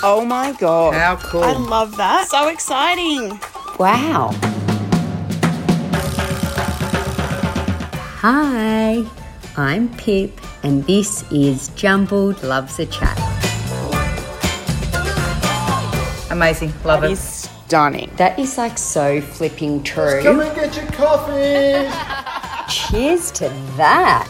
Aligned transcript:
Oh 0.00 0.24
my 0.24 0.52
god. 0.52 0.94
How 0.94 1.16
cool. 1.16 1.42
I 1.42 1.52
love 1.52 1.96
that. 1.96 2.28
So 2.28 2.48
exciting. 2.48 3.40
Wow. 3.78 4.30
Hi, 8.20 9.04
I'm 9.56 9.88
Pip, 9.96 10.40
and 10.62 10.84
this 10.84 11.24
is 11.32 11.68
Jumbled 11.70 12.42
Loves 12.42 12.78
a 12.78 12.86
Chat. 12.86 13.16
Amazing. 16.30 16.72
Love 16.84 17.00
That 17.02 17.10
it. 17.10 17.12
is 17.12 17.20
stunning. 17.20 18.10
That 18.16 18.38
is 18.38 18.56
like 18.58 18.78
so 18.78 19.20
flipping 19.20 19.82
true. 19.82 20.20
Come 20.22 20.40
and 20.40 20.54
get 20.54 20.76
your 20.76 20.86
coffee. 20.86 21.88
Cheers 22.72 23.30
to 23.32 23.48
that. 23.76 24.28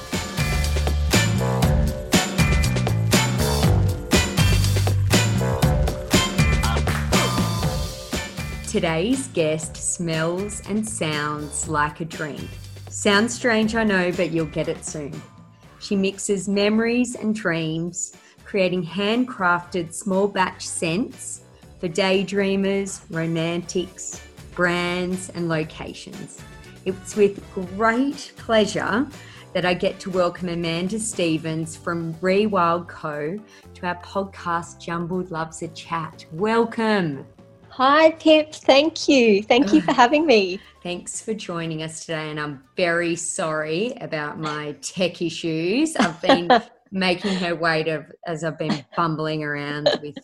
Today's 8.69 9.29
guest 9.29 9.79
smells 9.79 10.61
and 10.69 10.87
sounds 10.87 11.69
like 11.71 12.03
a 12.03 12.05
dream. 12.05 12.47
Sounds 12.91 13.33
strange, 13.33 13.75
I 13.75 13.83
know, 13.83 14.13
but 14.13 14.31
you'll 14.31 14.45
get 14.45 14.69
it 14.69 14.85
soon. 14.85 15.23
She 15.81 15.97
mixes 15.97 16.51
memories 16.51 17.15
and 17.15 17.35
dreams, 17.35 18.13
creating 18.45 18.85
handcrafted 18.85 19.95
small 19.95 20.29
batch 20.29 20.67
scents 20.67 21.41
for 21.81 21.89
daydreamers, 21.89 23.01
romantics, 23.09 24.21
brands, 24.55 25.31
and 25.31 25.49
locations. 25.49 26.43
It's 26.85 27.17
with 27.17 27.43
great 27.55 28.35
pleasure 28.37 29.09
that 29.55 29.65
I 29.65 29.73
get 29.73 29.99
to 30.01 30.11
welcome 30.11 30.51
Amanda 30.51 30.99
Stevens 30.99 31.75
from 31.75 32.13
Rewild 32.17 32.87
Co. 32.87 33.39
to 33.77 33.87
our 33.87 33.97
podcast 34.03 34.79
Jumbled 34.79 35.31
Loves 35.31 35.63
a 35.63 35.69
Chat. 35.69 36.27
Welcome. 36.33 37.25
Hi, 37.79 38.11
Pip. 38.11 38.53
Thank 38.53 39.07
you. 39.07 39.41
Thank 39.41 39.73
you 39.73 39.81
for 39.81 39.93
having 40.03 40.27
me. 40.27 40.59
Thanks 40.83 41.21
for 41.21 41.33
joining 41.33 41.85
us 41.85 42.01
today, 42.01 42.29
and 42.29 42.41
I'm 42.41 42.65
very 42.77 43.15
sorry 43.15 43.93
about 44.01 44.41
my 44.41 44.73
tech 44.83 45.23
issues. 45.23 45.95
I've 45.95 46.21
been 46.21 46.51
making 46.91 47.37
her 47.37 47.55
wait 47.55 47.87
of, 47.87 48.07
as 48.27 48.43
I've 48.43 48.59
been 48.59 48.85
bumbling 48.97 49.45
around 49.45 49.97
with. 50.03 50.17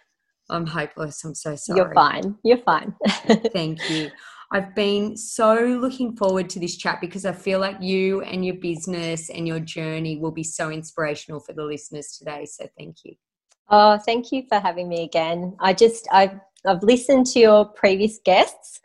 I'm 0.48 0.64
hopeless. 0.64 1.22
I'm 1.22 1.34
so 1.34 1.54
sorry. 1.54 1.80
You're 1.80 1.92
fine. 1.92 2.34
You're 2.44 2.56
fine. 2.56 2.94
Thank 3.52 3.90
you. 3.90 4.10
I've 4.50 4.74
been 4.74 5.14
so 5.14 5.54
looking 5.82 6.16
forward 6.16 6.48
to 6.48 6.60
this 6.60 6.78
chat 6.78 6.98
because 7.02 7.26
I 7.26 7.32
feel 7.32 7.60
like 7.60 7.76
you 7.82 8.22
and 8.22 8.42
your 8.42 8.56
business 8.56 9.28
and 9.28 9.46
your 9.46 9.60
journey 9.60 10.16
will 10.16 10.32
be 10.32 10.44
so 10.44 10.70
inspirational 10.70 11.40
for 11.40 11.52
the 11.52 11.62
listeners 11.62 12.16
today. 12.18 12.46
So 12.46 12.66
thank 12.78 13.04
you. 13.04 13.16
oh, 13.68 13.98
thank 13.98 14.32
you 14.32 14.44
for 14.48 14.58
having 14.58 14.88
me 14.88 15.04
again. 15.04 15.56
I 15.60 15.74
just 15.74 16.08
I've 16.10 16.40
I've 16.66 16.82
listened 16.82 17.26
to 17.26 17.38
your 17.38 17.64
previous 17.64 18.18
guests, 18.24 18.80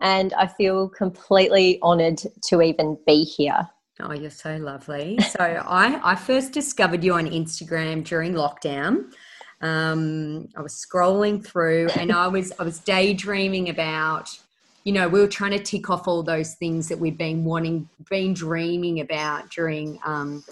and 0.00 0.32
I 0.34 0.46
feel 0.46 0.88
completely 0.88 1.80
honoured 1.82 2.20
to 2.48 2.62
even 2.62 2.98
be 3.06 3.24
here. 3.24 3.68
Oh, 4.00 4.12
you're 4.12 4.30
so 4.30 4.56
lovely. 4.56 5.18
So 5.20 5.38
I, 5.40 6.00
I 6.02 6.14
first 6.16 6.52
discovered 6.52 7.04
you 7.04 7.14
on 7.14 7.28
Instagram 7.28 8.04
during 8.04 8.32
lockdown. 8.32 9.12
Um, 9.60 10.48
I 10.56 10.60
was 10.60 10.74
scrolling 10.74 11.44
through 11.44 11.88
and 11.96 12.10
I 12.10 12.26
was 12.26 12.52
I 12.58 12.64
was 12.64 12.80
daydreaming 12.80 13.68
about, 13.68 14.28
you 14.82 14.92
know, 14.92 15.08
we 15.08 15.20
were 15.20 15.28
trying 15.28 15.52
to 15.52 15.60
tick 15.60 15.88
off 15.88 16.08
all 16.08 16.24
those 16.24 16.54
things 16.54 16.88
that 16.88 16.98
we'd 16.98 17.16
been 17.16 17.44
wanting, 17.44 17.88
been 18.10 18.34
dreaming 18.34 18.98
about 18.98 19.50
during 19.50 20.00
um, 20.04 20.42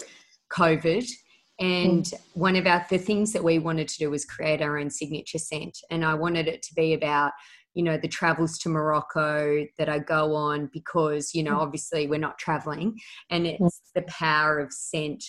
COVID. 0.49 1.05
Hmm. 1.61 1.67
And 1.67 2.13
one 2.33 2.55
of 2.55 2.65
our 2.65 2.85
the 2.89 2.97
things 2.97 3.31
that 3.33 3.43
we 3.43 3.59
wanted 3.59 3.87
to 3.89 3.97
do 3.99 4.09
was 4.09 4.25
create 4.25 4.61
our 4.61 4.77
own 4.77 4.89
signature 4.89 5.37
scent. 5.37 5.77
And 5.91 6.03
I 6.03 6.15
wanted 6.15 6.47
it 6.47 6.63
to 6.63 6.73
be 6.73 6.93
about 6.93 7.31
you 7.73 7.83
know 7.83 7.97
the 7.97 8.07
travels 8.07 8.57
to 8.57 8.67
morocco 8.67 9.65
that 9.77 9.87
i 9.87 9.97
go 9.97 10.35
on 10.35 10.69
because 10.73 11.33
you 11.33 11.41
know 11.41 11.53
hmm. 11.53 11.61
obviously 11.61 12.07
we're 12.07 12.19
not 12.19 12.37
traveling. 12.37 12.97
And 13.29 13.45
hmm. 13.45 13.65
it's 13.65 13.91
the 13.95 14.01
power 14.03 14.59
of 14.59 14.73
scent 14.73 15.23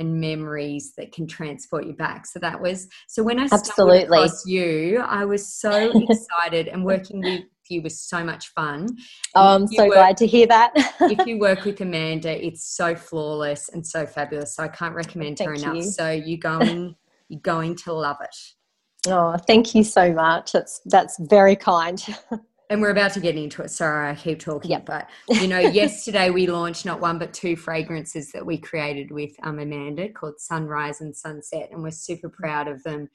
and 0.00 0.20
memories 0.20 0.92
that 0.96 1.10
can 1.10 1.26
transport 1.26 1.84
you 1.84 1.92
back. 1.92 2.24
So 2.24 2.38
that 2.38 2.60
was 2.60 2.86
so 3.08 3.22
when 3.22 3.40
i 3.40 3.46
stumbled 3.46 3.68
Absolutely. 3.68 4.18
across 4.18 4.46
you 4.46 5.00
i 5.00 5.24
was 5.24 5.52
so 5.52 5.92
excited 6.08 6.68
and 6.68 6.84
working 6.84 7.20
with 7.20 7.42
you 7.70 7.82
was 7.82 8.00
so 8.00 8.22
much 8.24 8.48
fun 8.48 8.86
Oh, 9.34 9.54
I'm 9.56 9.66
so 9.68 9.84
work- 9.86 9.94
glad 9.94 10.16
to 10.18 10.26
hear 10.26 10.46
that. 10.46 10.72
if 11.00 11.26
you 11.26 11.38
work 11.46 11.64
with 11.64 11.80
Amanda, 11.80 12.44
it's 12.44 12.64
so 12.76 12.94
flawless 12.94 13.68
and 13.68 13.86
so 13.86 14.06
fabulous. 14.06 14.54
So 14.56 14.62
I 14.62 14.68
can't 14.68 14.94
recommend 14.94 15.38
her 15.40 15.54
Thank 15.54 15.62
enough. 15.62 15.76
you. 15.76 15.82
So 15.82 16.10
you're 16.10 16.38
going, 16.38 16.96
you're 17.28 17.40
going 17.40 17.76
to 17.76 17.92
love 17.92 18.16
it. 18.22 18.36
oh, 19.08 19.36
thank 19.46 19.74
you 19.74 19.84
so 19.84 20.12
much. 20.12 20.52
That's 20.52 20.80
that's 20.86 21.18
very 21.28 21.56
kind. 21.56 22.04
And 22.70 22.82
we're 22.82 22.90
about 22.90 23.12
to 23.14 23.20
get 23.20 23.36
into 23.36 23.62
it. 23.62 23.70
Sorry, 23.70 24.10
I 24.10 24.14
keep 24.14 24.40
talking. 24.40 24.70
Yep. 24.72 24.84
But 24.86 25.08
you 25.30 25.48
know, 25.48 25.58
yesterday 25.58 26.28
we 26.30 26.46
launched 26.46 26.84
not 26.84 27.00
one 27.00 27.18
but 27.18 27.32
two 27.32 27.56
fragrances 27.56 28.30
that 28.32 28.44
we 28.44 28.58
created 28.58 29.10
with 29.10 29.32
um, 29.42 29.58
Amanda 29.58 30.10
called 30.10 30.38
Sunrise 30.38 31.00
and 31.00 31.16
Sunset, 31.16 31.70
and 31.72 31.82
we're 31.82 31.90
super 31.90 32.28
proud 32.28 32.68
of 32.68 32.82
them. 32.82 33.08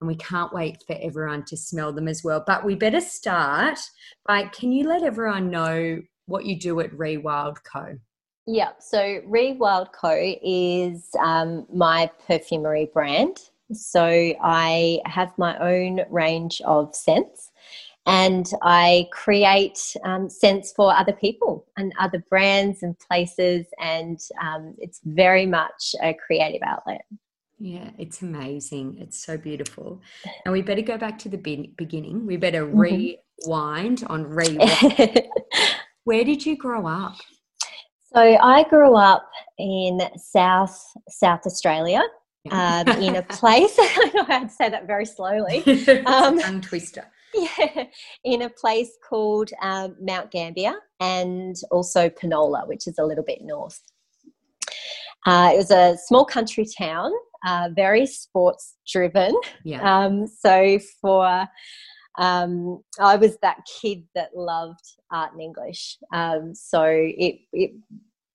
And 0.00 0.08
we 0.08 0.16
can't 0.16 0.52
wait 0.52 0.84
for 0.86 0.96
everyone 1.00 1.44
to 1.46 1.56
smell 1.56 1.92
them 1.92 2.06
as 2.08 2.22
well. 2.22 2.42
But 2.46 2.64
we 2.64 2.74
better 2.74 3.00
start 3.00 3.78
by 4.26 4.44
can 4.44 4.72
you 4.72 4.88
let 4.88 5.02
everyone 5.02 5.50
know 5.50 6.00
what 6.26 6.44
you 6.44 6.58
do 6.58 6.78
at 6.80 6.92
Rewild 6.92 7.58
Co? 7.64 7.98
Yeah, 8.46 8.70
so 8.80 9.20
Rewild 9.28 9.92
Co 9.92 10.36
is 10.42 11.10
um, 11.22 11.66
my 11.72 12.10
perfumery 12.26 12.90
brand. 12.92 13.38
So 13.72 14.02
I 14.42 15.00
have 15.04 15.36
my 15.36 15.58
own 15.58 16.00
range 16.08 16.62
of 16.62 16.94
scents 16.94 17.50
and 18.06 18.50
I 18.62 19.06
create 19.12 19.94
um, 20.02 20.30
scents 20.30 20.72
for 20.72 20.94
other 20.94 21.12
people 21.12 21.66
and 21.76 21.92
other 22.00 22.24
brands 22.30 22.82
and 22.82 22.98
places. 22.98 23.66
And 23.78 24.18
um, 24.42 24.74
it's 24.78 25.00
very 25.04 25.44
much 25.44 25.94
a 26.02 26.14
creative 26.14 26.62
outlet. 26.64 27.04
Yeah, 27.58 27.90
it's 27.98 28.22
amazing. 28.22 28.98
It's 29.00 29.24
so 29.24 29.36
beautiful. 29.36 30.00
And 30.44 30.52
we 30.52 30.62
better 30.62 30.82
go 30.82 30.96
back 30.96 31.18
to 31.20 31.28
the 31.28 31.36
be- 31.38 31.74
beginning. 31.76 32.26
We 32.26 32.36
better 32.36 32.64
Mhm. 32.66 33.16
rewind 33.46 34.04
on 34.08 34.24
rewind. 34.40 35.22
Where 36.04 36.24
did 36.24 36.46
you 36.46 36.56
grow 36.56 36.86
up? 36.86 37.16
So 38.14 38.20
I 38.20 38.62
grew 38.64 38.94
up 38.96 39.28
in 39.58 40.00
South 40.16 40.78
South 41.10 41.40
Australia 41.44 42.00
um, 42.50 42.88
in 42.88 43.16
a 43.16 43.22
place. 43.40 43.74
I 43.78 44.10
know 44.14 44.24
I 44.28 44.32
had 44.38 44.48
to 44.48 44.54
say 44.54 44.68
that 44.70 44.86
very 44.86 45.04
slowly. 45.04 45.58
Um, 46.06 46.38
Tongue 46.38 46.60
twister. 46.62 47.04
Yeah, 47.34 47.84
in 48.24 48.42
a 48.42 48.48
place 48.48 48.90
called 49.06 49.50
um, 49.60 49.96
Mount 50.00 50.30
Gambier 50.30 50.74
and 51.00 51.54
also 51.70 52.08
Penola, 52.08 52.66
which 52.66 52.86
is 52.86 52.96
a 52.98 53.04
little 53.04 53.24
bit 53.24 53.40
north. 53.42 53.78
Uh, 55.26 55.50
it 55.52 55.56
was 55.58 55.70
a 55.70 55.98
small 56.06 56.24
country 56.24 56.64
town, 56.78 57.10
uh, 57.46 57.68
very 57.74 58.06
sports 58.06 58.76
driven. 58.86 59.34
Yeah. 59.64 59.80
Um, 59.82 60.26
so 60.26 60.78
for 61.00 61.46
um, 62.18 62.82
I 62.98 63.16
was 63.16 63.36
that 63.42 63.58
kid 63.80 64.02
that 64.14 64.36
loved 64.36 64.84
art 65.12 65.32
and 65.32 65.40
English. 65.40 65.98
Um, 66.12 66.54
so 66.54 66.82
it 66.84 67.40
it 67.52 67.70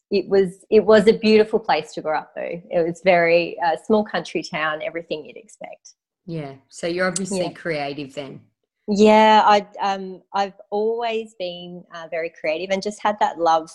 it 0.09 0.29
was 0.29 0.65
it 0.69 0.85
was 0.85 1.07
a 1.07 1.13
beautiful 1.17 1.59
place 1.59 1.93
to 1.93 2.01
grow 2.01 2.19
up. 2.19 2.31
Though 2.35 2.61
it 2.71 2.87
was 2.87 3.01
very 3.03 3.57
uh, 3.65 3.75
small 3.85 4.03
country 4.05 4.41
town, 4.43 4.81
everything 4.81 5.25
you'd 5.25 5.37
expect. 5.37 5.95
yeah. 6.25 6.53
So 6.69 6.87
you're 6.87 7.07
obviously 7.07 7.39
Yeah. 7.41 7.51
creative 7.51 8.13
then. 8.13 8.41
Yeah, 8.87 9.41
I 9.45 9.65
um 9.81 10.21
I've 10.33 10.59
always 10.69 11.35
been 11.39 11.83
uh, 11.93 12.07
very 12.09 12.31
creative 12.39 12.69
and 12.71 12.81
just 12.81 13.01
had 13.01 13.17
that 13.19 13.37
love 13.39 13.69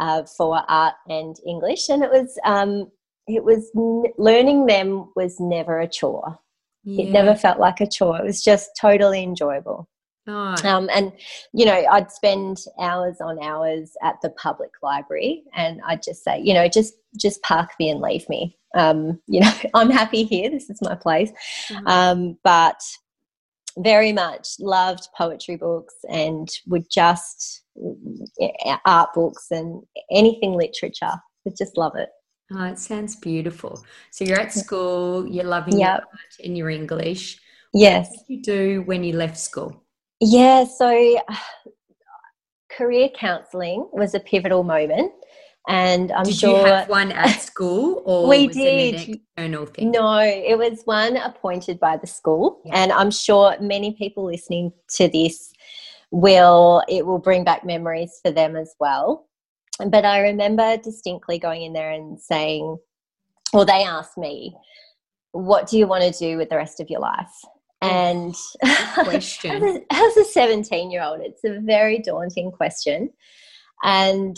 uh, 0.00 0.22
for 0.24 0.62
art 0.68 0.94
and 1.08 1.36
English, 1.46 1.88
and 1.88 2.02
it 2.02 2.10
was 2.10 2.38
um 2.44 2.90
it 3.28 3.44
was 3.44 3.70
learning 4.18 4.66
them 4.66 5.10
was 5.14 5.38
never 5.38 5.78
a 5.80 5.88
chore. 5.88 6.38
Yeah. 6.84 7.04
It 7.06 7.10
never 7.10 7.34
felt 7.34 7.58
like 7.58 7.80
a 7.80 7.86
chore. 7.86 8.18
It 8.18 8.24
was 8.24 8.42
just 8.42 8.70
totally 8.80 9.22
enjoyable. 9.22 9.88
Oh, 10.26 10.54
Um, 10.64 10.90
and 10.92 11.12
you 11.52 11.64
know, 11.64 11.84
I'd 11.90 12.10
spend 12.10 12.58
hours 12.80 13.16
on 13.20 13.42
hours 13.42 13.92
at 14.02 14.16
the 14.22 14.30
public 14.30 14.70
library, 14.82 15.44
and 15.54 15.80
I'd 15.86 16.02
just 16.02 16.22
say, 16.22 16.40
you 16.40 16.52
know, 16.52 16.68
just 16.68 16.94
just 17.16 17.42
park 17.42 17.70
me 17.78 17.90
and 17.90 18.00
leave 18.00 18.28
me. 18.28 18.56
Um, 18.74 19.20
you 19.26 19.40
know, 19.40 19.52
I'm 19.74 19.90
happy 19.90 20.24
here. 20.24 20.50
This 20.50 20.68
is 20.68 20.80
my 20.82 20.94
place. 20.94 21.32
Mhm. 21.70 21.86
Um, 21.88 22.38
but 22.44 22.80
very 23.78 24.12
much 24.12 24.48
loved 24.58 25.08
poetry 25.16 25.56
books 25.56 25.94
and 26.10 26.48
would 26.66 26.84
just 26.90 27.62
yeah, 28.38 28.78
art 28.84 29.10
books 29.14 29.46
and 29.50 29.82
anything 30.10 30.52
literature. 30.54 31.12
Would 31.44 31.56
just 31.56 31.76
love 31.76 31.94
it. 31.96 32.08
Oh, 32.52 32.64
it 32.64 32.78
sounds 32.78 33.16
beautiful. 33.16 33.84
So 34.10 34.24
you're 34.24 34.40
at 34.40 34.52
school, 34.52 35.26
you're 35.26 35.44
loving 35.44 35.78
Yep. 35.78 35.88
your 36.00 36.06
art 36.06 36.34
and 36.44 36.56
your 36.56 36.70
English. 36.70 37.40
Yes. 37.74 38.08
What 38.10 38.26
did 38.26 38.34
you 38.36 38.42
do 38.42 38.82
when 38.82 39.04
you 39.04 39.14
left 39.14 39.36
school? 39.38 39.84
Yeah, 40.20 40.64
so 40.64 40.88
uh, 41.28 41.34
career 42.70 43.08
counselling 43.10 43.88
was 43.92 44.14
a 44.14 44.20
pivotal 44.20 44.62
moment. 44.64 45.12
and 45.68 46.12
I'm 46.12 46.24
did 46.24 46.34
sure 46.34 46.58
you 46.58 46.64
have 46.64 46.88
one 46.88 47.12
at 47.12 47.40
school 47.50 48.02
or 48.06 48.26
We 48.28 48.46
was 48.46 48.56
it 48.56 48.60
an 48.60 48.76
did. 48.94 48.94
external 49.36 49.66
thing? 49.66 49.90
No, 49.90 50.18
it 50.20 50.56
was 50.56 50.80
one 50.86 51.18
appointed 51.18 51.78
by 51.78 51.98
the 51.98 52.06
school, 52.06 52.62
Yeah. 52.64 52.72
and 52.76 52.90
I'm 52.92 53.10
sure 53.10 53.54
many 53.60 53.92
people 53.92 54.24
listening 54.24 54.72
to 54.96 55.08
this 55.08 55.52
will 56.10 56.82
it 56.88 57.04
will 57.04 57.18
bring 57.18 57.44
back 57.44 57.66
memories 57.66 58.18
for 58.22 58.30
them 58.30 58.56
as 58.56 58.74
well. 58.80 59.27
But 59.86 60.04
I 60.04 60.20
remember 60.20 60.76
distinctly 60.76 61.38
going 61.38 61.62
in 61.62 61.72
there 61.72 61.90
and 61.92 62.20
saying, 62.20 62.78
well, 63.52 63.64
they 63.64 63.84
asked 63.84 64.18
me, 64.18 64.56
"What 65.32 65.68
do 65.68 65.78
you 65.78 65.86
want 65.86 66.02
to 66.04 66.18
do 66.18 66.36
with 66.36 66.48
the 66.50 66.56
rest 66.56 66.80
of 66.80 66.90
your 66.90 67.00
life?" 67.00 67.32
And 67.80 68.34
as 69.52 69.76
a- 69.76 69.92
as 69.92 70.16
a 70.16 70.24
17 70.24 70.90
year 70.90 71.02
old, 71.02 71.20
it's 71.20 71.44
a 71.44 71.60
very 71.60 72.00
daunting 72.00 72.50
question. 72.50 73.10
And 73.84 74.36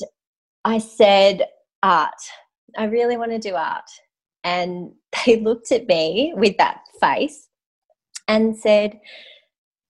I 0.64 0.78
said, 0.78 1.46
art. 1.82 2.12
I 2.76 2.84
really 2.84 3.16
want 3.16 3.30
to 3.32 3.38
do 3.38 3.54
art. 3.54 3.90
And 4.44 4.92
they 5.26 5.40
looked 5.40 5.72
at 5.72 5.86
me 5.86 6.34
with 6.36 6.56
that 6.58 6.82
face 7.00 7.48
and 8.28 8.56
said, 8.56 9.00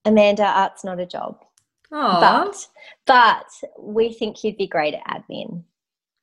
Amanda, 0.05 0.45
art's 0.45 0.83
not 0.83 0.99
a 0.99 1.05
job. 1.05 1.37
Oh, 1.91 2.19
But 2.21 2.67
but 3.05 3.69
we 3.79 4.13
think 4.13 4.43
you'd 4.43 4.57
be 4.57 4.67
great 4.67 4.93
at 4.93 5.23
admin. 5.23 5.63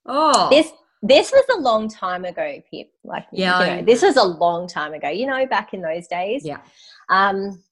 oh, 0.07 0.49
This 0.51 0.73
this 1.03 1.31
was 1.31 1.45
a 1.57 1.61
long 1.61 1.89
time 1.89 2.25
ago, 2.25 2.61
Pip. 2.71 2.89
Like 3.05 3.27
Yeah, 3.33 3.61
you 3.61 3.77
know, 3.77 3.83
this 3.85 4.03
was 4.03 4.17
a 4.17 4.25
long 4.25 4.67
time 4.67 4.95
ago. 4.95 5.09
You 5.09 5.27
know, 5.27 5.47
back 5.47 5.75
in 5.75 5.83
those 5.83 6.09
days. 6.09 6.45
yeah. 6.45 6.61
Um, 7.09 7.63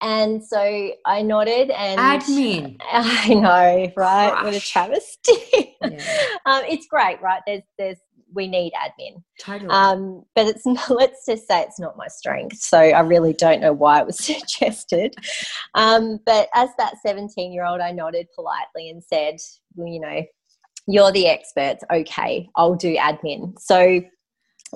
and 0.00 0.44
so 0.44 0.90
I 1.06 1.22
nodded 1.22 1.70
and 1.70 2.00
Admin. 2.00 2.76
I 2.92 3.34
know, 3.34 3.92
right? 3.96 4.42
What 4.42 4.52
a 4.52 4.60
travesty. 4.60 5.76
Yeah. 5.80 6.16
um, 6.46 6.62
it's 6.68 6.86
great, 6.88 7.22
right? 7.22 7.40
There's, 7.46 7.62
there's, 7.78 7.98
we 8.34 8.48
need 8.48 8.72
admin. 8.72 9.22
Totally. 9.40 9.70
Um, 9.70 10.24
but 10.34 10.46
it's 10.46 10.64
let's 10.90 11.26
just 11.26 11.46
say 11.46 11.62
it's 11.62 11.80
not 11.80 11.96
my 11.96 12.08
strength. 12.08 12.58
So 12.58 12.78
I 12.78 13.00
really 13.00 13.32
don't 13.32 13.60
know 13.60 13.72
why 13.72 14.00
it 14.00 14.06
was 14.06 14.18
suggested. 14.24 15.14
Um, 15.74 16.20
but 16.26 16.48
as 16.54 16.70
that 16.78 16.94
17 17.04 17.52
year 17.52 17.64
old, 17.64 17.80
I 17.80 17.92
nodded 17.92 18.28
politely 18.34 18.90
and 18.90 19.02
said, 19.02 19.36
well, 19.74 19.88
you 19.88 20.00
know, 20.00 20.22
you're 20.86 21.12
the 21.12 21.28
experts. 21.28 21.84
Okay, 21.92 22.48
I'll 22.56 22.74
do 22.74 22.96
admin. 22.96 23.58
So 23.58 24.02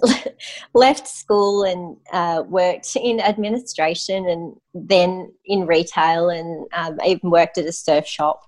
left 0.74 1.08
school 1.08 1.64
and 1.64 1.96
uh, 2.12 2.42
worked 2.46 2.96
in 2.96 3.20
administration 3.20 4.28
and 4.28 4.54
then 4.74 5.32
in 5.46 5.66
retail 5.66 6.28
and 6.28 6.66
um, 6.72 6.98
even 7.04 7.30
worked 7.30 7.58
at 7.58 7.66
a 7.66 7.72
surf 7.72 8.06
shop. 8.06 8.42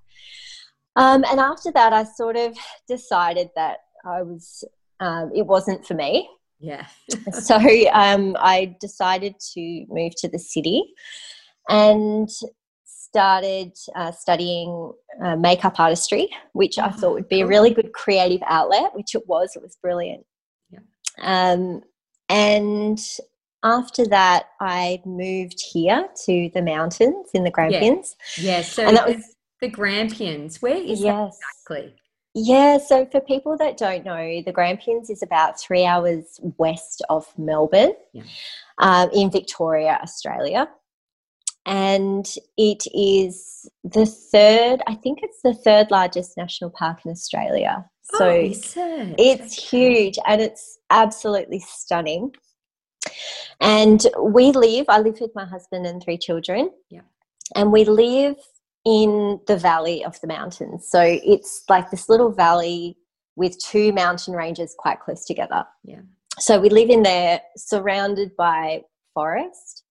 Um, 0.97 1.25
and 1.31 1.39
after 1.39 1.71
that, 1.73 1.93
I 1.93 2.05
sort 2.05 2.37
of 2.37 2.57
decided 2.89 3.51
that 3.55 3.79
I 4.05 4.23
was, 4.23 4.65
um, 5.01 5.31
it 5.35 5.47
wasn't 5.47 5.87
for 5.87 5.95
me. 5.95 6.29
yeah. 6.59 6.87
So 7.33 7.57
um, 7.93 8.37
I 8.39 8.77
decided 8.81 9.35
to 9.55 9.85
move 9.89 10.13
to 10.19 10.29
the 10.29 10.39
city 10.39 10.83
and 11.69 12.29
started 12.85 13.73
uh, 13.95 14.13
studying 14.13 14.93
uh, 15.23 15.37
makeup 15.37 15.79
artistry, 15.81 16.29
which 16.53 16.79
I 16.79 16.89
Oh, 16.89 16.91
thought 16.99 17.13
would 17.15 17.29
be 17.29 17.41
a 17.43 17.47
really 17.47 17.71
good 17.73 17.93
creative 17.93 18.43
outlet, 18.47 18.95
which 18.95 19.15
it 19.15 19.23
was. 19.27 19.53
It 19.57 19.63
was 19.63 19.77
brilliant. 19.83 20.25
Yeah. 20.71 20.81
Um, 21.23 21.83
and 22.29 22.99
after 23.63 24.07
that, 24.09 24.47
I 24.61 25.01
moved 25.07 25.61
here 25.73 26.07
to 26.27 26.51
the 26.55 26.63
mountains 26.63 27.29
in 27.35 27.45
the 27.45 27.51
Grampians. 27.51 28.17
Yeah. 28.37 28.63
So 28.63 28.87
And 28.87 28.97
that 28.97 29.07
was- 29.09 29.35
the 29.61 29.69
Grampians. 29.69 30.63
Where 30.63 30.77
is 30.77 31.01
that 31.03 31.31
exactly? 31.69 31.95
Yeah, 32.41 32.79
so 32.79 33.05
for 33.07 33.21
people 33.21 33.57
that 33.59 33.77
don't 33.77 34.05
know, 34.05 34.43
the 34.43 34.53
Grampians 34.53 35.11
is 35.11 35.23
about 35.23 35.61
three 35.61 35.85
hours 35.85 36.41
west 36.57 37.03
of 37.11 37.27
Melbourne 37.37 37.95
Yeah. 38.13 38.23
um, 38.79 39.11
in 39.13 39.31
Victoria, 39.31 39.99
Australia. 40.03 40.69
And 41.67 42.27
it 42.57 42.85
is 42.95 43.69
the 43.85 44.07
third, 44.07 44.83
I 44.87 44.95
think 44.95 45.21
it's 45.23 45.43
the 45.43 45.53
third 45.53 45.91
largest 45.91 46.37
national 46.37 46.71
park 46.71 47.05
in 47.05 47.11
Australia. 47.11 47.85
So 48.15 48.27
oh, 48.27 48.31
it? 48.31 48.75
it's 49.19 49.59
Okay. 49.59 49.67
huge 49.71 50.19
and 50.27 50.41
it's 50.41 50.79
absolutely 50.91 51.59
stunning. 51.61 52.35
And 53.61 54.07
we 54.23 54.53
live, 54.53 54.87
I 54.89 55.01
live 55.01 55.21
with 55.21 55.35
my 55.35 55.45
husband 55.45 55.87
and 55.87 56.03
three 56.03 56.19
children. 56.19 56.71
Yeah. 56.89 57.03
And 57.55 57.73
we 57.73 57.85
live 57.85 58.37
in 58.85 59.41
the 59.47 59.57
valley 59.57 60.05
of 60.05 60.21
the 60.21 60.27
mountains. 60.27 60.89
So 60.89 61.01
it's 61.03 61.65
like 61.69 61.91
this 61.91 62.09
little 62.09 62.31
valley 62.33 62.97
with 63.37 63.59
two 63.59 63.93
mountain 63.93 64.35
ranges 64.35 64.75
quite 64.79 65.01
close 65.01 65.25
together. 65.25 65.65
Yeah. 65.85 66.01
So 66.39 66.59
we 66.61 66.69
live 66.71 66.89
in 66.91 67.03
there 67.03 67.41
surrounded 67.57 68.31
by 68.37 68.83
forest 69.15 69.83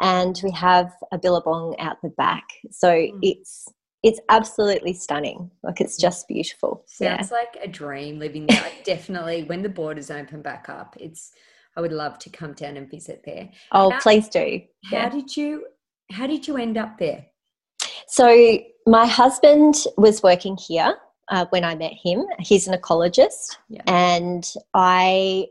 and 0.00 0.38
we 0.44 0.50
have 0.52 0.90
a 1.12 1.18
billabong 1.18 1.74
out 1.78 1.96
the 2.02 2.10
back. 2.10 2.44
So 2.70 2.88
Mm. 2.90 3.18
it's 3.22 3.66
it's 4.02 4.20
absolutely 4.30 4.94
stunning. 4.94 5.50
Like 5.62 5.78
it's 5.82 5.98
just 5.98 6.26
beautiful. 6.26 6.86
Yeah. 6.98 7.16
Sounds 7.18 7.32
like 7.32 7.58
a 7.62 7.68
dream 7.68 8.18
living 8.18 8.46
there. 8.46 8.62
I 8.62 8.72
definitely, 8.82 9.42
when 9.44 9.60
the 9.62 9.68
borders 9.68 10.10
open 10.10 10.40
back 10.40 10.68
up, 10.70 10.96
it's. 10.98 11.32
I 11.76 11.82
would 11.82 11.92
love 11.92 12.18
to 12.20 12.30
come 12.30 12.54
down 12.54 12.76
and 12.78 12.90
visit 12.90 13.22
there. 13.26 13.50
Oh, 13.72 13.90
How- 13.90 14.00
please 14.00 14.28
do. 14.30 14.62
How 14.86 14.96
Yeah. 14.96 15.08
did 15.10 15.36
you? 15.36 15.66
How 16.10 16.26
did 16.26 16.48
you 16.48 16.56
end 16.56 16.78
up 16.78 16.96
there? 16.98 17.26
So 18.10 18.58
my 18.86 19.06
husband 19.06 19.76
was 19.96 20.20
working 20.22 20.56
here 20.56 20.96
uh, 21.28 21.46
when 21.50 21.64
I 21.64 21.76
met 21.76 21.92
him. 21.92 22.26
He's 22.40 22.66
an 22.66 22.74
ecologist, 22.78 23.56
Yeah. 23.68 23.82
and 23.86 24.44
I. 24.74 25.46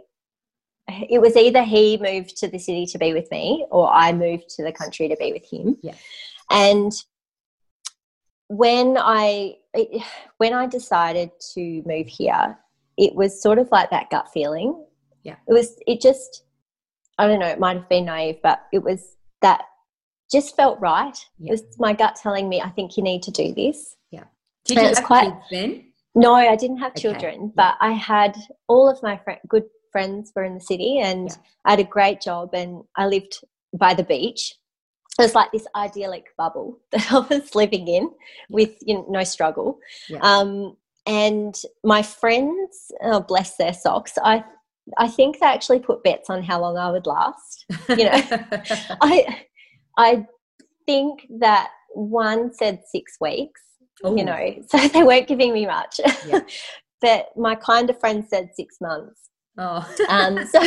It 1.07 1.21
was 1.21 1.35
either 1.37 1.61
he 1.63 1.97
moved 1.97 2.35
to 2.37 2.47
the 2.47 2.57
city 2.57 2.85
to 2.87 2.97
be 2.97 3.13
with 3.13 3.29
me, 3.31 3.65
or 3.71 3.89
I 3.93 4.11
moved 4.11 4.49
to 4.55 4.63
the 4.63 4.71
country 4.71 5.07
to 5.07 5.15
be 5.17 5.31
with 5.31 5.45
him. 5.49 5.77
Yeah. 5.81 5.93
And 6.49 6.91
when 8.47 8.97
I 8.99 9.55
when 10.37 10.53
I 10.53 10.65
decided 10.65 11.29
to 11.53 11.83
move 11.85 12.07
here, 12.07 12.57
it 12.97 13.15
was 13.15 13.41
sort 13.41 13.57
of 13.59 13.69
like 13.71 13.89
that 13.91 14.09
gut 14.09 14.29
feeling. 14.33 14.83
Yeah. 15.23 15.35
It 15.47 15.53
was. 15.53 15.79
It 15.87 16.01
just. 16.01 16.43
I 17.17 17.27
don't 17.27 17.39
know. 17.39 17.47
It 17.47 17.59
might 17.59 17.77
have 17.77 17.89
been 17.89 18.05
naive, 18.05 18.39
but 18.41 18.63
it 18.73 18.81
was 18.83 19.15
that 19.41 19.61
just 20.31 20.55
felt 20.55 20.79
right. 20.79 21.17
Yeah. 21.39 21.49
It 21.49 21.51
was 21.51 21.63
my 21.79 21.93
gut 21.93 22.15
telling 22.21 22.49
me, 22.49 22.61
I 22.61 22.69
think 22.69 22.97
you 22.97 23.03
need 23.03 23.23
to 23.23 23.31
do 23.31 23.53
this. 23.53 23.95
Yeah. 24.11 24.23
Did 24.65 24.77
And 24.77 24.87
you 24.89 24.95
have 24.95 25.03
quite- 25.05 25.23
kids 25.31 25.45
then? 25.51 25.85
No, 26.15 26.33
I 26.33 26.55
didn't 26.55 26.77
have 26.77 26.91
Okay, 26.93 27.01
children, 27.01 27.41
yeah. 27.41 27.51
but 27.55 27.75
I 27.81 27.91
had 27.91 28.35
all 28.67 28.89
of 28.89 29.01
my 29.03 29.17
fri 29.17 29.37
good 29.47 29.65
friends 29.91 30.31
were 30.35 30.43
in 30.43 30.55
the 30.55 30.61
city, 30.61 30.99
and 30.99 31.29
Yeah. 31.29 31.35
I 31.65 31.69
had 31.71 31.79
a 31.79 31.83
great 31.83 32.19
job, 32.21 32.53
and 32.53 32.83
I 32.95 33.05
lived 33.05 33.39
by 33.73 33.93
the 33.93 34.03
beach. 34.03 34.55
It 35.19 35.21
was 35.23 35.35
like 35.35 35.51
this 35.51 35.67
idyllic 35.75 36.25
bubble 36.37 36.79
that 36.91 37.11
I 37.11 37.19
was 37.19 37.53
living 37.55 37.87
in, 37.87 38.09
with 38.49 38.75
you 38.81 38.95
know, 38.95 39.05
no 39.09 39.23
struggle. 39.23 39.79
Um, 40.21 40.75
and 41.05 41.55
my 41.83 42.01
friends, 42.01 42.91
oh, 43.03 43.19
bless 43.21 43.55
their 43.57 43.73
socks, 43.73 44.13
I 44.23 44.43
I 44.97 45.07
think 45.07 45.39
they 45.39 45.45
actually 45.45 45.79
put 45.79 46.03
bets 46.03 46.29
on 46.31 46.41
how 46.41 46.59
long 46.61 46.75
I 46.77 46.89
would 46.91 47.05
last. 47.05 47.65
You 47.89 48.05
know, 48.05 48.11
I 49.01 49.43
I 49.97 50.25
think 50.85 51.27
that 51.39 51.69
one 51.93 52.53
said 52.53 52.81
six 52.91 53.17
weeks 53.19 53.61
Ooh. 54.05 54.15
you 54.17 54.23
know, 54.23 54.55
so 54.67 54.87
they 54.89 55.03
weren't 55.03 55.27
giving 55.27 55.53
me 55.53 55.65
much. 55.65 55.99
Yeah. 56.25 56.39
but 57.01 57.27
my 57.37 57.55
kind 57.55 57.89
of 57.89 57.99
friend 57.99 58.25
said 58.27 58.51
six 58.55 58.77
months. 58.81 59.29
Oh. 59.57 59.87
Um, 60.09 60.45
so 60.47 60.59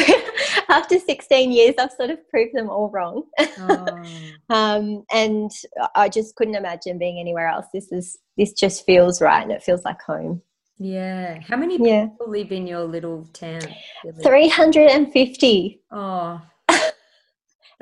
after 0.69 0.99
16 0.99 1.51
years, 1.51 1.75
I've 1.79 1.93
sort 1.93 2.11
of 2.11 2.19
proved 2.29 2.55
them 2.55 2.69
all 2.69 2.91
wrong. 2.91 3.23
oh. 3.41 4.03
Um, 4.51 5.05
and 5.13 5.51
I 5.97 6.09
just 6.09 6.37
couldn't 6.37 6.55
imagine 6.57 6.99
being 6.99 7.19
anywhere 7.19 7.49
else. 7.49 7.67
This 7.73 7.91
is 7.91 8.19
this 8.37 8.53
just 8.53 8.85
feels 8.85 9.21
right, 9.23 9.43
and 9.43 9.51
it 9.51 9.63
feels 9.63 9.85
like 9.85 10.01
home. 10.03 10.43
Yeah. 10.79 11.41
How 11.41 11.57
many 11.57 11.79
Yeah, 11.83 12.07
people 12.07 12.31
live 12.31 12.53
in 12.53 12.67
your 12.67 12.85
little 12.85 13.25
town? 13.33 13.61
Billy? 14.05 14.23
350, 14.23 15.81
Oh. 15.91 16.41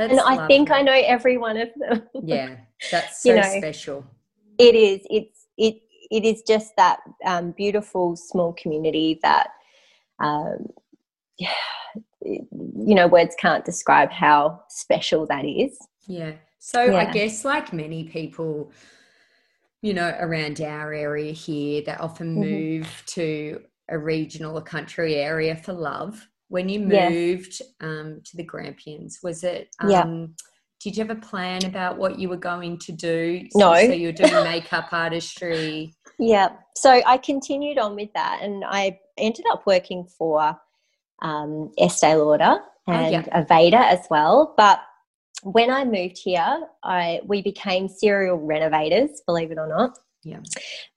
That's 0.00 0.12
and 0.12 0.20
I 0.20 0.46
think 0.46 0.70
I 0.70 0.80
know 0.80 0.94
every 0.94 1.36
one 1.36 1.58
of 1.58 1.68
them. 1.76 2.08
Yeah, 2.22 2.56
that's 2.90 3.22
so 3.22 3.28
You 3.28 3.36
know, 3.36 3.54
special. 3.58 4.04
it 4.58 4.74
is. 4.74 5.00
It's 5.10 5.46
it. 5.58 5.82
It 6.10 6.24
is 6.24 6.42
just 6.42 6.72
that 6.76 7.00
um, 7.24 7.52
beautiful 7.52 8.16
small 8.16 8.52
community 8.54 9.20
that, 9.22 9.50
um, 10.18 10.66
yeah, 11.38 11.52
you 12.24 12.94
know, 12.94 13.06
words 13.06 13.36
can't 13.38 13.64
describe 13.64 14.10
how 14.10 14.62
special 14.68 15.26
that 15.26 15.44
is. 15.44 15.78
Yeah. 16.06 16.32
So 16.58 16.96
I 16.96 17.04
guess 17.12 17.44
like 17.44 17.72
many 17.74 18.04
people, 18.04 18.72
you 19.82 19.92
know, 19.94 20.16
around 20.18 20.60
our 20.62 20.92
area 20.94 21.32
here, 21.32 21.82
they 21.82 21.92
often 21.92 22.36
Mhm. 22.36 22.50
move 22.50 23.02
to 23.08 23.62
a 23.88 23.98
regional 23.98 24.56
or 24.56 24.62
country 24.62 25.14
area 25.16 25.54
for 25.56 25.74
love. 25.74 26.26
When 26.50 26.68
you 26.68 26.80
Yeah. 26.80 27.08
moved 27.08 27.62
um, 27.80 28.20
to 28.24 28.36
the 28.36 28.42
Grampians, 28.42 29.20
was 29.22 29.44
it? 29.44 29.68
Um, 29.78 29.90
Yeah. 29.90 30.26
Did 30.82 30.96
you 30.96 31.04
have 31.04 31.16
a 31.16 31.20
plan 31.20 31.64
about 31.66 31.98
what 31.98 32.18
you 32.18 32.28
were 32.28 32.38
going 32.38 32.78
to 32.78 32.92
do? 32.92 33.46
No. 33.54 33.74
So 33.74 33.92
you're 33.92 34.12
doing 34.12 34.32
makeup 34.44 34.88
artistry. 34.92 35.94
yeah. 36.18 36.56
So 36.74 37.02
I 37.06 37.18
continued 37.18 37.78
on 37.78 37.94
with 37.94 38.12
that, 38.14 38.40
and 38.42 38.64
I 38.66 38.98
ended 39.18 39.44
up 39.52 39.66
working 39.66 40.06
for 40.06 40.58
um, 41.20 41.70
Estee 41.78 42.14
Lauder 42.14 42.60
and 42.86 43.12
yeah. 43.12 43.42
Aveda 43.42 43.74
as 43.74 44.06
well. 44.10 44.54
But 44.56 44.80
when 45.42 45.70
I 45.70 45.84
moved 45.84 46.18
here, 46.18 46.66
I 46.82 47.20
we 47.26 47.42
became 47.42 47.86
serial 47.86 48.38
renovators, 48.38 49.22
believe 49.26 49.50
it 49.50 49.58
or 49.58 49.68
not. 49.68 49.98
Yeah. 50.22 50.40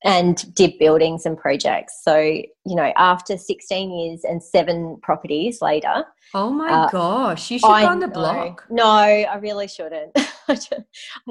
And 0.03 0.53
did 0.53 0.77
buildings 0.80 1.25
and 1.25 1.38
projects. 1.38 2.01
So, 2.03 2.18
you 2.18 2.75
know, 2.75 2.92
after 2.98 3.38
16 3.38 3.92
years 3.92 4.24
and 4.24 4.44
seven 4.44 4.98
properties 5.01 5.62
later, 5.62 6.06
Oh 6.34 6.50
my 6.50 6.68
Uh, 6.70 6.89
gosh, 6.89 7.51
you 7.51 7.60
should 7.60 7.70
I 7.70 7.84
go 7.84 7.89
on 7.89 8.00
the 8.00 8.08
block. 8.08 8.65
No, 8.70 8.86
I 8.88 9.36
really 9.36 9.68
shouldn't. 9.68 10.18
I 10.50 10.58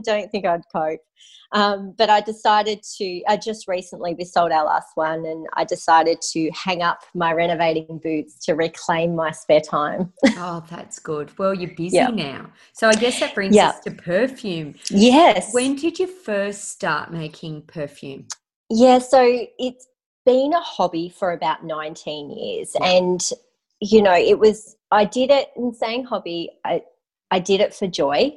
don't- 0.04 0.30
think 0.30 0.46
I'd 0.46 0.62
cope. 0.74 1.00
Um, 1.52 1.94
but 1.98 2.08
I 2.08 2.20
decided 2.22 2.82
to, 2.96 3.22
I 3.28 3.36
just 3.36 3.68
recently, 3.68 4.14
we 4.14 4.24
sold 4.24 4.52
our 4.52 4.64
last 4.64 4.88
one 4.94 5.26
and 5.26 5.46
I 5.52 5.64
decided 5.64 6.22
to 6.32 6.50
hang 6.52 6.80
up 6.82 7.00
my 7.14 7.32
renovating 7.34 8.00
boots 8.02 8.42
to 8.46 8.54
reclaim 8.54 9.14
my 9.14 9.30
spare 9.32 9.60
time. 9.60 10.12
Oh, 10.44 10.64
that's 10.70 10.98
good. 10.98 11.36
Well, 11.38 11.52
you're 11.54 11.74
busy 11.76 11.96
Yeah. 11.96 12.08
now. 12.08 12.50
So 12.72 12.88
I 12.88 12.94
guess 12.94 13.20
that 13.20 13.34
brings 13.34 13.54
Yeah. 13.54 13.68
us 13.68 13.80
to 13.80 13.90
perfume. 13.90 14.74
yes. 14.90 15.52
When 15.52 15.76
did 15.76 15.98
you 15.98 16.06
first 16.06 16.70
start 16.70 17.12
making 17.12 17.62
perfume? 17.62 18.26
Yeah, 18.70 18.98
so 18.98 19.46
it's 19.58 19.86
been 20.24 20.52
a 20.54 20.60
hobby 20.60 21.10
for 21.10 21.32
about 21.32 21.64
19 21.64 22.30
years. 22.30 22.74
Yeah. 22.80 22.86
And, 22.92 23.30
you 23.80 24.00
know, 24.00 24.14
it 24.14 24.38
was, 24.38 24.76
I 24.90 25.04
did 25.04 25.30
it 25.30 25.50
in 25.56 25.74
saying 25.74 26.04
hobby, 26.04 26.50
I, 26.64 26.82
I 27.30 27.40
did 27.40 27.60
it 27.60 27.74
for 27.74 27.86
joy. 27.86 28.36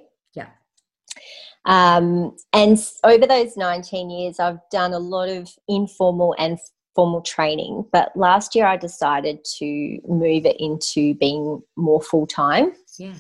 Um, 1.66 2.36
and 2.54 2.78
over 3.04 3.26
those 3.26 3.58
19 3.58 4.10
years, 4.10 4.40
I've 4.40 4.60
done 4.72 4.94
a 4.94 5.00
lot 5.00 5.30
of 5.30 5.50
informal 5.68 6.36
and 6.38 6.60
formal 6.96 7.22
training. 7.22 7.86
But 7.92 8.16
last 8.16 8.56
year, 8.56 8.66
I 8.66 8.78
decided 8.78 9.44
to 9.58 10.00
move 10.08 10.46
it 10.46 10.56
into 10.60 11.14
being 11.16 11.62
more 11.76 12.02
full 12.02 12.28
time. 12.28 12.74
Yeah. 12.98 13.16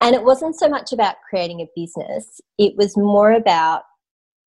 And 0.00 0.14
it 0.14 0.24
wasn't 0.24 0.58
so 0.58 0.68
much 0.68 0.92
about 0.92 1.16
creating 1.28 1.60
a 1.60 1.68
business, 1.76 2.40
it 2.58 2.76
was 2.76 2.96
more 2.96 3.32
about 3.32 3.82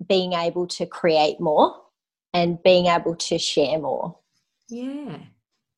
being 0.08 0.34
able 0.34 0.67
to 0.67 0.86
create 0.86 1.39
more 1.39 1.75
and 2.34 2.62
being 2.63 2.88
able 2.88 3.15
to 3.15 3.38
share 3.38 3.77
more. 3.79 4.17
Yeah. 4.67 5.17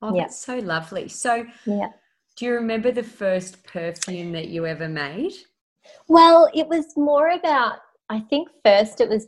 Oh, 0.01 0.15
Yeah. 0.15 0.23
that's 0.23 0.37
so 0.39 0.57
lovely. 0.59 1.09
So, 1.09 1.45
Yeah. 1.65 1.89
do 2.37 2.45
you 2.45 2.53
remember 2.53 2.91
the 2.91 3.03
first 3.03 3.63
perfume 3.63 4.31
that 4.31 4.47
you 4.47 4.65
ever 4.65 4.87
made? 4.87 5.33
Well, 6.07 6.49
it 6.53 6.67
was 6.67 6.95
more 6.95 7.29
about 7.29 7.79
I 8.09 8.19
think 8.19 8.49
first 8.63 9.01
it 9.01 9.09
was 9.09 9.27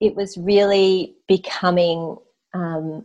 it 0.00 0.14
was 0.14 0.36
really 0.36 1.16
becoming 1.28 2.16
um, 2.54 3.04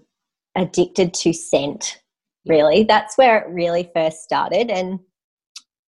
addicted 0.56 1.14
to 1.16 1.34
scent. 1.34 2.02
Really, 2.46 2.84
that's 2.84 3.18
where 3.18 3.40
it 3.40 3.50
really 3.50 3.90
first 3.94 4.24
started, 4.24 4.72
and 4.72 5.00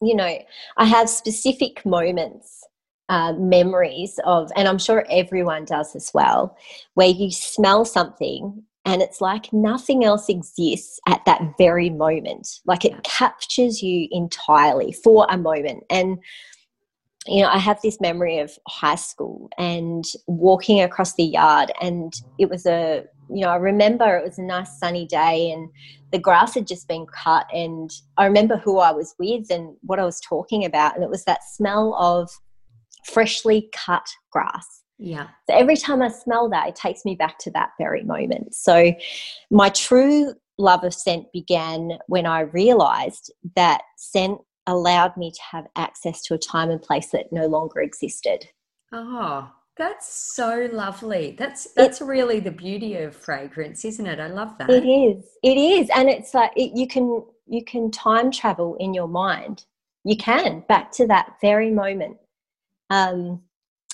you 0.01 0.15
know, 0.15 0.37
I 0.77 0.85
have 0.85 1.09
specific 1.09 1.85
moments, 1.85 2.63
uh, 3.09 3.33
memories 3.33 4.19
of, 4.25 4.51
and 4.55 4.67
I'm 4.67 4.77
sure 4.77 5.05
everyone 5.09 5.65
does 5.65 5.95
as 5.95 6.11
well, 6.13 6.57
where 6.95 7.07
you 7.07 7.31
smell 7.31 7.85
something 7.85 8.63
and 8.85 9.01
it's 9.01 9.21
like 9.21 9.51
nothing 9.53 10.03
else 10.03 10.27
exists 10.27 10.99
at 11.07 11.23
that 11.25 11.41
very 11.57 11.89
moment. 11.89 12.59
Like 12.65 12.83
it 12.83 13.03
captures 13.03 13.81
you 13.81 14.07
entirely 14.11 14.91
for 14.91 15.25
a 15.29 15.37
moment, 15.37 15.85
and 15.89 16.19
you 17.25 17.41
know, 17.41 17.49
I 17.49 17.57
have 17.57 17.79
this 17.81 18.01
memory 18.01 18.39
of 18.39 18.51
high 18.67 18.95
school 18.95 19.49
and 19.57 20.03
walking 20.27 20.81
across 20.81 21.15
the 21.15 21.23
yard, 21.23 21.71
and 21.81 22.13
it 22.37 22.49
was 22.49 22.65
a, 22.65 23.05
you 23.29 23.41
know, 23.41 23.49
I 23.49 23.55
remember 23.55 24.17
it 24.17 24.25
was 24.25 24.37
a 24.37 24.43
nice 24.43 24.77
sunny 24.77 25.05
day, 25.05 25.51
and 25.51 25.69
the 26.11 26.19
grass 26.19 26.53
had 26.53 26.67
just 26.67 26.87
been 26.87 27.05
cut, 27.07 27.47
and 27.53 27.89
I 28.17 28.25
remember 28.25 28.57
who 28.57 28.79
I 28.79 28.91
was 28.91 29.15
with 29.17 29.49
and 29.49 29.75
what 29.81 29.99
I 29.99 30.05
was 30.05 30.19
talking 30.19 30.65
about, 30.65 30.95
and 30.95 31.03
it 31.03 31.09
was 31.09 31.23
that 31.25 31.43
smell 31.43 31.95
of 31.95 32.29
freshly 33.05 33.69
cut 33.73 34.05
grass. 34.31 34.83
Yeah. 34.97 35.27
So 35.49 35.55
every 35.55 35.75
time 35.75 36.01
I 36.01 36.09
smell 36.09 36.49
that, 36.49 36.67
it 36.67 36.75
takes 36.75 37.03
me 37.03 37.15
back 37.15 37.37
to 37.39 37.51
that 37.51 37.71
very 37.77 38.03
moment. 38.03 38.53
So 38.53 38.93
my 39.49 39.69
true 39.69 40.33
love 40.57 40.83
of 40.83 40.93
scent 40.93 41.25
began 41.33 41.97
when 42.07 42.25
I 42.25 42.41
realized 42.41 43.33
that 43.55 43.81
scent 43.97 44.39
allowed 44.67 45.17
me 45.17 45.31
to 45.31 45.41
have 45.51 45.67
access 45.75 46.21
to 46.23 46.33
a 46.33 46.37
time 46.37 46.69
and 46.69 46.81
place 46.81 47.09
that 47.11 47.31
no 47.31 47.47
longer 47.47 47.81
existed. 47.81 48.47
Oh, 48.91 49.51
that's 49.75 50.35
so 50.35 50.69
lovely. 50.71 51.35
That's 51.37 51.71
that's 51.73 51.99
really 51.99 52.39
the 52.39 52.51
beauty 52.51 52.95
of 52.97 53.15
fragrance, 53.15 53.83
isn't 53.85 54.05
it? 54.05 54.19
I 54.19 54.27
love 54.27 54.57
that. 54.59 54.69
It 54.69 54.85
is. 54.85 55.25
It 55.41 55.57
is, 55.57 55.89
and 55.95 56.09
it's 56.09 56.33
like 56.33 56.51
it, 56.55 56.77
you 56.77 56.87
can 56.87 57.23
you 57.47 57.63
can 57.65 57.89
time 57.89 58.31
travel 58.31 58.77
in 58.79 58.93
your 58.93 59.07
mind. 59.07 59.65
You 60.03 60.15
can 60.15 60.63
back 60.67 60.91
to 60.93 61.07
that 61.07 61.37
very 61.41 61.71
moment. 61.71 62.17
Um, 62.89 63.41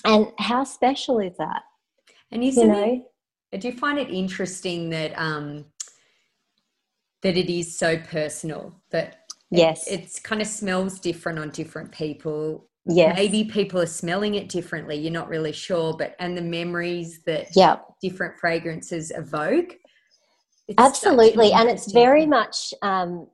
and 0.04 0.28
how 0.38 0.64
special 0.64 1.18
is 1.18 1.36
that? 1.38 1.62
And 2.30 2.44
You 2.44 2.50
isn't 2.50 2.68
know, 2.68 3.02
it? 3.52 3.60
Do 3.60 3.68
you 3.68 3.74
find 3.74 3.98
it 3.98 4.10
interesting 4.10 4.90
that 4.90 5.18
um 5.18 5.64
that 7.22 7.36
it 7.36 7.50
is 7.50 7.76
so 7.76 7.98
personal 7.98 8.74
that 8.90 9.19
it- 9.52 9.58
yes, 9.58 9.86
it's 9.90 10.20
kind 10.20 10.40
of 10.40 10.48
smells 10.48 11.00
different 11.00 11.38
on 11.38 11.50
different 11.50 11.92
people. 11.92 12.68
yes, 12.86 13.16
Maybe 13.16 13.44
people 13.44 13.80
are 13.80 13.86
smelling 13.86 14.34
it 14.36 14.48
differently. 14.48 14.96
You're 14.96 15.12
not 15.12 15.28
really 15.28 15.52
sure, 15.52 15.94
but 15.96 16.14
and 16.18 16.36
the 16.36 16.42
memories 16.42 17.20
that 17.26 17.48
yeah. 17.56 17.78
different 18.02 18.38
fragrances 18.38 19.12
evoke. 19.16 19.76
Such 20.68 20.76
an 20.76 20.86
Absolutely, 20.86 21.52
and 21.52 21.68
it's 21.68 21.92
very 21.92 22.26
much 22.26 22.72
um, 22.82 23.28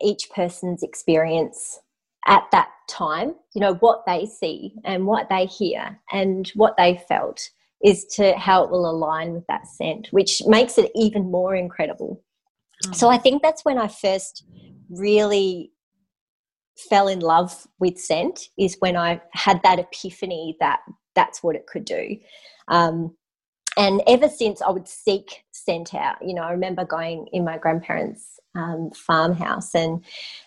each 0.00 0.30
person's 0.30 0.82
experience 0.82 1.80
at 2.26 2.44
that 2.52 2.68
time. 2.88 3.34
You 3.54 3.60
know 3.60 3.74
what 3.74 4.04
they 4.06 4.26
see 4.26 4.74
and 4.84 5.06
what 5.06 5.28
they 5.28 5.46
hear 5.46 6.00
and 6.12 6.48
what 6.54 6.76
they 6.76 7.02
felt 7.08 7.40
is 7.84 8.06
to 8.06 8.32
how 8.36 8.64
it 8.64 8.70
will 8.70 8.88
align 8.90 9.32
with 9.32 9.46
that 9.48 9.66
scent, 9.66 10.08
which 10.10 10.42
makes 10.46 10.78
it 10.78 10.90
even 10.94 11.30
more 11.30 11.54
incredible. 11.54 12.22
So 12.92 13.08
Oh, 13.08 13.10
I 13.10 13.18
think 13.18 13.42
that's 13.42 13.64
when 13.64 13.78
I 13.78 13.88
first 13.88 14.44
really 14.90 15.72
fell 16.88 17.08
in 17.08 17.20
love 17.20 17.66
with 17.80 17.98
scent 17.98 18.48
is 18.58 18.76
when 18.78 18.96
I 18.96 19.20
had 19.32 19.60
that 19.62 19.78
epiphany 19.78 20.56
that 20.60 20.80
that's 21.14 21.42
what 21.42 21.56
it 21.56 21.66
could 21.66 21.84
do. 21.84 22.16
Um, 22.68 23.16
and 23.76 24.02
ever 24.06 24.28
since 24.28 24.62
I 24.62 24.70
would 24.70 24.88
seek 24.88 25.44
scent 25.52 25.94
out, 25.94 26.16
you 26.20 26.34
know, 26.34 26.42
I 26.42 26.52
remember 26.52 26.84
going 26.84 27.26
in 27.32 27.44
my 27.44 27.58
grandparents' 27.58 28.38
um, 28.56 28.90
farmhouse 28.94 29.74
and 29.74 30.04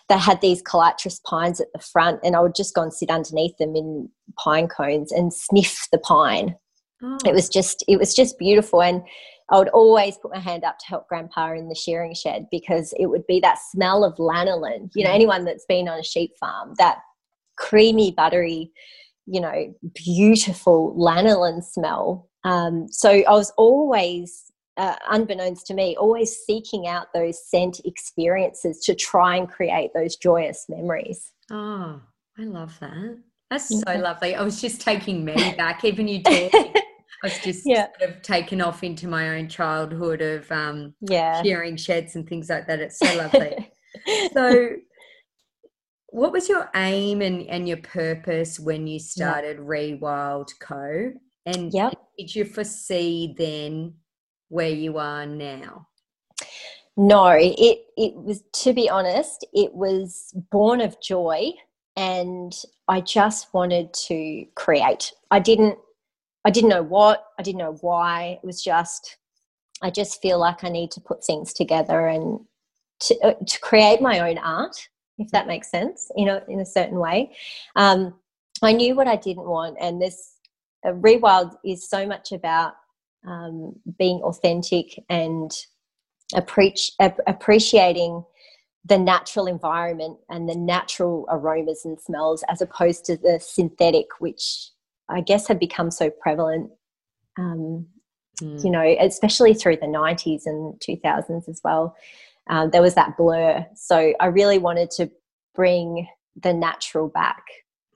they 0.08 0.18
had 0.18 0.40
these 0.40 0.62
Callitris 0.62 1.22
pines 1.22 1.60
at 1.60 1.68
the 1.74 1.80
front 1.80 2.20
and 2.24 2.36
I 2.36 2.40
would 2.40 2.54
just 2.54 2.74
go 2.74 2.82
and 2.82 2.92
sit 2.92 3.10
underneath 3.10 3.56
them 3.58 3.74
in 3.76 4.08
pine 4.38 4.68
cones 4.68 5.12
and 5.12 5.32
sniff 5.32 5.86
the 5.92 5.98
pine 5.98 6.56
oh, 7.02 7.18
it 7.24 7.34
was 7.34 7.48
just 7.48 7.84
it 7.88 7.98
was 7.98 8.14
just 8.14 8.38
beautiful 8.38 8.82
and 8.82 9.02
i 9.52 9.58
would 9.58 9.68
always 9.68 10.16
put 10.18 10.32
my 10.32 10.38
hand 10.40 10.64
up 10.64 10.78
to 10.78 10.86
help 10.86 11.06
grandpa 11.08 11.52
in 11.52 11.68
the 11.68 11.74
shearing 11.74 12.14
shed 12.14 12.46
because 12.50 12.92
it 12.98 13.06
would 13.06 13.26
be 13.28 13.38
that 13.40 13.58
smell 13.70 14.02
of 14.04 14.16
lanolin 14.16 14.90
you 14.94 15.04
know 15.04 15.10
Mm. 15.10 15.14
anyone 15.14 15.44
that's 15.44 15.66
been 15.66 15.88
on 15.88 15.98
a 15.98 16.04
sheep 16.04 16.32
farm 16.40 16.74
that 16.78 16.98
creamy 17.56 18.10
buttery 18.12 18.72
you 19.26 19.40
know 19.40 19.74
beautiful 19.94 20.94
lanolin 20.96 21.62
smell 21.62 22.28
um, 22.44 22.86
so 22.90 23.10
i 23.10 23.30
was 23.30 23.52
always 23.56 24.50
uh, 24.78 24.96
unbeknownst 25.10 25.66
to 25.66 25.74
me 25.74 25.94
always 25.96 26.34
seeking 26.46 26.86
out 26.88 27.08
those 27.14 27.38
scent 27.48 27.80
experiences 27.84 28.80
to 28.80 28.94
try 28.94 29.36
and 29.36 29.48
create 29.50 29.90
those 29.94 30.16
joyous 30.16 30.64
memories 30.68 31.32
oh, 31.50 32.00
I 32.38 32.44
love 32.44 32.74
that. 32.80 33.18
That's 33.50 33.68
so 33.68 33.94
lovely. 33.98 34.34
I 34.34 34.42
was 34.42 34.58
just 34.58 34.80
taking 34.80 35.22
me 35.22 35.34
back, 35.58 35.84
even 35.84 36.08
you 36.08 36.22
talking. 36.22 36.72
I 37.22 37.26
was 37.28 37.38
just 37.38 37.66
Yeah. 37.66 37.86
sort 37.98 38.10
of 38.10 38.22
taken 38.22 38.60
off 38.60 38.82
into 38.82 39.06
my 39.06 39.36
own 39.38 39.48
childhood 39.48 40.20
of 40.22 40.50
um, 40.50 40.94
yeah 41.00 41.42
shearing 41.42 41.76
sheds 41.76 42.16
and 42.16 42.28
things 42.28 42.48
like 42.50 42.66
that. 42.66 42.80
It's 42.80 42.98
so 42.98 43.14
lovely. 43.16 43.72
so, 44.32 44.70
what 46.08 46.32
was 46.32 46.48
your 46.48 46.68
aim 46.74 47.22
and, 47.22 47.46
and 47.48 47.66
your 47.68 47.78
purpose 47.78 48.58
when 48.60 48.86
you 48.86 48.98
started 48.98 49.58
Rewild 49.58 50.50
Co? 50.60 51.12
And 51.46 51.72
Yep. 51.72 51.94
did 52.18 52.34
you 52.34 52.44
foresee 52.44 53.34
then 53.38 53.94
where 54.48 54.68
you 54.68 54.98
are 54.98 55.26
now? 55.26 55.88
No, 56.96 57.26
it 57.28 57.80
it 57.96 58.14
was 58.16 58.42
to 58.64 58.72
be 58.74 58.90
honest, 58.90 59.46
it 59.54 59.72
was 59.74 60.34
born 60.50 60.80
of 60.80 61.00
joy 61.00 61.52
and 61.96 62.52
I 62.88 63.00
just 63.00 63.54
wanted 63.54 63.92
to 64.08 64.44
create. 64.54 65.12
I 65.30 65.38
didn't 65.38 65.78
I 66.44 66.50
didn't 66.50 66.70
know 66.70 66.82
what, 66.82 67.24
I 67.38 67.42
didn't 67.42 67.58
know 67.58 67.78
why. 67.80 68.38
It 68.42 68.46
was 68.46 68.62
just 68.62 69.16
I 69.82 69.90
just 69.90 70.22
feel 70.22 70.38
like 70.38 70.62
I 70.62 70.68
need 70.68 70.92
to 70.92 71.00
put 71.00 71.24
things 71.24 71.52
together 71.52 72.06
and 72.06 72.40
to, 73.00 73.18
uh, 73.22 73.34
to 73.44 73.60
create 73.60 74.00
my 74.00 74.20
own 74.20 74.38
art, 74.38 74.76
if 75.18 75.30
that 75.32 75.48
makes 75.48 75.70
sense, 75.70 76.10
you 76.16 76.24
know, 76.24 76.40
in 76.48 76.60
a 76.60 76.66
certain 76.66 76.98
way. 76.98 77.34
Um, 77.74 78.14
I 78.62 78.72
knew 78.72 78.94
what 78.94 79.08
I 79.08 79.16
didn't 79.16 79.46
want, 79.46 79.76
and 79.80 80.00
this 80.00 80.36
uh, 80.86 80.92
Rewild 80.92 81.56
is 81.64 81.88
so 81.88 82.06
much 82.06 82.30
about 82.30 82.74
um, 83.26 83.74
being 83.98 84.20
authentic 84.22 85.02
and 85.08 85.50
appreci- 86.34 86.92
ap- 87.00 87.18
appreciating 87.26 88.24
the 88.84 88.98
natural 88.98 89.46
environment 89.46 90.18
and 90.28 90.48
the 90.48 90.56
natural 90.56 91.26
aromas 91.30 91.84
and 91.84 92.00
smells 92.00 92.44
as 92.48 92.60
opposed 92.60 93.04
to 93.04 93.16
the 93.16 93.38
synthetic, 93.40 94.06
which 94.20 94.70
I 95.12 95.20
guess 95.20 95.46
have 95.48 95.58
become 95.60 95.90
so 95.90 96.10
prevalent, 96.10 96.70
um, 97.38 97.86
Mm. 98.40 98.64
you 98.64 98.70
know, 98.70 98.96
especially 98.98 99.52
through 99.52 99.76
the 99.76 99.86
90s 99.86 100.46
and 100.46 100.80
2000s 100.80 101.48
as 101.48 101.60
well. 101.62 101.94
Um, 102.48 102.70
there 102.70 102.80
was 102.82 102.94
that 102.94 103.16
blur. 103.18 103.66
So 103.76 104.14
I 104.18 104.26
really 104.26 104.56
wanted 104.58 104.90
to 104.92 105.10
bring 105.54 106.08
the 106.42 106.52
natural 106.54 107.08
back 107.08 107.44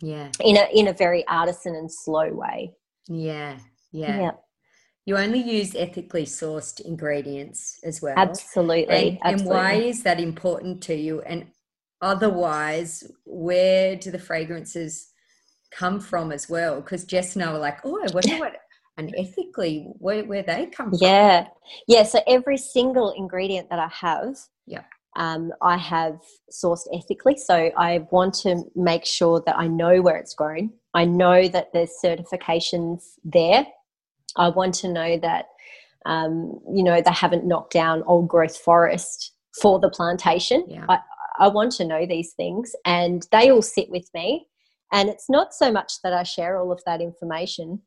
Yeah. 0.00 0.30
in 0.40 0.56
a 0.58 0.68
in 0.72 0.88
a 0.88 0.92
very 0.92 1.26
artisan 1.26 1.74
and 1.74 1.90
slow 1.90 2.30
way. 2.32 2.74
Yeah. 3.08 3.58
Yeah. 3.92 4.18
Yeah, 4.20 4.30
You 5.06 5.16
only 5.16 5.40
use 5.40 5.74
ethically 5.74 6.26
sourced 6.26 6.80
ingredients 6.84 7.80
as 7.82 8.02
well. 8.02 8.14
absolutely. 8.18 9.18
And, 9.22 9.40
and 9.40 9.48
why 9.48 9.72
is 9.74 10.02
that 10.02 10.20
important 10.20 10.82
to 10.82 10.94
you? 10.94 11.22
And 11.22 11.46
otherwise, 12.02 13.10
where 13.24 13.96
do 13.96 14.10
the 14.10 14.18
fragrances 14.18 15.08
come 15.70 16.00
from 16.00 16.32
as 16.32 16.48
well? 16.48 16.80
Because 16.80 17.04
Jess 17.04 17.34
and 17.36 17.44
I 17.44 17.52
were 17.52 17.58
like, 17.58 17.78
oh, 17.84 17.98
I 18.02 18.10
wonder 18.12 18.36
what, 18.38 18.56
and 18.98 19.14
ethically, 19.18 19.88
where, 19.98 20.24
where 20.24 20.42
they 20.42 20.66
come 20.66 20.90
from. 20.90 20.98
Yeah, 21.00 21.48
yeah. 21.86 22.02
So 22.02 22.20
every 22.26 22.56
single 22.56 23.10
ingredient 23.10 23.68
that 23.70 23.78
I 23.78 23.88
have, 23.88 24.36
Yeah. 24.66 24.84
um, 25.16 25.52
I 25.62 25.76
have 25.76 26.18
sourced 26.50 26.86
ethically. 26.94 27.36
So 27.36 27.70
I 27.76 28.06
want 28.10 28.34
to 28.42 28.62
make 28.74 29.04
sure 29.04 29.42
that 29.46 29.56
I 29.58 29.66
know 29.66 30.00
where 30.00 30.16
it's 30.16 30.34
grown. 30.34 30.70
I 30.94 31.04
know 31.04 31.46
that 31.48 31.72
there's 31.74 31.92
certifications 32.02 33.02
there. 33.22 33.66
I 34.36 34.48
want 34.48 34.74
to 34.76 34.88
know 34.88 35.18
that, 35.18 35.46
um, 36.06 36.58
you 36.72 36.82
know, 36.82 37.00
they 37.02 37.10
haven't 37.12 37.44
knocked 37.46 37.72
down 37.74 38.02
old 38.06 38.28
growth 38.28 38.56
forest 38.56 39.32
for 39.60 39.78
the 39.78 39.90
plantation. 39.90 40.64
Yeah. 40.68 40.86
I, 40.88 40.98
I 41.38 41.48
want 41.48 41.72
to 41.72 41.84
know 41.84 42.06
these 42.06 42.32
things, 42.32 42.74
and 42.86 43.26
they 43.30 43.50
all 43.50 43.60
sit 43.60 43.90
with 43.90 44.08
me. 44.14 44.46
And 44.92 45.08
it's 45.08 45.28
not 45.28 45.52
so 45.54 45.72
much 45.72 45.94
that 46.02 46.12
I 46.12 46.22
share 46.22 46.58
all 46.58 46.70
of 46.72 46.80
that 46.86 47.00
information, 47.00 47.82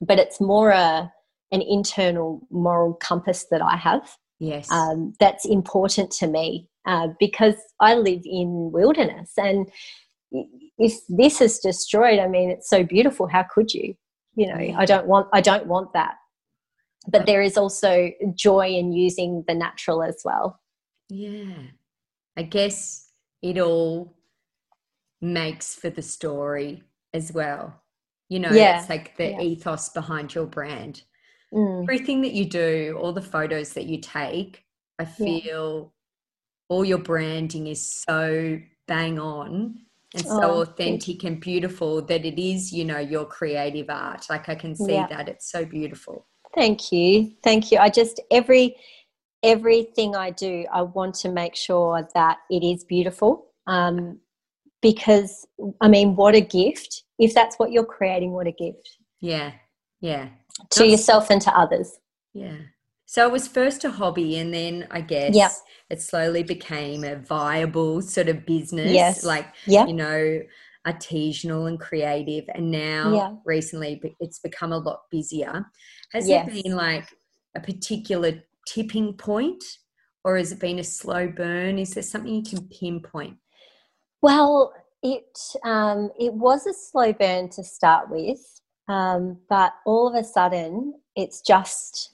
but 0.00 0.18
it's 0.18 0.40
more 0.40 0.70
a 0.70 1.12
an 1.52 1.62
internal 1.62 2.40
moral 2.50 2.94
compass 2.94 3.46
that 3.50 3.62
I 3.62 3.76
have 3.76 4.16
Yes. 4.40 4.68
um, 4.72 5.12
that's 5.20 5.44
important 5.44 6.10
to 6.12 6.26
me 6.26 6.68
uh, 6.86 7.08
because 7.20 7.54
I 7.78 7.94
live 7.94 8.22
in 8.24 8.70
wilderness. 8.72 9.32
And 9.36 9.70
if 10.78 10.94
this 11.08 11.40
is 11.40 11.60
destroyed, 11.60 12.18
I 12.18 12.26
mean, 12.26 12.50
it's 12.50 12.68
so 12.68 12.82
beautiful. 12.82 13.28
How 13.28 13.44
could 13.54 13.72
you? 13.72 13.94
You 14.34 14.48
know, 14.48 14.76
I 14.76 14.84
don't 14.84 15.06
want. 15.06 15.28
I 15.32 15.40
don't 15.40 15.66
want 15.68 15.92
that. 15.92 16.16
But 17.06 17.20
But- 17.20 17.26
there 17.26 17.42
is 17.42 17.56
also 17.56 18.10
joy 18.34 18.68
in 18.70 18.92
using 18.92 19.44
the 19.46 19.54
natural 19.54 20.02
as 20.02 20.20
well. 20.24 20.58
Yeah. 21.08 21.54
I 22.36 22.42
guess 22.42 23.08
it 23.42 23.58
all 23.58 24.12
makes 25.24 25.74
for 25.74 25.90
the 25.90 26.02
story 26.02 26.82
as 27.12 27.32
well. 27.32 27.82
You 28.28 28.40
know, 28.40 28.52
Yeah, 28.52 28.78
it's 28.78 28.88
like 28.88 29.16
the 29.16 29.30
yeah. 29.30 29.40
ethos 29.40 29.88
behind 29.90 30.34
your 30.34 30.46
brand. 30.46 31.02
Mm, 31.52 31.84
Everything 31.84 32.22
that 32.22 32.32
you 32.32 32.44
do, 32.46 32.98
all 33.00 33.12
the 33.12 33.22
photos 33.22 33.72
that 33.74 33.86
you 33.86 34.00
take, 34.00 34.64
I 34.98 35.04
Yeah. 35.04 35.38
feel 35.40 35.92
all 36.68 36.84
your 36.84 36.98
branding 36.98 37.66
is 37.66 37.84
so 37.86 38.58
bang 38.86 39.18
on 39.18 39.78
and 40.14 40.24
so 40.26 40.40
Oh, 40.42 40.60
authentic 40.62 41.24
and 41.24 41.40
beautiful 41.40 42.02
that 42.02 42.24
it 42.24 42.40
is, 42.40 42.72
you 42.72 42.84
know, 42.84 42.98
your 42.98 43.24
creative 43.26 43.90
art. 43.90 44.26
Like 44.30 44.48
I 44.48 44.54
can 44.54 44.74
see 44.74 45.02
Yeah. 45.02 45.06
that. 45.08 45.28
It's 45.28 45.50
so 45.50 45.64
beautiful. 45.64 46.26
Thank 46.54 46.92
you. 46.92 47.32
Thank 47.42 47.70
you. 47.72 47.78
I 47.78 47.88
just 47.90 48.20
every 48.30 48.76
everything 49.42 50.16
I 50.16 50.30
do, 50.30 50.64
I 50.72 50.82
want 50.82 51.14
to 51.16 51.28
make 51.30 51.54
sure 51.54 52.08
that 52.14 52.38
it 52.50 52.64
is 52.64 52.84
beautiful. 52.84 53.46
Um, 53.66 54.20
because 54.84 55.46
I 55.80 55.88
mean, 55.88 56.14
what 56.14 56.34
a 56.34 56.40
gift! 56.42 57.04
If 57.18 57.32
that's 57.34 57.56
what 57.58 57.72
you're 57.72 57.86
creating, 57.96 58.32
what 58.32 58.46
a 58.46 58.52
gift 58.52 58.86
Yeah. 59.20 59.52
Yeah. 60.00 60.26
to 60.70 60.80
That's- 60.80 60.90
yourself 60.90 61.30
and 61.30 61.40
to 61.42 61.58
others. 61.58 61.98
Yeah. 62.34 62.58
So 63.06 63.26
it 63.26 63.32
was 63.32 63.48
first 63.48 63.84
a 63.84 63.90
hobby, 63.90 64.36
and 64.38 64.52
then 64.52 64.86
I 64.90 65.00
guess 65.00 65.34
Yeah. 65.34 65.48
it 65.88 66.02
slowly 66.02 66.42
became 66.42 67.02
a 67.04 67.16
viable 67.16 68.02
sort 68.02 68.28
of 68.28 68.44
business. 68.44 68.92
Yes. 68.92 69.24
Like, 69.24 69.46
Yeah. 69.66 69.86
you 69.86 69.94
know, 69.94 70.40
artisanal 70.86 71.66
and 71.66 71.80
creative. 71.80 72.44
And 72.54 72.70
now 72.70 73.14
Yeah. 73.14 73.30
recently 73.46 74.02
it's 74.20 74.38
become 74.40 74.72
a 74.72 74.78
lot 74.78 75.00
busier. 75.10 75.64
Has 76.12 76.28
Yes. 76.28 76.46
there 76.46 76.62
been 76.62 76.76
like 76.76 77.08
a 77.56 77.60
particular 77.60 78.42
tipping 78.66 79.14
point, 79.14 79.62
or 80.24 80.36
has 80.36 80.52
it 80.52 80.58
been 80.58 80.78
a 80.78 80.84
slow 80.84 81.26
burn? 81.28 81.78
Is 81.78 81.94
there 81.94 82.02
something 82.02 82.34
you 82.34 82.42
can 82.42 82.68
pinpoint? 82.68 83.38
Well, 84.20 84.72
it 85.04 85.38
um, 85.64 86.10
it 86.18 86.32
was 86.32 86.66
a 86.66 86.72
slow 86.72 87.12
burn 87.12 87.48
to 87.50 87.62
start 87.62 88.10
with, 88.10 88.40
um, 88.88 89.38
but 89.48 89.74
all 89.86 90.08
of 90.08 90.14
a 90.14 90.24
sudden, 90.24 90.94
it's 91.14 91.42
just 91.42 92.12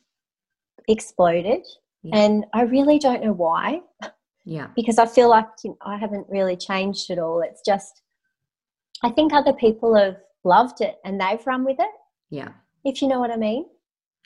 exploded, 0.89 1.65
Yeah. 2.03 2.17
and 2.19 2.45
I 2.53 2.63
really 2.63 2.99
don't 2.99 3.23
know 3.25 3.33
why. 3.33 3.81
Yeah. 4.45 4.67
because 4.77 4.99
I 4.99 5.07
feel 5.07 5.31
like 5.31 5.47
you 5.65 5.71
know, 5.71 5.77
I 5.83 5.97
haven't 5.97 6.27
really 6.29 6.57
changed 6.57 7.11
at 7.11 7.19
all. 7.19 7.41
It's 7.43 7.63
just, 7.65 8.03
I 9.05 9.11
think 9.11 9.33
other 9.33 9.53
people 9.53 9.95
have 9.95 10.17
loved 10.45 10.81
it 10.81 10.99
and 11.05 11.21
they've 11.21 11.47
run 11.47 11.65
with 11.65 11.79
it, 11.79 11.95
Yeah. 12.31 12.53
if 12.85 13.01
you 13.01 13.09
know 13.09 13.21
what 13.21 13.31
I 13.31 13.37
mean. 13.37 13.67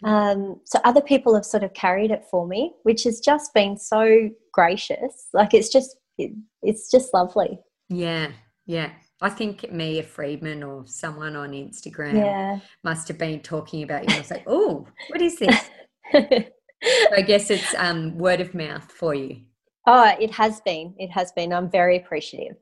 Um, 0.03 0.61
so 0.65 0.81
other 0.85 1.01
people 1.01 1.35
have 1.35 1.45
sort 1.45 1.63
of 1.65 1.73
carried 1.75 2.11
it 2.11 2.25
for 2.31 2.47
me, 2.47 2.73
which 2.83 3.05
has 3.05 3.21
just 3.21 3.53
been 3.55 3.77
so 3.77 4.31
gracious. 4.53 5.29
Like 5.35 5.53
it's 5.55 5.69
just, 5.69 5.97
it, 6.19 6.33
it's 6.63 6.91
just 6.91 7.13
lovely. 7.15 7.59
Yeah. 7.89 8.33
Yeah. 8.67 8.91
I 9.21 9.31
think 9.31 9.71
Mia 9.71 10.03
Freedman 10.03 10.63
or 10.63 10.87
someone 10.87 11.37
on 11.37 11.53
Instagram 11.53 12.15
Yeah. 12.15 12.59
must 12.83 13.09
have 13.09 13.19
been 13.19 13.41
talking 13.41 13.83
about 13.83 14.09
you. 14.09 14.15
I 14.15 14.19
was 14.19 14.31
like, 14.31 14.45
oh, 14.47 14.87
what 15.09 15.23
is 15.23 15.39
this? 15.39 15.71
I 16.13 17.23
guess 17.27 17.51
it's 17.51 17.75
um, 17.77 18.19
word 18.19 18.41
of 18.41 18.55
mouth 18.55 18.91
for 18.93 19.15
you. 19.15 19.41
oh, 19.87 20.15
it 20.21 20.31
has 20.33 20.61
been. 20.63 20.95
It 20.99 21.11
has 21.11 21.33
been. 21.33 21.53
I'm 21.53 21.71
very 21.71 21.97
appreciative. 21.97 22.57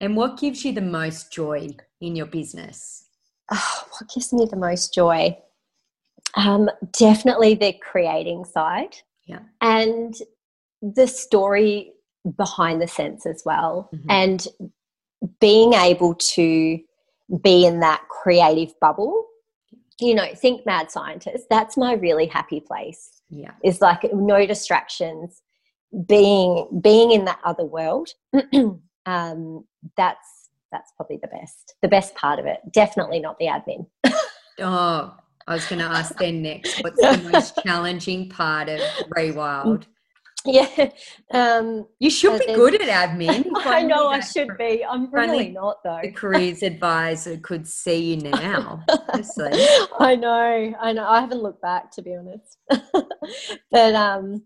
And 0.00 0.16
what 0.16 0.38
gives 0.38 0.64
you 0.64 0.72
the 0.72 0.80
most 0.82 1.32
joy 1.32 1.68
in 2.00 2.16
your 2.16 2.26
business? 2.26 3.08
Oh, 3.52 3.84
what 3.90 4.10
gives 4.14 4.32
me 4.32 4.46
the 4.50 4.56
most 4.56 4.92
joy? 4.94 5.36
Um, 6.34 6.68
definitely 6.98 7.54
the 7.54 7.74
creating 7.82 8.44
side. 8.44 8.96
Yeah. 9.26 9.40
And 9.60 10.14
the 10.82 11.06
story 11.06 11.92
behind 12.36 12.82
the 12.82 12.88
sense 12.88 13.24
as 13.24 13.42
well. 13.46 13.88
Mhm. 13.94 14.04
And 14.10 14.46
being 15.40 15.72
able 15.72 16.14
to 16.14 16.78
be 17.42 17.66
in 17.66 17.80
that 17.80 18.02
creative 18.08 18.78
bubble. 18.80 19.26
You 19.98 20.14
know, 20.14 20.26
think 20.34 20.66
mad 20.66 20.90
scientist. 20.90 21.46
That's 21.48 21.76
my 21.76 21.94
really 21.94 22.26
happy 22.26 22.60
place. 22.60 23.22
Yeah. 23.30 23.52
Is 23.64 23.80
like 23.80 24.02
no 24.12 24.46
distractions, 24.46 25.42
being 26.06 26.80
being 26.82 27.12
in 27.12 27.24
that 27.24 27.40
other 27.44 27.64
world. 27.64 28.10
um, 29.06 29.64
that's 29.96 30.50
that's 30.70 30.92
probably 30.96 31.18
the 31.22 31.28
best. 31.28 31.74
The 31.80 31.88
best 31.88 32.14
part 32.14 32.38
of 32.38 32.46
it. 32.46 32.58
Definitely 32.72 33.20
not 33.20 33.38
the 33.38 33.46
admin. 33.46 33.86
Oh, 34.58 35.14
I 35.46 35.54
was 35.54 35.66
going 35.66 35.80
to 35.80 35.84
ask 35.84 36.16
then 36.16 36.40
next. 36.40 36.82
What's 36.82 36.98
the 36.98 37.30
most 37.30 37.58
challenging 37.62 38.30
part 38.30 38.68
of 38.70 38.80
Rewild? 39.14 39.84
Yeah. 40.52 40.90
Um, 41.32 41.86
You 41.98 42.10
should 42.10 42.34
Uh, 42.34 42.38
be 42.46 42.54
good 42.54 42.80
at 42.80 42.88
admin. 43.10 43.44
I 43.64 43.82
know 43.82 44.08
I 44.08 44.20
should 44.20 44.56
be. 44.56 44.84
I'm 44.84 45.10
really 45.10 45.48
not 45.50 45.82
though. 45.82 45.98
The 46.02 46.12
careers 46.12 46.62
advisor 46.62 47.36
could 47.38 47.66
see 47.66 48.14
you 48.14 48.16
now. 48.30 48.84
I 49.98 50.14
know, 50.14 50.74
I 50.80 50.92
know. 50.92 51.06
I 51.06 51.20
haven't 51.20 51.42
looked 51.42 51.62
back 51.62 51.90
to 51.92 52.02
be 52.02 52.14
honest. 52.14 52.58
but 53.70 53.94
um, 53.94 54.44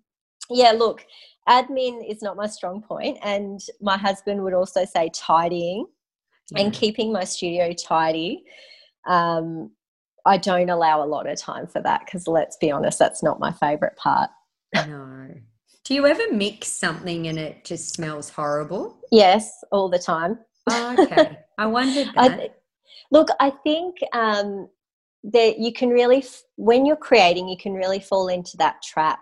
yeah, 0.48 0.72
look, 0.72 1.04
admin 1.48 2.08
is 2.10 2.22
not 2.22 2.36
my 2.36 2.46
strong 2.46 2.82
point, 2.82 3.18
and 3.22 3.60
my 3.80 3.98
husband 3.98 4.42
would 4.42 4.54
also 4.54 4.84
say 4.84 5.10
tidying 5.14 5.86
and 6.56 6.72
keeping 6.72 7.12
my 7.12 7.24
studio 7.24 7.72
tidy. 7.72 8.42
Um, 9.06 9.70
I 10.26 10.36
don't 10.36 10.68
allow 10.70 11.02
a 11.02 11.06
lot 11.06 11.28
of 11.28 11.38
time 11.38 11.66
for 11.66 11.80
that 11.82 12.02
because 12.04 12.26
let's 12.26 12.56
be 12.56 12.70
honest, 12.70 12.98
that's 12.98 13.22
not 13.22 13.38
my 13.38 13.52
favorite 13.52 13.96
part. 13.96 14.30
No. 14.74 15.28
Do 15.84 15.94
you 15.94 16.06
ever 16.06 16.22
mix 16.32 16.68
something 16.68 17.26
and 17.28 17.38
it 17.38 17.64
just 17.64 17.94
smells 17.94 18.28
horrible? 18.30 18.98
Yes, 19.10 19.50
all 19.72 19.88
the 19.88 19.98
time. 19.98 20.38
Oh, 20.68 20.96
okay. 20.98 21.38
I 21.58 21.66
wondered 21.66 22.08
I 22.16 22.28
that. 22.28 22.38
th- 22.38 22.52
look, 23.10 23.28
I 23.40 23.50
think 23.50 23.96
um, 24.12 24.68
that 25.24 25.58
you 25.58 25.72
can 25.72 25.88
really, 25.88 26.18
f- 26.18 26.42
when 26.56 26.86
you're 26.86 26.96
creating, 26.96 27.48
you 27.48 27.56
can 27.56 27.72
really 27.72 27.98
fall 28.00 28.28
into 28.28 28.56
that 28.58 28.82
trap 28.82 29.20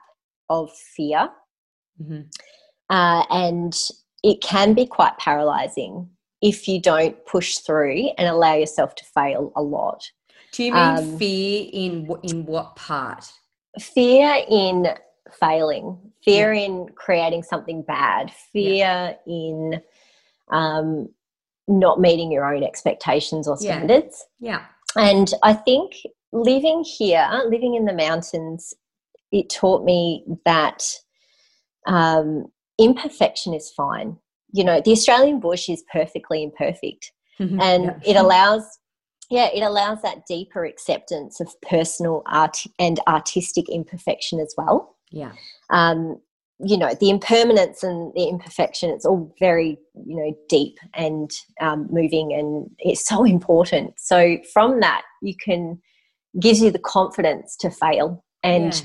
of 0.51 0.71
fear, 0.97 1.31
Mhm. 2.03 2.27
uh, 2.91 3.25
and 3.31 3.75
it 4.23 4.41
can 4.43 4.75
be 4.75 4.87
quite 4.87 5.17
paralyzing 5.19 6.09
if 6.43 6.69
you 6.69 6.81
don't 6.81 7.25
push 7.27 7.59
through 7.59 8.09
and 8.19 8.29
allow 8.29 8.55
yourself 8.55 8.95
to 8.97 9.05
fail 9.05 9.53
a 9.57 9.63
lot. 9.63 10.03
Do 10.53 10.65
you 10.65 10.73
mean 10.73 10.97
Um, 10.99 11.19
fear 11.19 11.69
in 11.73 12.09
in 12.25 12.47
what 12.47 12.77
part? 12.77 13.31
fear 13.81 14.43
in 14.49 14.89
failing, 15.35 15.99
fear 16.25 16.53
in 16.53 16.89
creating 16.95 17.43
something 17.43 17.83
bad, 17.83 18.31
fear 18.53 19.17
in 19.27 19.81
um, 20.51 21.09
not 21.67 22.01
meeting 22.01 22.33
your 22.33 22.53
own 22.53 22.63
expectations 22.63 23.47
or 23.47 23.57
standards. 23.57 24.27
Yeah. 24.41 24.65
And 24.97 25.33
I 25.43 25.53
think 25.53 25.93
living 26.33 26.85
here, 26.85 27.29
living 27.49 27.75
in 27.75 27.85
the 27.85 27.93
mountains, 27.93 28.75
it 29.31 29.51
taught 29.51 29.85
me 29.85 30.25
that 30.45 30.83
um, 31.87 32.47
imperfection 32.79 33.55
is 33.55 33.71
fine. 33.71 34.17
You 34.53 34.65
know, 34.65 34.81
the 34.83 34.93
Australian 34.93 35.41
bush 35.41 35.69
is 35.69 35.85
perfectly 35.93 36.43
imperfect, 36.43 37.13
and 37.39 37.85
Yeah. 37.85 37.99
it 38.05 38.17
allows, 38.17 38.79
yeah, 39.31 39.49
it 39.53 39.61
allows 39.61 40.01
that 40.03 40.27
deeper 40.27 40.65
acceptance 40.65 41.39
of 41.39 41.55
personal 41.61 42.23
art 42.27 42.65
and 42.79 42.99
artistic 43.07 43.69
imperfection 43.69 44.41
as 44.41 44.55
well. 44.57 44.97
Yeah. 45.11 45.33
Um, 45.71 46.21
you 46.61 46.77
know, 46.77 46.93
the 47.01 47.09
impermanence 47.11 47.83
and 47.85 48.13
the 48.15 48.25
imperfection, 48.29 48.91
it's 48.91 49.05
all 49.05 49.33
very, 49.39 49.79
you 49.95 50.17
know, 50.17 50.37
deep 50.49 50.77
and 50.95 51.31
um, 51.61 51.87
moving 51.91 52.33
and 52.33 52.69
it's 52.81 53.07
so 53.07 53.25
important. 53.25 53.95
So 53.99 54.39
from 54.53 54.81
that, 54.81 55.03
you 55.23 55.35
can, 55.37 55.81
gives 56.41 56.61
you 56.61 56.71
the 56.73 56.81
confidence 56.81 57.57
to 57.59 57.71
fail. 57.71 58.25
And 58.43 58.75
Yeah. 58.75 58.81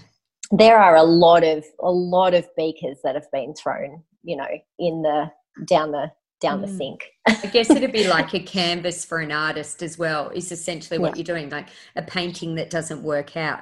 there 0.51 0.77
are 0.77 0.95
a 0.95 1.03
lot 1.03 1.43
of, 1.43 1.65
a 1.81 1.91
lot 1.91 2.35
of 2.35 2.47
beakers 2.55 2.99
that 3.03 3.15
have 3.15 3.29
been 3.31 3.55
thrown, 3.55 4.03
you 4.23 4.35
know, 4.35 4.47
in 4.77 5.01
the, 5.01 5.31
down 5.65 5.91
the, 5.91 6.11
down 6.41 6.61
the 6.61 6.67
Mm. 6.67 6.77
sink. 6.77 7.05
I 7.27 7.47
guess 7.47 7.69
it'd 7.71 7.91
be 7.91 8.07
like 8.07 8.33
a 8.35 8.39
canvas 8.57 9.03
for 9.03 9.17
an 9.19 9.31
artist 9.31 9.81
as 9.81 9.97
well, 9.97 10.29
is 10.29 10.51
essentially 10.51 10.99
what 10.99 11.11
Yeah. 11.17 11.23
you're 11.25 11.35
doing, 11.37 11.49
like 11.49 11.69
a 11.95 12.03
painting 12.03 12.53
that 12.55 12.69
doesn't 12.69 13.01
work 13.01 13.35
out. 13.35 13.61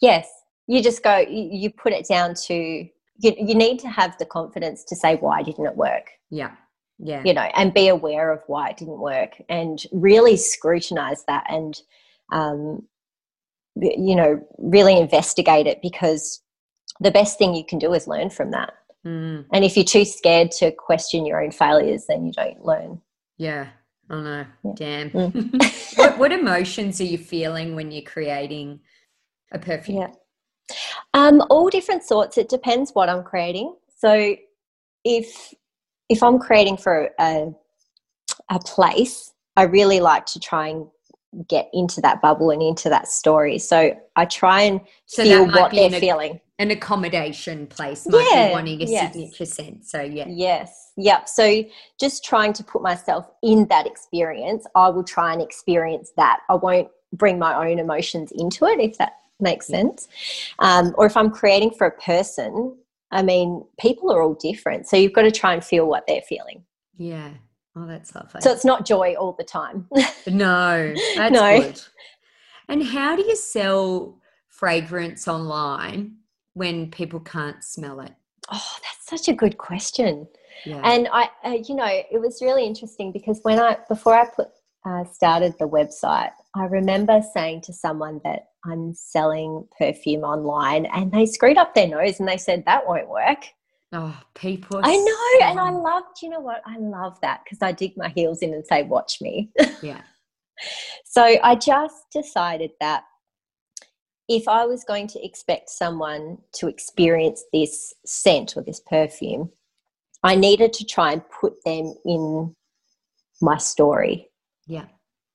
Yes. 0.00 0.28
You 0.72 0.82
just 0.82 1.02
go, 1.02 1.18
you, 1.18 1.48
you 1.52 1.70
put 1.70 1.92
it 1.92 2.06
down 2.08 2.34
to, 2.46 2.54
you, 2.54 2.88
you 3.48 3.54
need 3.54 3.78
to 3.80 3.88
have 3.88 4.16
the 4.18 4.24
confidence 4.24 4.84
to 4.84 4.96
say, 4.96 5.16
why 5.16 5.42
didn't 5.42 5.66
it 5.66 5.76
work? 5.76 6.06
Yeah. 6.30 6.52
Yeah. 7.04 7.22
you 7.24 7.34
know, 7.34 7.48
and 7.54 7.74
be 7.74 7.88
aware 7.88 8.30
of 8.30 8.40
why 8.46 8.68
it 8.70 8.76
didn't 8.76 9.00
work 9.00 9.32
and 9.48 9.82
really 9.90 10.36
scrutinize 10.36 11.24
that 11.26 11.44
and, 11.48 11.74
um, 12.30 12.86
you 13.74 14.14
know, 14.14 14.40
really 14.58 14.96
investigate 14.96 15.66
it 15.66 15.82
because 15.82 16.40
the 17.00 17.10
best 17.10 17.38
thing 17.38 17.54
you 17.54 17.64
can 17.64 17.80
do 17.80 17.92
is 17.92 18.06
learn 18.06 18.30
from 18.30 18.52
that. 18.52 18.74
Mm, 19.04 19.46
And 19.52 19.64
if 19.64 19.76
you're 19.76 19.84
too 19.84 20.04
scared 20.04 20.52
to 20.58 20.70
question 20.70 21.26
your 21.26 21.42
own 21.42 21.50
failures, 21.50 22.04
then 22.08 22.24
you 22.24 22.32
don't 22.32 22.64
learn. 22.64 23.00
yeah. 23.36 23.68
Oh 24.10 24.20
know 24.20 24.44
Yeah. 24.62 24.72
Damn. 24.76 25.10
Mm. 25.10 25.96
what, 25.98 26.18
what 26.18 26.32
emotions 26.32 27.00
are 27.00 27.04
you 27.04 27.18
feeling 27.18 27.74
when 27.74 27.90
you're 27.90 28.02
creating 28.02 28.80
a 29.50 29.58
perfume? 29.58 29.98
Yeah. 30.02 30.12
Um, 31.14 31.42
all 31.50 31.68
different 31.68 32.02
sorts. 32.04 32.38
It 32.38 32.48
depends 32.48 32.92
what 32.92 33.08
I'm 33.08 33.22
creating. 33.22 33.74
So 33.98 34.36
if 35.04 35.52
if 36.08 36.22
I'm 36.22 36.38
creating 36.38 36.76
for 36.76 37.10
a 37.18 37.52
a 38.50 38.58
place, 38.60 39.32
I 39.56 39.62
really 39.64 40.00
like 40.00 40.26
to 40.26 40.40
try 40.40 40.68
and 40.68 40.86
get 41.48 41.68
into 41.72 42.00
that 42.02 42.20
bubble 42.20 42.50
and 42.50 42.62
into 42.62 42.88
that 42.90 43.08
story. 43.08 43.58
So 43.58 43.96
I 44.16 44.24
try 44.26 44.62
and 44.62 44.80
So 45.06 45.22
feel 45.22 45.46
what 45.46 45.72
they're 45.72 45.86
in 45.86 45.94
a- 45.94 46.00
feeling. 46.00 46.40
An 46.58 46.70
accommodation 46.70 47.66
place 47.66 48.06
might 48.06 48.28
Yeah, 48.32 48.48
be 48.48 48.52
wanting 48.52 48.82
a 48.82 48.84
yes. 48.84 49.12
signature 49.14 49.46
scent. 49.46 49.84
So 49.84 50.02
yeah. 50.02 50.26
Yes. 50.28 50.92
Yep. 50.96 51.28
So 51.28 51.64
just 51.98 52.24
trying 52.24 52.52
to 52.52 52.62
put 52.62 52.82
myself 52.82 53.28
in 53.42 53.66
that 53.68 53.86
experience, 53.86 54.66
I 54.76 54.90
will 54.90 55.02
try 55.02 55.32
and 55.32 55.42
experience 55.42 56.12
that. 56.16 56.40
I 56.50 56.54
won't 56.54 56.88
bring 57.14 57.38
my 57.38 57.68
own 57.68 57.78
emotions 57.78 58.30
into 58.32 58.66
it, 58.66 58.78
if 58.78 58.98
that 58.98 59.14
makes 59.42 59.66
sense. 59.66 60.08
Um, 60.60 60.94
or 60.96 61.06
if 61.06 61.16
I'm 61.16 61.30
creating 61.30 61.72
for 61.72 61.86
a 61.86 62.00
person, 62.00 62.76
I 63.10 63.22
mean, 63.22 63.64
people 63.78 64.10
are 64.12 64.22
all 64.22 64.34
different. 64.34 64.88
So 64.88 64.96
you've 64.96 65.12
got 65.12 65.22
to 65.22 65.30
try 65.30 65.52
and 65.52 65.62
feel 65.62 65.86
what 65.86 66.04
they're 66.06 66.22
feeling. 66.22 66.64
Yeah. 66.96 67.30
Oh, 67.76 67.86
that's 67.86 68.14
lovely. 68.14 68.40
So 68.42 68.50
it's 68.52 68.64
not 68.64 68.86
joy 68.86 69.14
all 69.14 69.32
the 69.32 69.44
time. 69.44 69.88
No, 70.26 70.94
that's 71.16 71.32
No. 71.32 71.60
good. 71.60 71.80
And 72.68 72.82
how 72.84 73.16
do 73.16 73.22
you 73.22 73.34
sell 73.36 74.18
fragrance 74.48 75.26
online 75.26 76.16
when 76.54 76.90
people 76.90 77.20
can't 77.20 77.62
smell 77.64 78.00
it? 78.00 78.12
oh, 78.50 78.76
that's 78.82 79.06
such 79.08 79.32
a 79.32 79.36
good 79.36 79.56
question. 79.56 80.26
Yeah. 80.66 80.80
And 80.84 81.08
I, 81.12 81.30
uh, 81.44 81.56
you 81.66 81.74
know, 81.74 81.86
it 81.86 82.20
was 82.20 82.42
really 82.42 82.66
interesting 82.66 83.10
because 83.12 83.40
when 83.42 83.58
I, 83.58 83.78
before 83.88 84.14
I 84.14 84.26
put, 84.28 84.48
uh, 84.84 85.04
started 85.04 85.54
the 85.58 85.68
website, 85.68 86.32
I 86.54 86.64
remember 86.66 87.22
saying 87.32 87.62
to 87.62 87.72
someone 87.72 88.20
that 88.24 88.48
I'm 88.64 88.94
selling 88.94 89.66
perfume 89.78 90.22
online 90.22 90.86
and 90.86 91.10
they 91.10 91.26
screwed 91.26 91.56
up 91.56 91.74
their 91.74 91.88
nose 91.88 92.20
and 92.20 92.28
they 92.28 92.36
said, 92.36 92.64
that 92.66 92.86
won't 92.86 93.08
work. 93.08 93.44
oh, 93.92 94.18
people. 94.34 94.80
I 94.82 94.96
know. 94.96 95.46
And 95.48 95.58
I 95.58 95.70
loved, 95.70 96.20
you 96.22 96.28
know 96.28 96.40
what? 96.40 96.62
I 96.66 96.76
love 96.78 97.18
that 97.22 97.40
because 97.44 97.58
I 97.62 97.72
dig 97.72 97.96
my 97.96 98.08
heels 98.10 98.40
in 98.42 98.52
and 98.54 98.66
say, 98.66 98.82
watch 98.82 99.18
me. 99.20 99.50
Yeah. 99.82 100.02
So 101.04 101.22
I 101.42 101.56
just 101.56 102.04
decided 102.12 102.70
that 102.80 103.04
if 104.28 104.46
I 104.46 104.64
was 104.64 104.84
going 104.84 105.08
to 105.08 105.24
expect 105.24 105.70
someone 105.70 106.38
to 106.54 106.68
experience 106.68 107.42
this 107.52 107.92
scent 108.06 108.56
or 108.56 108.62
this 108.62 108.80
perfume, 108.80 109.50
I 110.22 110.36
needed 110.36 110.72
to 110.74 110.84
try 110.84 111.12
and 111.12 111.22
put 111.40 111.54
them 111.64 111.94
in 112.04 112.54
my 113.40 113.56
story, 113.58 114.28
Yeah. 114.68 114.84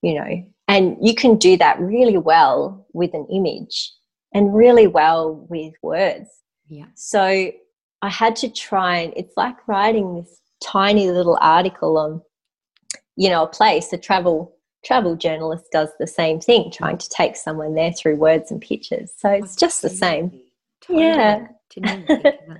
you 0.00 0.14
know. 0.14 0.46
And 0.68 0.96
you 1.00 1.14
can 1.14 1.36
do 1.36 1.56
that 1.56 1.80
really 1.80 2.18
well 2.18 2.86
with 2.92 3.14
an 3.14 3.26
image 3.32 3.90
and 4.34 4.54
really 4.54 4.86
well 4.86 5.46
with 5.48 5.72
words. 5.82 6.28
Yeah. 6.68 6.86
So 6.94 7.50
I 8.02 8.08
had 8.08 8.36
to 8.36 8.50
try 8.50 8.98
and 8.98 9.14
it's 9.16 9.36
like 9.36 9.56
writing 9.66 10.14
this 10.16 10.40
tiny 10.62 11.10
little 11.10 11.38
article 11.40 11.96
on, 11.96 12.20
you 13.16 13.30
know, 13.30 13.44
a 13.44 13.48
place. 13.48 13.92
A 13.92 13.98
travel 13.98 14.54
travel 14.84 15.16
journalist 15.16 15.64
does 15.72 15.88
the 15.98 16.06
same 16.06 16.38
thing, 16.38 16.70
trying 16.70 16.98
to 16.98 17.08
take 17.08 17.34
someone 17.36 17.74
there 17.74 17.92
through 17.92 18.16
words 18.16 18.50
and 18.50 18.60
pictures. 18.60 19.12
So 19.16 19.30
it's 19.30 19.56
just 19.56 19.82
the 19.82 19.90
same. 19.90 20.30
Totally. 20.82 21.06
Yeah. 21.06 21.46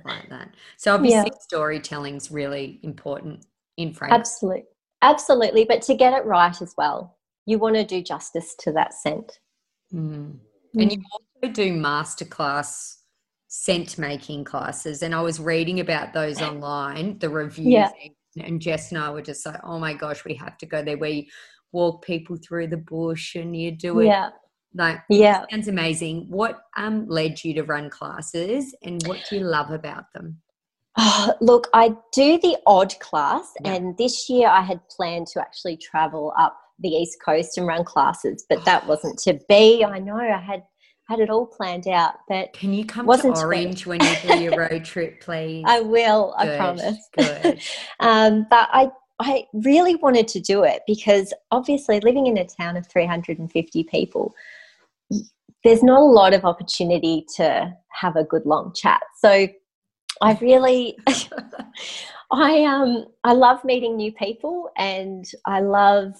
Like 0.05 0.29
that. 0.29 0.49
So 0.77 0.93
obviously 0.95 1.31
Yeah. 1.31 1.39
storytelling's 1.39 2.31
really 2.31 2.79
important 2.83 3.45
in 3.77 3.93
fragrance. 3.93 4.19
Absolutely. 4.29 4.63
Absolutely. 5.01 5.65
But 5.65 5.81
to 5.83 5.95
get 5.95 6.13
it 6.13 6.25
right 6.25 6.61
as 6.61 6.73
well, 6.77 7.17
you 7.49 7.57
want 7.57 7.75
to 7.75 7.83
do 7.83 8.01
justice 8.01 8.53
to 8.59 8.71
that 8.71 8.93
scent. 8.93 9.39
Mm. 9.91 10.37
And 10.75 10.91
you 10.91 11.01
also 11.11 11.51
do 11.51 11.73
masterclass 11.73 12.97
scent 13.47 13.97
making 13.97 14.43
classes. 14.43 15.01
And 15.01 15.15
I 15.15 15.21
was 15.21 15.39
reading 15.39 15.79
about 15.79 16.13
those 16.13 16.39
online, 16.41 17.17
the 17.17 17.29
reviews. 17.29 17.67
Yeah. 17.67 17.89
And 18.39 18.61
Jess 18.61 18.91
and 18.91 19.01
I 19.01 19.09
were 19.09 19.23
just 19.23 19.43
like, 19.47 19.59
oh 19.63 19.79
my 19.79 19.95
gosh, 19.95 20.23
we 20.23 20.35
have 20.35 20.59
to 20.59 20.67
go 20.67 20.83
there 20.83 20.99
where 20.99 21.09
you 21.09 21.23
walk 21.71 22.05
people 22.05 22.37
through 22.37 22.67
the 22.67 22.77
bush 22.77 23.33
and 23.33 23.55
you 23.59 23.71
do 23.71 23.99
it. 24.01 24.05
Yeah. 24.05 24.29
Like, 24.75 24.99
Yeah. 25.09 25.45
sounds 25.49 25.67
amazing. 25.67 26.27
What 26.29 26.59
um, 26.77 27.07
led 27.07 27.43
you 27.43 27.55
to 27.55 27.63
run 27.63 27.89
classes 27.89 28.75
and 28.83 29.01
what 29.07 29.25
do 29.27 29.37
you 29.37 29.43
love 29.43 29.71
about 29.71 30.05
them? 30.13 30.39
Oh, 30.99 31.33
look, 31.41 31.67
I 31.73 31.95
do 32.13 32.37
the 32.39 32.57
odd 32.67 32.99
class, 32.99 33.51
Yeah. 33.63 33.73
and 33.73 33.97
this 33.97 34.29
year 34.29 34.47
I 34.49 34.61
had 34.61 34.81
planned 34.89 35.27
to 35.27 35.39
actually 35.39 35.77
travel 35.77 36.33
up 36.37 36.59
the 36.79 36.89
east 36.89 37.17
coast 37.23 37.57
and 37.57 37.67
run 37.67 37.83
classes, 37.83 38.45
but 38.49 38.63
that 38.65 38.87
wasn't 38.87 39.17
to 39.19 39.39
be. 39.47 39.83
I 39.83 39.99
know 39.99 40.17
I 40.17 40.39
had 40.39 40.63
had 41.09 41.19
it 41.19 41.29
all 41.31 41.47
planned 41.47 41.87
out, 41.87 42.15
but 42.27 42.53
Can 42.53 42.71
you 42.71 42.85
come 42.85 43.07
Wasn't 43.07 43.35
to. 43.35 43.41
Orange 43.41 43.87
when 43.87 43.99
you 43.99 44.15
do 44.21 44.41
your 44.43 44.55
road 44.69 44.85
trip, 44.85 45.21
please? 45.21 45.63
I 45.67 45.81
will. 45.81 46.35
I 46.37 46.55
promise. 46.55 47.09
Good. 47.17 47.61
Um, 47.99 48.45
but 48.49 48.69
I 48.71 48.89
I 49.19 49.45
really 49.53 49.95
wanted 49.95 50.27
to 50.29 50.39
do 50.39 50.63
it 50.63 50.83
because 50.87 51.33
obviously 51.51 51.99
living 51.99 52.27
in 52.27 52.37
a 52.37 52.45
town 52.45 52.77
of 52.77 52.87
350 52.87 53.83
people, 53.83 54.33
there's 55.65 55.83
not 55.83 55.99
a 55.99 56.03
lot 56.03 56.33
of 56.33 56.45
opportunity 56.45 57.25
to 57.35 57.75
have 57.91 58.15
a 58.15 58.23
good 58.23 58.45
long 58.45 58.71
chat. 58.73 59.01
So 59.17 59.49
I 60.21 60.37
really 60.41 60.97
I 62.31 62.63
um 62.63 63.07
I 63.23 63.33
love 63.33 63.63
meeting 63.65 63.97
new 63.97 64.11
people 64.13 64.69
and 64.77 65.25
I 65.45 65.59
love 65.61 66.13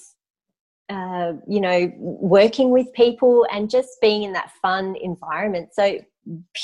uh, 0.89 1.33
you 1.47 1.61
know 1.61 1.91
working 1.97 2.71
with 2.71 2.91
people 2.93 3.45
and 3.51 3.69
just 3.69 3.89
being 4.01 4.23
in 4.23 4.33
that 4.33 4.51
fun 4.61 4.95
environment. 5.01 5.69
So 5.73 5.99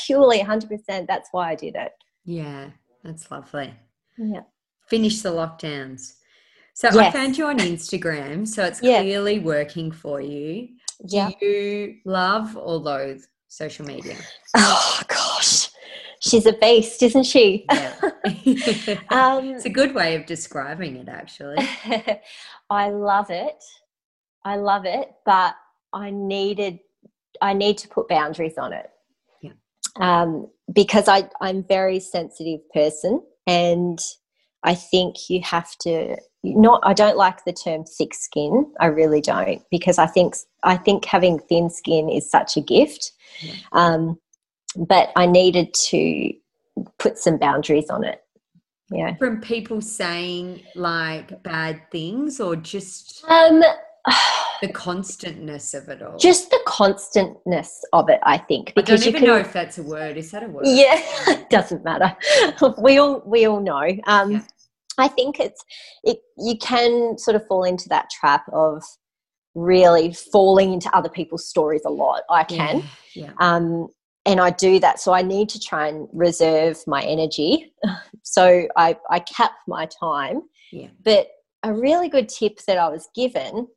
purely 0.05 0.39
100% 0.39 1.07
that's 1.07 1.29
why 1.31 1.51
I 1.51 1.55
did 1.55 1.75
it. 1.75 1.91
Yeah, 2.23 2.69
that's 3.03 3.29
lovely. 3.31 3.73
Yeah. 4.17 4.41
Finish 4.87 5.21
the 5.21 5.29
lockdowns. 5.29 6.15
So 6.73 6.89
I 6.89 7.09
found 7.09 7.37
you 7.37 7.45
on 7.45 7.57
Instagram, 7.59 8.47
so 8.47 8.65
it's 8.65 8.81
Yeah. 8.81 9.01
clearly 9.01 9.39
working 9.39 9.91
for 9.91 10.19
you. 10.21 10.69
Do 11.07 11.15
Yeah. 11.17 11.29
you 11.41 11.95
love 12.05 12.57
or 12.57 12.75
loathe 12.75 13.23
social 13.47 13.85
media? 13.85 14.17
Oh 14.55 15.01
gosh. 15.07 15.69
She's 16.19 16.45
a 16.45 16.53
beast, 16.53 17.01
isn't 17.03 17.23
she? 17.23 17.65
Yeah. 17.71 17.93
um 19.09 19.49
it's 19.55 19.65
a 19.65 19.69
good 19.69 19.93
way 19.95 20.15
of 20.15 20.25
describing 20.25 20.97
it, 20.97 21.07
actually. 21.07 21.57
I 22.69 22.89
love 22.89 23.29
it. 23.29 23.63
I 24.45 24.57
love 24.57 24.85
it, 24.85 25.11
but 25.25 25.55
I 25.91 26.11
needed 26.11 26.79
I 27.41 27.53
need 27.53 27.77
to 27.79 27.87
put 27.89 28.07
boundaries 28.07 28.57
on 28.57 28.71
it. 28.71 28.89
Yeah. 29.41 29.51
um, 29.99 30.47
because 30.71 31.07
I, 31.07 31.29
I'm 31.41 31.63
very 31.63 31.99
sensitive 31.99 32.61
person 32.73 33.21
and 33.45 33.99
I 34.63 34.73
think 34.73 35.29
you 35.29 35.41
have 35.41 35.77
to 35.79 36.17
not 36.43 36.81
I 36.83 36.93
don't 36.93 37.17
like 37.17 37.43
the 37.43 37.53
term 37.53 37.83
thick 37.85 38.13
skin. 38.13 38.71
I 38.79 38.87
really 38.87 39.21
don't 39.21 39.61
because 39.69 39.97
I 39.97 40.07
think 40.07 40.35
I 40.63 40.77
think 40.77 41.05
having 41.05 41.39
thin 41.39 41.69
skin 41.69 42.09
is 42.09 42.29
such 42.29 42.55
a 42.55 42.61
gift. 42.61 43.11
Yeah. 43.41 43.53
Um, 43.73 44.19
but 44.75 45.11
I 45.15 45.25
needed 45.25 45.73
to 45.73 46.33
put 46.99 47.17
some 47.17 47.37
boundaries 47.37 47.89
on 47.89 48.03
it. 48.03 48.21
Yeah. 48.91 49.15
From 49.15 49.41
people 49.41 49.81
saying 49.81 50.61
like 50.75 51.41
bad 51.43 51.81
things 51.91 52.39
or 52.39 52.55
just 52.55 53.23
um 53.27 53.63
the 54.61 54.69
constantness 54.69 55.73
of 55.73 55.89
it 55.89 56.01
all. 56.01 56.17
Just 56.17 56.49
the 56.49 56.59
constantness 56.65 57.83
of 57.93 58.09
it, 58.09 58.19
I 58.23 58.37
think. 58.37 58.73
Because 58.75 59.01
I 59.01 59.05
don't 59.05 59.15
even 59.15 59.21
can, 59.21 59.29
know 59.29 59.37
if 59.37 59.53
that's 59.53 59.77
a 59.77 59.83
word. 59.83 60.17
Is 60.17 60.31
that 60.31 60.43
a 60.43 60.47
word? 60.47 60.65
Yeah, 60.65 60.95
it 61.27 61.49
doesn't 61.49 61.83
matter. 61.83 62.15
we 62.81 62.97
all 62.97 63.21
we 63.25 63.45
all 63.45 63.61
know. 63.61 63.87
Um, 64.07 64.31
yeah. 64.31 64.41
I 64.97 65.07
think 65.07 65.39
it's 65.39 65.63
it. 66.03 66.19
You 66.37 66.57
can 66.57 67.17
sort 67.17 67.35
of 67.35 67.45
fall 67.47 67.63
into 67.63 67.89
that 67.89 68.09
trap 68.09 68.45
of 68.53 68.83
really 69.55 70.13
falling 70.13 70.73
into 70.73 70.93
other 70.95 71.09
people's 71.09 71.47
stories 71.47 71.81
a 71.85 71.89
lot. 71.89 72.23
I 72.29 72.43
can. 72.43 72.83
Yeah. 73.13 73.25
yeah. 73.25 73.31
Um, 73.39 73.87
and 74.25 74.41
I 74.41 74.49
do 74.49 74.79
that. 74.79 74.99
So 74.99 75.13
I 75.13 75.21
need 75.21 75.49
to 75.49 75.59
try 75.59 75.87
and 75.87 76.07
reserve 76.13 76.77
my 76.87 77.01
energy. 77.03 77.73
So 78.27 78.67
I, 78.75 78.97
I 79.11 79.19
cap 79.19 79.51
my 79.67 79.85
time. 79.85 80.41
Yeah. 80.71 80.87
But 81.03 81.27
a 81.61 81.71
really 81.71 82.09
good 82.09 82.27
tip 82.27 82.59
that 82.67 82.79
I 82.79 82.89
was 82.89 83.07
given 83.15 83.67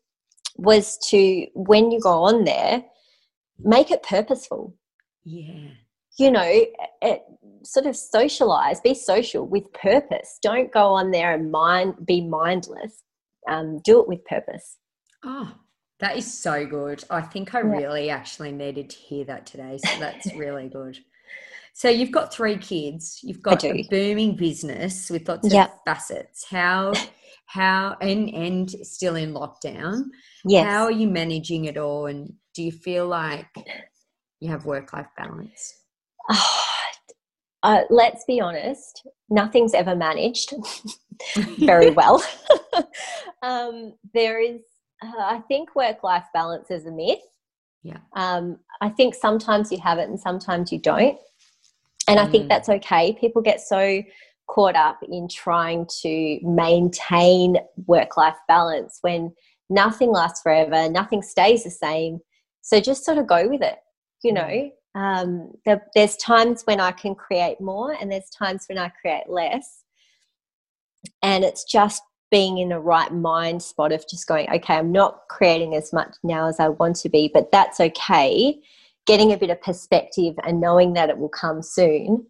was 0.59 0.99
to, 1.09 1.47
when 1.55 1.91
you 1.91 2.01
go 2.01 2.25
on 2.25 2.45
there, 2.45 2.85
make 3.59 3.91
it 3.91 4.03
purposeful. 4.03 4.75
Yeah. 5.25 5.71
You 6.19 6.31
know, 6.31 6.65
it, 7.03 7.23
sort 7.63 7.87
of 7.87 7.97
socialize, 7.97 8.81
be 8.81 8.95
social 8.95 9.47
with 9.47 9.73
purpose. 9.73 10.39
Don't 10.43 10.73
go 10.73 10.89
on 10.89 11.11
there 11.11 11.33
and 11.33 11.51
mind, 11.51 11.95
be 12.05 12.21
mindless. 12.21 13.03
Um, 13.49 13.81
do 13.85 14.01
it 14.01 14.09
with 14.09 14.25
purpose. 14.25 14.77
Oh, 15.25 15.55
that 16.01 16.17
is 16.17 16.33
so 16.33 16.67
good. 16.67 17.03
I 17.11 17.21
think 17.23 17.55
I 17.55 17.61
yeah. 17.61 17.67
really 17.67 18.11
actually 18.11 18.53
needed 18.53 18.91
to 18.91 18.97
hear 18.97 19.25
that 19.27 19.47
today. 19.47 19.79
So 19.79 19.99
that's 19.99 20.35
really 20.35 20.69
good. 20.69 20.99
So 21.73 21.89
you've 21.89 22.11
got 22.13 22.33
three 22.33 22.57
kids. 22.57 23.21
You've 23.23 23.43
got 23.43 23.65
a 23.65 23.87
booming 23.89 24.37
business 24.37 25.11
with 25.11 25.29
lots 25.29 25.53
yep. 25.53 25.73
of 25.73 25.79
facets. 25.85 26.45
How 26.49 26.93
how 27.49 27.97
and 28.03 28.29
and 28.29 28.71
still 28.71 29.17
in 29.17 29.33
lockdown. 29.33 30.05
Yes. 30.45 30.67
How 30.67 30.85
are 30.85 30.93
you 30.93 31.09
managing 31.09 31.65
it 31.65 31.79
all 31.79 32.07
and 32.07 32.33
do 32.55 32.63
you 32.63 32.71
feel 32.71 33.09
like 33.09 33.49
you 34.41 34.51
have 34.51 34.67
work 34.67 34.93
life 34.93 35.09
balance? 35.17 35.75
uh, 37.63 37.81
let's 37.89 38.25
be 38.27 38.41
honest, 38.41 39.07
nothing's 39.31 39.73
ever 39.73 39.97
managed 39.97 40.53
very 41.59 41.91
well. 41.91 42.23
um, 43.43 43.95
there 44.13 44.41
is 44.41 44.61
uh, 45.03 45.13
I 45.17 45.43
think 45.49 45.75
work 45.75 46.05
life 46.05 46.27
balance 46.35 46.71
is 46.71 46.85
a 46.85 46.91
myth. 46.91 47.19
Yeah. 47.83 47.99
Um, 48.15 48.59
I 48.83 48.91
think 48.91 49.15
sometimes 49.15 49.73
you 49.73 49.79
have 49.79 49.99
it 49.99 50.09
and 50.11 50.21
sometimes 50.21 50.71
you 50.71 50.79
don't. 50.79 51.17
And 52.09 52.19
mm. 52.19 52.25
I 52.25 52.27
think 52.27 52.45
mm. 52.45 52.49
that's 52.49 52.69
okay. 52.69 53.17
People 53.19 53.41
get 53.41 53.61
so 53.61 54.03
caught 54.49 54.75
up 54.75 54.99
in 55.03 55.29
trying 55.29 55.87
to 56.03 56.41
maintain 56.43 57.57
work 57.87 58.17
life 58.17 58.37
balance 58.49 58.99
when 59.03 59.33
nothing 59.71 60.11
lasts 60.11 60.43
forever, 60.43 60.89
nothing 60.89 61.23
stays 61.23 61.65
the 61.65 61.71
same. 61.71 62.19
So 62.63 62.81
just 62.81 63.05
sort 63.05 63.19
of 63.19 63.27
go 63.27 63.49
with 63.49 63.63
it. 63.63 63.77
You 64.25 64.33
know, 64.33 64.43
mm. 64.43 64.71
um, 64.97 65.53
there, 65.65 65.87
there's 65.95 66.17
times 66.17 66.63
when 66.65 66.81
I 66.81 66.93
can 66.93 67.15
create 67.15 67.61
more 67.61 67.93
and 68.01 68.11
there's 68.11 68.31
times 68.31 68.65
when 68.69 68.79
I 68.79 68.91
create 69.01 69.29
less. 69.29 69.85
And 71.23 71.45
it's 71.45 71.65
just 71.65 72.03
being 72.31 72.59
in 72.59 72.71
the 72.71 72.81
right 72.81 73.13
mind 73.13 73.63
spot 73.63 73.93
of 73.93 74.05
just 74.09 74.27
going, 74.27 74.51
okay, 74.51 74.75
I'm 74.75 74.93
not 74.93 75.21
creating 75.31 75.75
as 75.75 75.93
much 75.93 76.17
now 76.23 76.49
as 76.49 76.61
I 76.61 76.69
want 76.69 76.97
to 76.97 77.09
be, 77.09 77.31
but 77.33 77.51
that's 77.53 77.81
okay. 77.81 78.59
Getting 79.07 79.33
a 79.33 79.39
bit 79.39 79.51
of 79.51 79.63
perspective 79.63 80.35
and 80.45 80.61
knowing 80.61 80.93
that 80.95 81.09
it 81.09 81.19
will 81.19 81.31
come 81.31 81.63
soon 81.63 82.27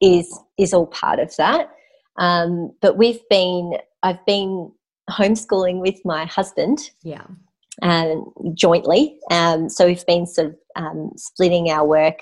is 0.00 0.38
is 0.58 0.72
all 0.74 0.86
part 0.86 1.18
of 1.18 1.34
that. 1.36 1.70
Um, 2.18 2.72
but 2.80 2.96
we've 2.96 3.26
been, 3.28 3.74
I've 4.02 4.24
been 4.26 4.70
homeschooling 5.10 5.80
with 5.80 6.00
my 6.04 6.26
husband. 6.26 6.90
Yeah. 7.02 7.26
Um, 7.82 8.32
jointly. 8.54 9.18
Um, 9.30 9.68
so 9.68 9.86
we've 9.86 10.06
been 10.06 10.26
sort 10.26 10.48
of 10.48 10.56
um, 10.76 11.10
splitting 11.16 11.70
our 11.70 11.86
work. 11.86 12.20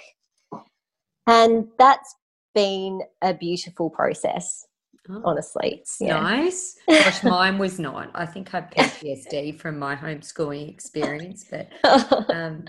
And 1.27 1.69
that's 1.79 2.17
been 2.55 3.03
a 3.21 3.35
beautiful 3.35 3.91
process. 3.91 4.67
Oh, 5.11 5.21
honestly. 5.25 5.83
Yeah. 6.01 6.21
Nice. 6.21 6.77
Gosh, 6.89 7.23
mine 7.25 7.59
was 7.59 7.79
not. 7.79 8.11
I 8.15 8.25
think 8.25 8.55
I 8.55 8.61
have 8.61 8.71
PTSD 8.71 9.59
from 9.59 9.79
my 9.79 9.95
homeschooling 9.95 10.71
experience, 10.71 11.45
but 11.51 11.69
um, 12.31 12.65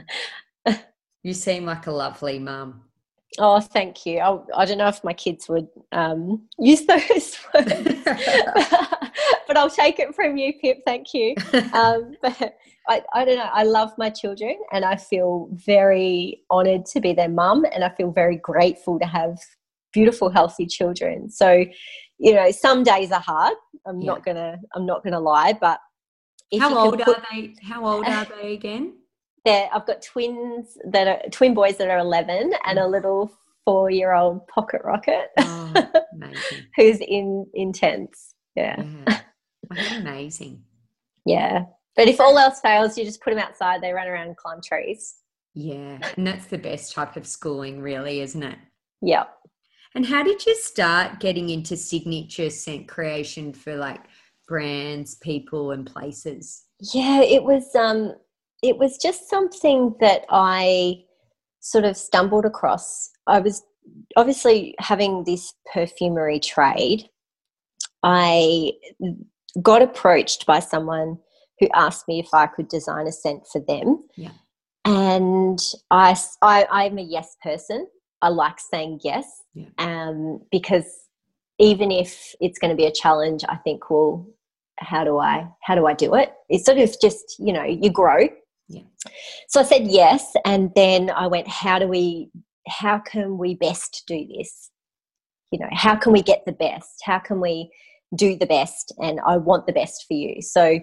you 1.24 1.34
seem 1.34 1.66
like 1.66 1.88
a 1.88 1.92
lovely 1.92 2.40
mum. 2.40 2.82
Oh, 3.40 3.60
thank 3.60 4.06
you. 4.06 4.20
I, 4.20 4.38
I 4.56 4.66
don't 4.66 4.78
know 4.78 4.88
if 4.88 5.04
my 5.04 5.14
kids 5.14 5.50
would 5.50 5.68
um, 5.92 6.44
use 6.60 6.86
those 6.86 7.38
words, 7.54 8.00
but 9.48 9.58
I'll 9.58 9.70
take 9.70 10.00
it 10.00 10.14
from 10.16 10.38
you, 10.38 10.54
Pip. 10.62 10.82
Thank 10.86 11.14
you. 11.14 11.36
Um, 11.74 12.16
but 12.22 12.58
I, 12.88 13.02
I 13.14 13.26
don't 13.26 13.38
know. 13.38 13.50
I 13.52 13.64
love 13.64 13.92
my 13.98 14.10
children 14.10 14.58
and 14.72 14.86
I 14.86 14.96
feel 14.98 15.50
very 15.52 16.44
honoured 16.52 16.86
to 16.88 17.00
be 17.00 17.14
their 17.14 17.30
mum 17.30 17.66
and 17.74 17.84
I 17.84 17.90
feel 17.90 18.12
very 18.12 18.38
grateful 18.38 19.00
to 19.00 19.06
have 19.06 19.40
beautiful, 19.94 20.30
healthy 20.30 20.66
children. 20.66 21.30
So 21.30 21.66
you 22.20 22.34
know, 22.34 22.52
some 22.52 22.84
days 22.84 23.12
are 23.12 23.20
hard. 23.20 23.56
I'm 23.86 24.02
yeah. 24.02 24.08
not 24.08 24.26
gonna 24.26 24.58
I'm 24.76 24.86
not 24.86 25.04
gonna 25.04 25.20
lie, 25.20 25.54
but 25.54 25.80
how 26.60 26.78
old 26.78 27.00
put, 27.00 27.18
are 27.18 27.24
they? 27.32 27.54
How 27.62 27.86
old 27.86 28.06
are 28.06 28.26
they 28.42 28.54
again? 28.54 28.94
There, 29.46 29.70
I've 29.74 29.86
got 29.86 30.02
twins 30.02 30.78
that 30.90 31.08
are 31.08 31.30
twin 31.30 31.54
boys 31.54 31.78
that 31.78 31.90
are 31.90 31.98
11 31.98 32.54
and 32.66 32.80
a 32.80 32.88
little 32.88 33.32
four 33.66 33.90
year 33.90 34.14
old 34.14 34.48
pocket 34.48 34.82
rocket 34.84 35.32
oh, 35.38 35.74
who's 36.76 37.00
in 37.00 37.46
intense. 37.54 38.36
Yeah, 38.56 38.84
yeah. 39.08 39.20
amazing. 39.98 40.64
yeah, 41.26 41.66
but 41.96 42.08
if 42.08 42.20
all 42.20 42.38
else 42.38 42.60
fails, 42.60 42.98
you 42.98 43.04
just 43.04 43.22
put 43.22 43.32
them 43.32 43.40
outside. 43.44 43.82
They 43.82 43.92
run 43.92 44.08
around 44.08 44.28
and 44.28 44.38
climb 44.38 44.62
trees. 44.62 45.16
Yeah, 45.54 46.00
and 46.18 46.26
that's 46.26 46.48
the 46.48 46.58
best 46.58 46.94
type 46.94 47.16
of 47.16 47.28
schooling, 47.28 47.82
really, 47.82 48.22
isn't 48.22 48.44
it? 48.44 48.58
Yeah. 49.02 49.26
And 49.96 50.06
how 50.06 50.24
did 50.24 50.46
you 50.46 50.56
start 50.56 51.20
getting 51.20 51.50
into 51.50 51.78
signature 51.78 52.50
scent 52.50 52.88
creation 52.88 53.54
for 53.54 53.76
like 53.76 54.02
brands, 54.48 55.16
people, 55.16 55.72
and 55.72 55.86
places? 55.86 56.64
Yeah, 56.94 57.22
it 57.22 57.44
was 57.44 57.76
um, 57.76 58.16
it 58.64 58.78
was 58.78 58.98
just 58.98 59.30
something 59.30 59.94
that 60.00 60.26
I 60.30 61.04
sort 61.60 61.84
of 61.84 61.98
stumbled 61.98 62.46
across. 62.46 63.12
I 63.28 63.40
was 63.40 63.62
obviously 64.16 64.74
having 64.80 65.26
this 65.26 65.54
perfumery 65.72 66.40
trade. 66.40 67.10
I 68.02 68.72
got 69.62 69.82
approached 69.82 70.46
by 70.46 70.60
someone 70.60 71.18
who 71.60 71.68
asked 71.76 72.08
me 72.08 72.20
if 72.20 72.34
I 72.34 72.48
could 72.48 72.70
design 72.70 73.08
a 73.08 73.12
scent 73.12 73.46
for 73.52 73.62
them. 73.62 74.04
Yeah. 74.16 74.32
And 74.86 75.60
I, 75.92 76.18
I, 76.42 76.66
I'm 76.72 76.98
a 76.98 77.04
yes 77.04 77.36
person. 77.44 77.88
I 78.22 78.30
like 78.30 78.60
saying 78.60 79.02
yes 79.04 79.26
yeah. 79.54 79.68
um, 79.78 80.42
because 80.52 80.86
even 81.60 81.92
if 81.92 82.34
it's 82.40 82.58
going 82.58 82.72
to 82.72 82.76
be 82.76 82.86
a 82.86 82.92
challenge, 82.92 83.44
I 83.48 83.58
think, 83.58 83.90
well, 83.90 84.26
how 84.80 85.04
do 85.04 85.18
I 85.18 85.48
how 85.62 85.76
do 85.76 85.86
I 85.86 85.94
do 85.94 86.16
it? 86.16 86.34
It's 86.50 86.66
sort 86.66 86.78
of 86.80 86.90
just 87.00 87.38
you 87.40 87.54
know 87.54 87.64
you 87.64 87.92
grow. 87.92 88.28
Yeah. 88.68 88.84
So 89.50 89.60
I 89.60 89.64
said 89.64 89.88
yes, 89.88 90.34
and 90.46 90.72
then 90.76 91.10
I 91.10 91.28
went, 91.28 91.48
how 91.48 91.80
do 91.80 91.88
we 91.88 92.30
how 92.68 93.00
can 93.00 93.38
we 93.38 93.56
best 93.56 94.04
do 94.08 94.26
this? 94.26 94.72
You 95.52 95.60
know, 95.60 95.70
how 95.72 95.96
can 95.96 96.14
we 96.14 96.22
get 96.22 96.46
the 96.46 96.54
best? 96.54 97.02
How 97.04 97.20
can 97.20 97.42
we 97.42 97.70
do 98.16 98.38
the 98.38 98.46
best? 98.46 98.94
And 99.00 99.20
I 99.26 99.38
want 99.38 99.68
the 99.68 99.74
best 99.74 100.06
for 100.08 100.14
you. 100.14 100.42
So 100.42 100.80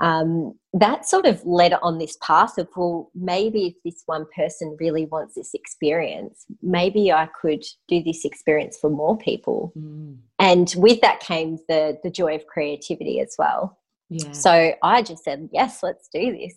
um, 0.00 0.54
that 0.72 1.06
sort 1.06 1.26
of 1.26 1.44
led 1.44 1.74
on 1.74 1.98
this 1.98 2.16
path 2.22 2.58
of 2.58 2.68
well 2.74 3.10
maybe 3.14 3.66
if 3.66 3.74
this 3.84 4.02
one 4.06 4.24
person 4.34 4.76
really 4.80 5.04
wants 5.06 5.34
this 5.34 5.52
experience 5.52 6.46
maybe 6.62 7.12
i 7.12 7.28
could 7.40 7.62
do 7.86 8.02
this 8.02 8.24
experience 8.24 8.78
for 8.80 8.88
more 8.88 9.18
people 9.18 9.72
mm. 9.76 10.16
and 10.38 10.74
with 10.76 11.00
that 11.02 11.20
came 11.20 11.58
the 11.68 11.98
the 12.02 12.10
joy 12.10 12.34
of 12.34 12.46
creativity 12.46 13.20
as 13.20 13.34
well 13.38 13.78
yeah 14.08 14.32
so 14.32 14.72
i 14.82 15.02
just 15.02 15.24
said 15.24 15.48
yes 15.52 15.82
let's 15.82 16.08
do 16.08 16.32
this 16.32 16.54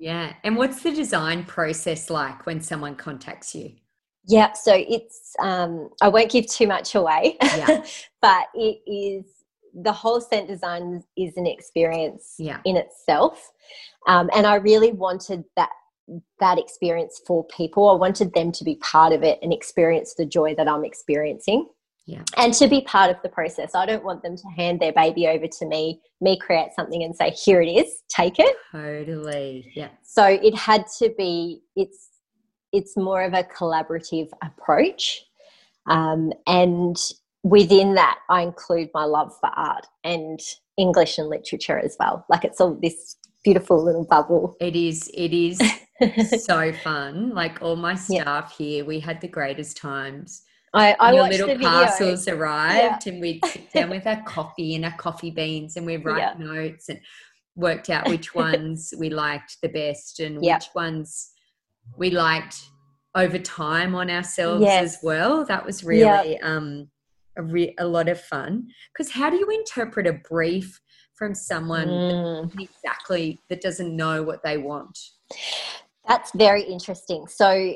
yeah 0.00 0.32
and 0.42 0.56
what's 0.56 0.82
the 0.82 0.90
design 0.90 1.44
process 1.44 2.10
like 2.10 2.46
when 2.46 2.60
someone 2.60 2.96
contacts 2.96 3.54
you 3.54 3.70
yeah 4.26 4.52
so 4.52 4.72
it's 4.74 5.34
um 5.40 5.88
i 6.02 6.08
won't 6.08 6.30
give 6.30 6.46
too 6.46 6.66
much 6.66 6.96
away 6.96 7.36
yeah. 7.40 7.84
but 8.20 8.46
it 8.54 8.80
is 8.90 9.40
the 9.74 9.92
whole 9.92 10.20
scent 10.20 10.48
design 10.48 11.02
is 11.16 11.36
an 11.36 11.46
experience 11.46 12.34
yeah. 12.38 12.60
in 12.64 12.76
itself. 12.76 13.50
Um, 14.06 14.30
and 14.34 14.46
I 14.46 14.56
really 14.56 14.92
wanted 14.92 15.44
that 15.56 15.70
that 16.40 16.58
experience 16.58 17.20
for 17.24 17.46
people. 17.46 17.88
I 17.88 17.94
wanted 17.94 18.34
them 18.34 18.50
to 18.50 18.64
be 18.64 18.74
part 18.76 19.12
of 19.12 19.22
it 19.22 19.38
and 19.42 19.52
experience 19.52 20.14
the 20.14 20.26
joy 20.26 20.56
that 20.56 20.66
I'm 20.66 20.84
experiencing. 20.84 21.68
Yeah. 22.10 22.22
And 22.36 22.52
to 22.54 22.66
be 22.66 22.80
part 22.80 23.10
of 23.10 23.22
the 23.22 23.28
process. 23.28 23.76
I 23.76 23.86
don't 23.86 24.04
want 24.04 24.24
them 24.24 24.36
to 24.36 24.48
hand 24.56 24.80
their 24.80 24.92
baby 24.92 25.28
over 25.28 25.46
to 25.46 25.66
me, 25.66 26.00
me 26.20 26.36
create 26.36 26.70
something 26.74 27.04
and 27.04 27.14
say, 27.14 27.30
here 27.30 27.62
it 27.62 27.68
is, 27.68 28.02
take 28.08 28.40
it. 28.40 28.56
Totally. 28.72 29.70
Yeah. 29.76 29.90
So 30.02 30.24
it 30.24 30.56
had 30.56 30.86
to 30.98 31.14
be, 31.16 31.60
it's, 31.76 32.08
it's 32.72 32.96
more 32.96 33.22
of 33.22 33.32
a 33.32 33.44
collaborative 33.44 34.28
approach. 34.42 35.24
Um, 35.86 36.32
and 36.48 36.96
within 37.44 37.94
that, 37.94 38.18
I 38.28 38.42
include 38.42 38.90
my 38.92 39.04
love 39.04 39.32
for 39.40 39.50
art 39.50 39.86
and 40.02 40.40
English 40.76 41.16
and 41.16 41.28
literature 41.28 41.78
as 41.78 41.96
well. 42.00 42.24
Like 42.28 42.44
it's 42.44 42.60
all 42.60 42.74
this 42.74 43.16
beautiful 43.44 43.84
little 43.84 44.04
bubble. 44.04 44.56
It 44.60 44.74
is. 44.74 45.08
It 45.14 45.32
is 45.32 45.60
so 46.44 46.72
fun. 46.72 47.30
Like 47.34 47.62
all 47.62 47.76
my 47.76 47.94
staff 47.94 48.54
yeah. 48.58 48.66
here, 48.66 48.84
we 48.84 48.98
had 48.98 49.20
the 49.20 49.28
greatest 49.28 49.76
times. 49.76 50.42
I, 50.72 50.94
I 51.00 51.12
Your 51.12 51.28
little 51.28 51.48
the 51.48 51.54
video. 51.54 51.68
parcels 51.68 52.28
arrived, 52.28 53.06
and 53.06 53.20
we'd 53.20 53.44
sit 53.44 53.72
down 53.72 53.90
with 53.90 54.06
our 54.06 54.22
coffee 54.22 54.76
and 54.76 54.84
our 54.84 54.96
coffee 54.96 55.30
beans, 55.32 55.76
and 55.76 55.84
we'd 55.84 56.04
write 56.04 56.18
Yeah. 56.18 56.34
notes 56.38 56.88
and 56.88 57.00
worked 57.56 57.90
out 57.90 58.08
which 58.08 58.34
ones 58.34 58.94
we 58.96 59.10
liked 59.10 59.56
the 59.62 59.68
best 59.68 60.20
and 60.20 60.42
Yeah. 60.44 60.56
which 60.56 60.68
ones 60.74 61.32
we 61.96 62.10
liked 62.10 62.56
over 63.16 63.38
time 63.38 63.94
on 63.96 64.08
ourselves 64.10 64.62
Yes. 64.62 64.84
as 64.96 64.98
well. 65.02 65.44
That 65.44 65.64
was 65.66 65.82
really 65.82 66.38
um, 66.40 66.88
a, 67.36 67.42
re- 67.42 67.74
a 67.78 67.86
lot 67.86 68.08
of 68.08 68.20
fun. 68.20 68.68
Because 68.92 69.10
how 69.10 69.28
do 69.30 69.36
you 69.36 69.48
interpret 69.50 70.06
a 70.06 70.12
brief 70.12 70.80
from 71.14 71.34
someone 71.34 71.88
Mm. 71.88 72.60
exactly 72.60 73.40
that 73.48 73.60
doesn't 73.60 73.94
know 73.96 74.22
what 74.22 74.44
they 74.44 74.56
want? 74.58 74.96
That's 76.06 76.30
very 76.34 76.62
interesting. 76.62 77.26
So, 77.26 77.74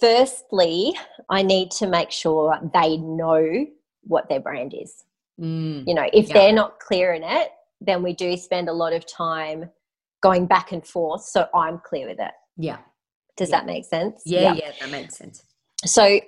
firstly, 0.00 0.94
I 1.28 1.42
need 1.42 1.70
to 1.72 1.86
make 1.86 2.10
sure 2.10 2.58
they 2.72 2.96
know 2.98 3.66
what 4.02 4.28
their 4.28 4.40
brand 4.40 4.74
is. 4.74 5.04
Mm, 5.40 5.84
You 5.86 5.94
know, 5.94 6.08
if 6.12 6.28
Yeah. 6.28 6.34
they're 6.34 6.52
not 6.52 6.80
clear 6.80 7.12
in 7.12 7.22
it, 7.22 7.50
then 7.80 8.02
we 8.02 8.14
do 8.14 8.36
spend 8.36 8.68
a 8.68 8.72
lot 8.72 8.92
of 8.92 9.04
time 9.06 9.70
going 10.22 10.46
back 10.46 10.72
and 10.72 10.86
forth 10.86 11.22
so 11.22 11.48
I'm 11.54 11.78
clear 11.80 12.08
with 12.08 12.20
it. 12.20 12.32
yeah. 12.56 12.78
Does 13.36 13.50
Yeah. 13.50 13.58
that 13.58 13.66
make 13.66 13.84
sense? 13.84 14.22
yeah, 14.24 14.54
yeah, 14.54 14.72
that 14.80 14.88
makes 14.88 15.16
sense. 15.18 15.44
So, 15.84 16.20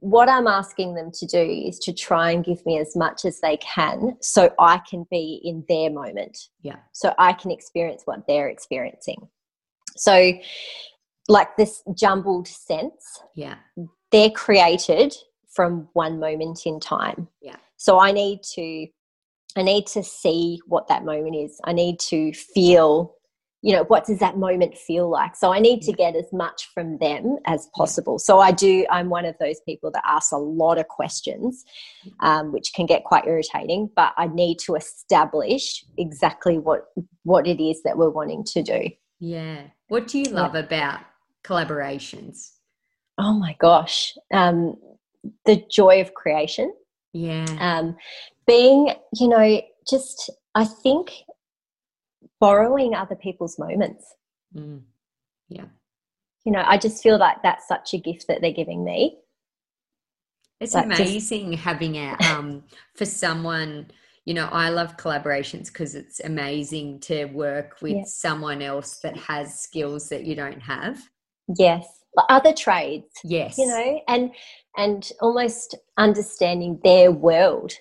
what 0.00 0.28
I'm 0.28 0.48
asking 0.48 0.94
them 0.94 1.12
to 1.12 1.26
do 1.26 1.40
is 1.40 1.78
to 1.78 1.92
try 1.92 2.32
and 2.32 2.44
give 2.44 2.66
me 2.66 2.76
as 2.80 2.96
much 2.96 3.24
as 3.24 3.38
they 3.40 3.56
can 3.58 4.16
so 4.20 4.52
I 4.58 4.78
can 4.78 5.06
be 5.12 5.40
in 5.44 5.64
their 5.68 5.90
moment. 5.90 6.36
Yeah. 6.62 6.78
So 6.90 7.14
I 7.18 7.32
can 7.34 7.52
experience 7.52 8.02
what 8.04 8.26
they're 8.26 8.48
experiencing. 8.48 9.28
So, 9.96 10.32
like 11.28 11.56
this 11.56 11.82
jumbled 11.94 12.48
sense, 12.48 13.20
Yeah, 13.34 13.56
they're 14.12 14.30
created 14.30 15.14
from 15.52 15.88
one 15.94 16.20
moment 16.20 16.60
in 16.66 16.80
time. 16.80 17.28
Yeah. 17.40 17.56
So 17.76 17.98
I 17.98 18.12
need 18.12 18.42
to 18.54 18.86
I 19.58 19.62
need 19.62 19.86
to 19.88 20.02
see 20.02 20.60
what 20.66 20.88
that 20.88 21.04
moment 21.04 21.34
is. 21.36 21.58
I 21.64 21.72
need 21.72 21.98
to 22.00 22.32
feel 22.32 23.14
you 23.62 23.72
know 23.72 23.84
what 23.84 24.04
does 24.04 24.18
that 24.18 24.36
moment 24.36 24.76
feel 24.76 25.08
like 25.08 25.34
so 25.34 25.50
i 25.50 25.58
need 25.58 25.80
to 25.80 25.90
get 25.90 26.14
as 26.14 26.30
much 26.30 26.68
from 26.74 26.98
them 26.98 27.38
as 27.46 27.70
possible 27.74 28.18
so 28.18 28.38
i 28.38 28.52
do 28.52 28.86
i'm 28.90 29.08
one 29.08 29.24
of 29.24 29.34
those 29.40 29.60
people 29.60 29.90
that 29.90 30.02
asks 30.06 30.30
a 30.30 30.36
lot 30.36 30.76
of 30.76 30.86
questions 30.88 31.64
um, 32.20 32.52
which 32.52 32.74
can 32.74 32.84
get 32.84 33.02
quite 33.04 33.26
irritating 33.26 33.88
but 33.96 34.12
i 34.18 34.26
need 34.26 34.58
to 34.58 34.74
establish 34.74 35.86
exactly 35.96 36.58
what 36.58 36.88
what 37.22 37.46
it 37.46 37.60
is 37.60 37.82
that 37.82 37.96
we're 37.96 38.10
wanting 38.10 38.44
to 38.44 38.62
do 38.62 38.90
yeah. 39.18 39.62
What 39.88 40.08
do 40.08 40.18
you 40.18 40.30
love 40.30 40.54
about 40.54 41.00
collaborations? 41.46 42.50
oh 43.18 43.32
my 43.32 43.54
gosh 43.58 44.14
um, 44.34 44.74
the 45.46 45.56
joy 45.70 46.00
of 46.02 46.12
creation 46.14 46.72
Yeah, 47.14 47.46
um, 47.60 47.96
being 48.46 48.90
you 49.18 49.28
know 49.28 49.62
just 49.90 50.30
i 50.54 50.64
think 50.64 51.12
borrowing 52.40 52.94
other 52.94 53.16
people's 53.16 53.58
moments 53.58 54.04
mm. 54.54 54.80
yeah. 55.48 55.64
you 56.44 56.52
know 56.52 56.62
i 56.66 56.76
just 56.76 57.02
feel 57.02 57.18
like 57.18 57.42
that's 57.42 57.66
such 57.66 57.94
a 57.94 57.98
gift 57.98 58.26
that 58.28 58.40
they're 58.42 58.52
giving 58.52 58.84
me 58.84 59.16
It's 60.60 60.74
Like 60.74 60.88
just- 60.88 61.00
amazing 61.00 61.52
having 61.54 61.96
a 61.96 62.16
um 62.30 62.64
for 62.94 63.04
someone. 63.06 63.90
You 64.28 64.34
know, 64.34 64.48
I 64.50 64.70
love 64.70 64.96
collaborations 64.96 65.66
because 65.68 65.94
it's 65.94 66.18
amazing 66.32 66.98
to 67.08 67.26
work 67.26 67.76
with 67.80 67.92
Yeah. 67.98 68.02
someone 68.06 68.60
else 68.60 68.98
that 69.04 69.16
has 69.16 69.60
skills 69.60 70.08
that 70.08 70.24
you 70.24 70.34
don't 70.34 70.60
have. 70.60 70.96
Yes. 71.56 71.86
Other 72.30 72.52
trades 72.52 73.04
Yes, 73.24 73.58
you 73.58 73.66
know 73.66 74.00
and 74.08 74.30
and 74.76 75.10
almost 75.20 75.74
understanding 75.96 76.80
their 76.82 77.12
world 77.12 77.72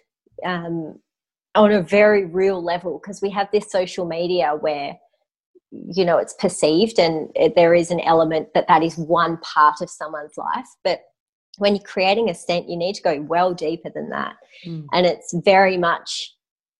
um, 0.45 0.99
on 1.55 1.71
a 1.71 1.81
very 1.81 2.25
real 2.25 2.63
level 2.63 2.99
because 3.01 3.21
we 3.21 3.29
have 3.29 3.47
this 3.51 3.71
social 3.71 4.05
media 4.05 4.55
where 4.59 4.97
you 5.71 6.05
know 6.05 6.17
it's 6.17 6.33
perceived 6.33 6.99
and 6.99 7.29
it, 7.35 7.55
there 7.55 7.73
is 7.73 7.91
an 7.91 8.01
element 8.01 8.49
that 8.53 8.67
that 8.67 8.83
is 8.83 8.97
one 8.97 9.37
part 9.37 9.75
of 9.81 9.89
someone's 9.89 10.37
life. 10.37 10.67
But 10.83 10.99
when 11.57 11.75
you're 11.75 11.83
creating 11.83 12.29
a 12.29 12.35
scent 12.35 12.69
you 12.69 12.77
need 12.77 12.95
to 12.95 13.01
go 13.01 13.21
well 13.21 13.53
deeper 13.53 13.89
than 13.93 14.09
that. 14.09 14.35
Mm. 14.65 14.85
and 14.91 15.05
it's 15.05 15.33
very 15.45 15.77
much 15.77 16.33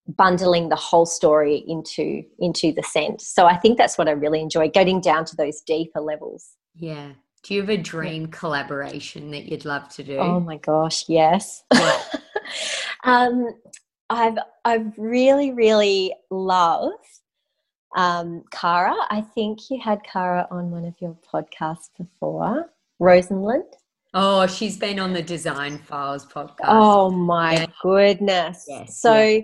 bundling 0.08 0.70
the 0.70 0.76
whole 0.76 1.06
story 1.06 1.64
into 1.68 2.22
into 2.40 2.74
the 2.74 2.84
scent. 2.84 3.22
So 3.22 3.46
i 3.46 3.56
think 3.56 3.78
that's 3.78 3.98
what 3.98 4.10
i 4.10 4.12
really 4.12 4.42
enjoy 4.42 4.70
getting 4.70 5.00
down 5.00 5.24
to 5.26 5.36
those 5.38 5.62
deeper 5.62 6.02
levels 6.02 6.56
yeah. 6.78 7.12
Do 7.44 7.54
you 7.54 7.62
have 7.62 7.70
a 7.70 7.78
dream 7.78 8.28
collaboration 8.28 9.30
that 9.32 9.46
you'd 9.46 9.66
love 9.66 9.88
to 9.90 10.04
do? 10.04 10.18
Oh 10.18 10.40
my 10.40 10.58
gosh, 10.58 11.08
yes. 11.08 11.64
um, 13.04 13.48
I've 14.10 14.38
I've 14.64 14.98
really 14.98 15.52
really 15.52 16.14
love 16.32 16.92
um, 17.96 18.44
Kara. 18.52 18.96
I 19.10 19.22
think 19.22 19.70
you 19.70 19.80
had 19.80 20.04
Kara 20.04 20.48
on 20.52 20.72
one 20.72 20.86
of 20.86 20.96
your 21.00 21.16
podcasts 21.32 21.90
before, 21.98 22.72
Rosenlund. 23.02 23.64
Oh, 24.14 24.48
she's 24.48 24.78
been 24.78 25.00
on 25.00 25.14
the 25.14 25.22
Design 25.22 25.78
Files 25.78 26.26
podcast. 26.26 26.66
Oh 26.68 27.10
my 27.10 27.54
Yeah. 27.54 27.66
goodness! 27.82 28.66
Yes, 28.68 29.00
so, 29.00 29.22
yeah. 29.22 29.42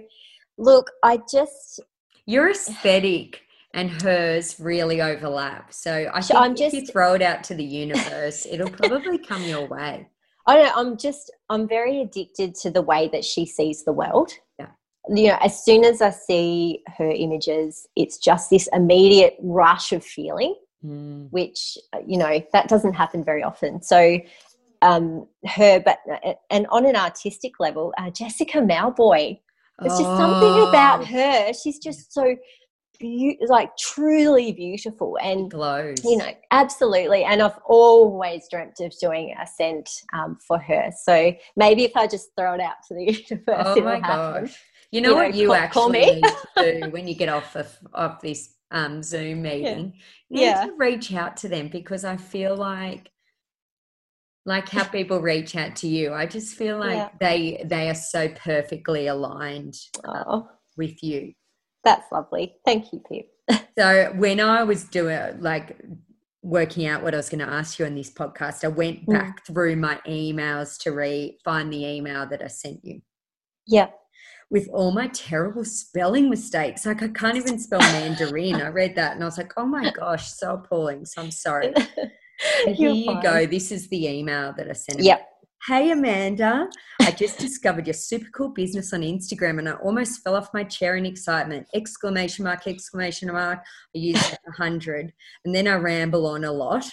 look, 0.57 0.89
I 1.03 1.19
just 1.31 1.81
Your 2.25 2.49
aesthetic 2.49 3.41
and 3.73 3.89
hers 4.01 4.59
really 4.59 5.01
overlap. 5.01 5.73
So 5.73 6.11
I 6.13 6.21
think 6.21 6.39
I'm 6.39 6.53
if 6.53 6.73
you 6.73 6.81
just- 6.81 6.91
throw 6.91 7.13
it 7.13 7.21
out 7.21 7.43
to 7.45 7.55
the 7.55 7.63
universe, 7.63 8.45
it'll 8.49 8.69
probably 8.69 9.17
come 9.17 9.43
your 9.43 9.67
way. 9.67 10.07
I 10.47 10.55
don't 10.55 10.65
know, 10.65 10.73
I'm 10.75 10.97
just 10.97 11.31
I'm 11.49 11.67
very 11.67 12.01
addicted 12.01 12.55
to 12.55 12.71
the 12.71 12.81
way 12.81 13.09
that 13.13 13.23
she 13.23 13.45
sees 13.45 13.83
the 13.85 13.93
world. 13.93 14.31
Yeah. 14.59 14.67
You 15.09 15.27
know, 15.29 15.37
as 15.41 15.63
soon 15.63 15.83
as 15.85 16.01
I 16.01 16.09
see 16.09 16.81
her 16.97 17.09
images, 17.09 17.87
it's 17.95 18.17
just 18.17 18.49
this 18.49 18.67
immediate 18.73 19.35
rush 19.41 19.91
of 19.93 20.03
feeling, 20.03 20.55
Mm. 20.83 21.27
which 21.29 21.77
you 22.07 22.17
know 22.17 22.41
that 22.53 22.67
doesn't 22.67 22.93
happen 22.93 23.23
very 23.23 23.43
often. 23.43 23.83
So, 23.83 24.17
um, 24.81 25.27
her, 25.45 25.79
but 25.79 25.99
and 26.49 26.65
on 26.71 26.87
an 26.87 26.95
artistic 26.95 27.59
level, 27.59 27.93
uh, 27.99 28.09
Jessica 28.09 28.57
Mauboy. 28.57 29.39
There's 29.79 29.93
just 29.97 30.03
something 30.17 30.67
about 30.69 31.01
Oh, 31.01 31.05
her. 31.05 31.53
She's 31.53 31.79
just 31.79 32.13
so, 32.13 32.35
beau- 33.01 33.47
like 33.47 33.75
truly 33.77 34.51
beautiful, 34.53 35.17
and 35.21 35.49
glows. 35.51 35.97
you 36.03 36.17
know 36.17 36.29
absolutely 36.51 37.23
and 37.23 37.41
i've 37.41 37.57
always 37.65 38.47
dreamt 38.49 38.79
of 38.79 38.93
doing 38.99 39.33
a 39.41 39.47
scent 39.47 39.89
um, 40.13 40.37
for 40.47 40.57
her 40.59 40.89
so 41.03 41.33
maybe 41.55 41.83
if 41.83 41.95
i 41.97 42.05
just 42.07 42.29
throw 42.37 42.53
it 42.53 42.61
out 42.61 42.75
to 42.87 42.93
the 42.93 43.05
universe 43.29 43.67
Oh 43.77 43.81
my 43.81 43.99
happen 43.99 44.43
gosh. 44.45 44.57
You 44.91 44.99
know 45.01 45.09
You 45.11 45.15
what 45.15 45.29
know, 45.31 45.35
you 45.37 45.47
call- 45.47 45.55
actually 45.55 45.81
call 45.81 45.89
me. 45.89 46.21
need 46.21 46.23
to 46.57 46.81
do 46.81 46.89
when 46.91 47.07
you 47.07 47.15
get 47.15 47.29
off 47.29 47.55
of, 47.55 47.77
of 47.93 48.19
this 48.21 48.55
um, 48.71 49.01
Zoom 49.01 49.41
meeting? 49.43 49.93
You 50.29 50.37
need 50.39 50.41
Yeah. 50.47 50.65
to 50.65 50.73
reach 50.77 51.13
out 51.13 51.37
to 51.37 51.47
them 51.47 51.69
because 51.69 52.03
I 52.03 52.17
feel 52.17 52.55
like 52.57 53.09
like 54.45 54.67
how 54.69 54.83
people 54.83 55.21
reach 55.21 55.55
out 55.55 55.75
to 55.77 55.87
you. 55.87 56.13
I 56.13 56.25
just 56.25 56.55
feel 56.55 56.77
like 56.79 56.97
Yeah. 56.97 57.09
they 57.21 57.63
they 57.65 57.89
are 57.89 57.95
so 57.95 58.27
perfectly 58.29 59.07
aligned 59.07 59.75
uh, 60.03 60.23
oh 60.27 60.49
with 60.77 61.01
you. 61.03 61.33
That's 61.83 62.11
lovely 62.11 62.55
thank 62.65 62.91
you 62.93 62.99
pip 63.09 63.27
So 63.77 64.13
when 64.15 64.39
I 64.39 64.63
was 64.63 64.83
doing 64.85 65.41
like 65.41 65.77
working 66.43 66.87
out 66.87 67.03
what 67.03 67.13
I 67.13 67.17
was 67.17 67.29
going 67.29 67.45
to 67.45 67.51
ask 67.51 67.77
you 67.79 67.85
on 67.85 67.95
this 67.95 68.09
podcast, 68.11 68.63
I 68.63 68.67
went 68.69 69.05
Mm. 69.05 69.13
back 69.13 69.45
through 69.45 69.75
my 69.75 69.99
emails 70.07 70.77
to 70.83 70.91
re 70.91 71.37
find 71.43 71.71
the 71.71 71.85
email 71.85 72.25
that 72.27 72.43
I 72.43 72.47
sent 72.47 72.83
you 72.83 73.01
yeah 73.67 73.89
with 74.49 74.67
all 74.73 74.91
my 74.91 75.07
terrible 75.07 75.63
spelling 75.63 76.29
mistakes. 76.29 76.85
Like 76.85 77.01
I 77.01 77.07
can't 77.07 77.37
even 77.37 77.57
spell 77.57 77.79
Mandarin. 77.79 78.61
I 78.61 78.67
read 78.67 78.95
that 78.95 79.13
and 79.13 79.23
I 79.23 79.25
was 79.25 79.37
like, 79.37 79.53
oh 79.55 79.65
my 79.65 79.91
gosh, 79.91 80.29
so 80.33 80.55
appalling. 80.55 81.05
So 81.05 81.21
I'm 81.21 81.31
sorry. 81.31 81.73
Here 82.65 82.75
You're 82.77 82.91
you 82.91 83.21
go. 83.21 83.45
This 83.45 83.71
is 83.71 83.87
the 83.87 84.07
email 84.07 84.53
that 84.57 84.69
I 84.69 84.73
sent. 84.73 84.99
yep 85.01 85.30
Hey 85.67 85.91
Amanda, 85.91 86.67
I 87.01 87.11
just 87.11 87.37
discovered 87.37 87.85
your 87.85 87.93
super 87.93 88.25
cool 88.33 88.49
business 88.49 88.93
on 88.93 89.01
Instagram 89.01 89.59
and 89.59 89.69
I 89.69 89.73
almost 89.73 90.23
fell 90.23 90.35
off 90.35 90.51
my 90.55 90.63
chair 90.63 90.95
in 90.95 91.05
excitement. 91.05 91.67
Exclamation 91.75 92.45
mark, 92.45 92.65
exclamation 92.65 93.31
mark. 93.31 93.59
I 93.59 93.99
used 93.99 94.23
like 94.23 94.39
a 94.47 94.51
hundred. 94.53 95.13
And 95.45 95.53
then 95.53 95.67
I 95.67 95.75
ramble 95.75 96.25
on 96.25 96.45
a 96.45 96.51
lot. 96.51 96.85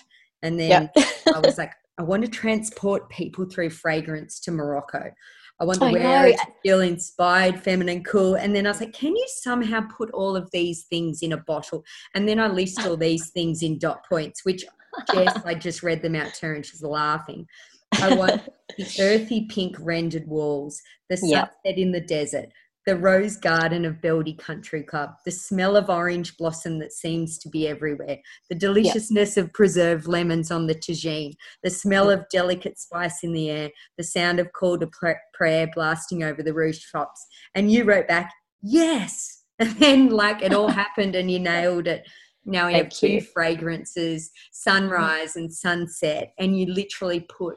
And 0.42 0.60
then 0.60 0.90
Yep. 0.94 1.06
I 1.34 1.38
was 1.38 1.56
like, 1.56 1.72
I 1.96 2.02
want 2.02 2.26
to 2.26 2.30
transport 2.30 3.08
people 3.08 3.46
through 3.46 3.70
fragrance 3.70 4.38
to 4.40 4.50
Morocco. 4.50 5.10
I 5.58 5.64
want 5.64 5.78
to 5.78 5.86
I 5.86 5.92
wear 5.92 6.26
it 6.26 6.36
to 6.36 6.46
feel 6.62 6.80
inspired, 6.82 7.58
feminine, 7.58 8.04
cool. 8.04 8.34
And 8.34 8.54
then 8.54 8.66
I 8.66 8.70
was 8.70 8.80
like, 8.80 8.92
can 8.92 9.16
you 9.16 9.26
somehow 9.28 9.80
put 9.96 10.10
all 10.10 10.36
of 10.36 10.50
these 10.50 10.84
things 10.84 11.22
in 11.22 11.32
a 11.32 11.38
bottle? 11.38 11.86
And 12.14 12.28
then 12.28 12.38
I 12.38 12.48
list 12.48 12.84
all 12.86 12.98
these 12.98 13.30
things 13.30 13.62
in 13.62 13.78
dot 13.78 14.04
points, 14.06 14.44
which 14.44 14.66
Jess, 15.14 15.40
I 15.46 15.54
just 15.54 15.82
read 15.82 16.02
them 16.02 16.14
out 16.14 16.34
to 16.34 16.46
her 16.46 16.54
and 16.54 16.66
she's 16.66 16.82
laughing. 16.82 17.46
I 17.92 18.14
want 18.16 18.42
the 18.76 18.88
earthy 19.00 19.46
pink 19.46 19.76
rendered 19.78 20.26
walls, 20.26 20.80
the 21.08 21.16
sunset 21.16 21.50
in 21.64 21.92
the 21.92 22.00
desert, 22.00 22.48
the 22.86 22.96
rose 22.96 23.36
garden 23.36 23.84
of 23.84 23.96
Beldi 23.96 24.38
Country 24.38 24.82
Club, 24.82 25.10
the 25.26 25.30
smell 25.30 25.76
of 25.76 25.90
orange 25.90 26.36
blossom 26.38 26.78
that 26.78 26.92
seems 26.92 27.38
to 27.38 27.48
be 27.50 27.68
everywhere, 27.68 28.16
the 28.48 28.54
deliciousness 28.54 29.36
of 29.36 29.52
preserved 29.52 30.06
lemons 30.06 30.50
on 30.50 30.66
the 30.66 30.74
tagine, 30.74 31.34
the 31.62 31.68
smell 31.68 32.10
of 32.10 32.24
delicate 32.32 32.78
spice 32.78 33.22
in 33.22 33.32
the 33.32 33.50
air, 33.50 33.70
the 33.98 34.04
sound 34.04 34.40
of 34.40 34.50
call 34.52 34.78
to 34.78 34.86
pr- 34.86 35.12
prayer 35.34 35.68
blasting 35.74 36.22
over 36.22 36.42
the 36.42 36.54
rooftops. 36.54 37.26
And 37.54 37.70
you 37.70 37.84
wrote 37.84 38.08
back, 38.08 38.32
yes. 38.62 39.34
And 39.60 39.70
then, 39.80 40.10
like, 40.10 40.40
it 40.40 40.54
all 40.54 40.68
happened 40.84 41.16
and 41.16 41.28
you 41.28 41.40
nailed 41.40 41.88
it. 41.88 42.06
Now 42.44 42.68
we 42.68 42.74
have 42.74 42.90
two 42.90 43.14
you. 43.14 43.20
fragrances, 43.20 44.30
sunrise 44.52 45.34
and 45.34 45.52
sunset, 45.52 46.32
and 46.38 46.56
you 46.58 46.72
literally 46.72 47.26
put 47.28 47.56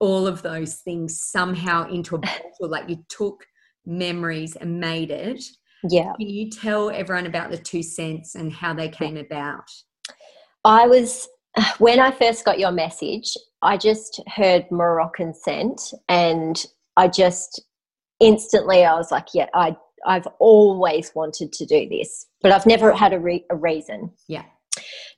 all 0.00 0.26
of 0.26 0.42
those 0.42 0.76
things 0.76 1.22
somehow 1.22 1.88
into 1.88 2.16
a 2.16 2.18
bottle. 2.18 2.42
Like 2.60 2.88
you 2.88 3.04
took 3.08 3.44
memories 3.86 4.56
and 4.56 4.80
made 4.80 5.10
it. 5.10 5.44
Yeah. 5.88 6.12
Can 6.18 6.28
you 6.28 6.50
tell 6.50 6.90
everyone 6.90 7.26
about 7.26 7.50
the 7.50 7.58
two 7.58 7.82
scents 7.82 8.34
and 8.34 8.52
how 8.52 8.74
they 8.74 8.88
came 8.88 9.16
about? 9.16 9.64
I 10.64 10.86
was 10.86 11.28
when 11.78 12.00
I 12.00 12.10
first 12.10 12.44
got 12.44 12.58
your 12.58 12.72
message, 12.72 13.36
I 13.62 13.76
just 13.76 14.20
heard 14.28 14.66
Moroccan 14.70 15.34
scent 15.34 15.80
and 16.08 16.64
I 16.96 17.08
just 17.08 17.62
instantly 18.20 18.84
I 18.84 18.94
was 18.94 19.10
like, 19.10 19.28
yeah, 19.34 19.46
I 19.54 19.76
I've 20.06 20.26
always 20.38 21.12
wanted 21.14 21.52
to 21.52 21.66
do 21.66 21.88
this, 21.88 22.26
but 22.40 22.52
I've 22.52 22.64
never 22.64 22.92
had 22.92 23.12
a, 23.12 23.20
re- 23.20 23.44
a 23.50 23.56
reason. 23.56 24.10
Yeah. 24.28 24.44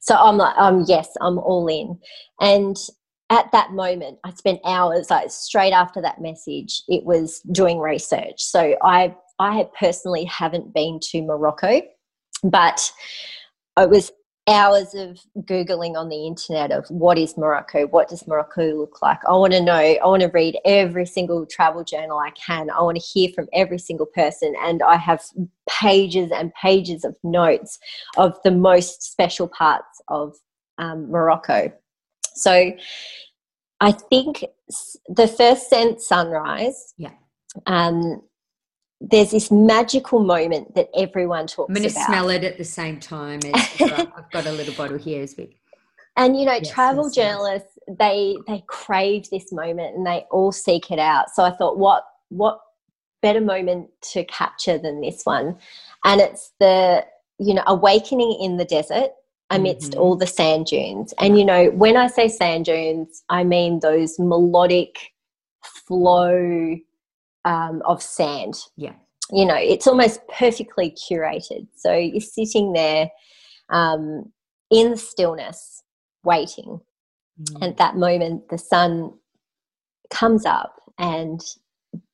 So 0.01 0.17
I'm 0.17 0.37
like, 0.37 0.57
um, 0.57 0.85
yes, 0.89 1.09
I'm 1.21 1.39
all 1.39 1.69
in. 1.69 2.01
And 2.41 2.77
at 3.33 3.51
that 3.53 3.73
moment, 3.73 4.19
I 4.25 4.31
spent 4.35 4.61
hours, 4.67 5.09
like 5.09 5.31
straight 5.31 5.73
after 5.73 6.03
that 6.03 6.21
message, 6.21 6.83
it 6.87 7.03
was 7.05 7.41
doing 7.51 7.79
research. 7.79 8.35
So 8.37 8.77
I, 8.85 9.17
I 9.39 9.69
personally 9.79 10.25
haven't 10.25 10.75
been 10.75 11.01
to 11.11 11.23
Morocco, 11.23 11.81
but 12.45 12.93
it 13.79 13.89
was 13.89 14.13
hours 14.47 14.95
of 14.95 15.19
googling 15.45 15.97
on 15.97 16.11
the 16.11 16.27
internet 16.27 16.73
of 16.73 16.85
what 16.91 17.17
is 17.17 17.39
Morocco, 17.39 17.87
what 17.87 18.09
does 18.09 18.27
Morocco 18.27 18.67
look 18.75 19.01
like. 19.01 19.21
I 19.27 19.33
want 19.33 19.55
to 19.55 19.63
know. 19.63 19.73
I 19.73 20.05
want 20.05 20.21
to 20.21 20.29
read 20.29 20.59
every 20.67 21.07
single 21.07 21.47
travel 21.47 21.85
journal 21.85 22.19
I 22.19 22.33
can. 22.33 22.69
I 22.69 22.83
want 22.83 22.99
to 22.99 23.03
hear 23.03 23.31
from 23.35 23.49
every 23.55 23.79
single 23.79 24.07
person, 24.15 24.55
and 24.61 24.83
I 24.83 24.97
have 24.97 25.23
pages 25.67 26.31
and 26.33 26.53
pages 26.53 27.03
of 27.03 27.17
notes 27.25 27.79
of 28.19 28.37
the 28.45 28.51
most 28.51 29.03
special 29.03 29.49
parts 29.49 30.03
of 30.09 30.35
um, 30.77 31.11
Morocco. 31.11 31.73
So 32.35 32.73
I 33.81 33.93
think 33.93 34.45
the 35.09 35.27
first 35.27 35.69
scent, 35.69 36.01
sunrise. 36.01 36.95
Yeah. 36.97 37.11
Um, 37.67 38.23
there's 39.01 39.33
this 39.33 39.51
magical 39.51 40.21
moment 40.21 40.75
that 40.77 40.89
everyone 40.97 41.49
talks 41.49 41.69
about. 41.69 41.69
I'm 41.69 41.83
going 41.83 41.89
to 41.93 41.99
about. 41.99 42.07
smell 42.07 42.31
it 42.31 42.45
at 42.45 42.57
the 42.57 42.65
same 42.65 43.01
time. 43.01 43.41
As, 43.53 43.81
I've 43.83 44.31
got 44.31 44.47
a 44.47 44.53
little 44.53 44.75
bottle 44.75 44.97
here 44.99 45.23
as 45.23 45.37
we. 45.37 45.57
and 46.17 46.39
you 46.39 46.45
know 46.47 46.55
Yes, 46.55 46.71
travel 46.71 47.11
journalists 47.11 47.79
they 47.99 48.37
they 48.47 48.63
crave 48.69 49.29
this 49.31 49.53
moment 49.53 49.97
and 49.97 50.07
they 50.07 50.25
all 50.31 50.53
seek 50.53 50.91
it 50.91 50.99
out 50.99 51.31
so 51.35 51.43
i 51.43 51.51
thought 51.51 51.79
what 51.79 52.05
what 52.29 52.61
better 53.23 53.41
moment 53.41 53.89
to 54.13 54.25
capture 54.25 54.79
than 54.79 55.01
this 55.01 55.23
one 55.25 55.57
and 56.05 56.21
it's 56.21 56.53
the 56.61 57.05
you 57.39 57.55
know 57.55 57.63
awakening 57.67 58.39
in 58.41 58.57
the 58.57 58.65
desert 58.65 59.11
amidst 59.57 59.93
Mhm. 59.93 60.01
all 60.01 60.17
the 60.17 60.27
sand 60.27 60.67
dunes 60.67 61.13
and 61.19 61.39
you 61.39 61.45
know 61.45 61.71
when 61.71 61.97
i 61.97 62.07
say 62.07 62.27
sand 62.29 62.65
dunes 62.65 63.23
i 63.29 63.45
mean 63.45 63.81
those 63.81 64.19
melodic 64.19 64.97
flow 65.87 66.77
um, 67.45 67.83
of 67.85 68.03
sand 68.03 68.55
Yeah. 68.77 68.95
you 69.31 69.45
know 69.45 69.57
it's 69.57 69.87
almost 69.87 70.21
perfectly 70.29 70.91
curated 70.93 71.67
so 71.77 71.93
you're 71.95 72.21
sitting 72.21 72.73
there 72.73 73.11
um, 73.71 74.33
in 74.71 74.91
the 74.91 74.97
stillness 74.97 75.83
waiting 76.25 76.81
Mm. 77.41 77.55
and 77.63 77.65
at 77.65 77.77
that 77.79 77.97
moment 77.97 78.49
the 78.51 78.59
sun 78.59 79.15
comes 80.11 80.45
up 80.45 80.75
and 80.99 81.41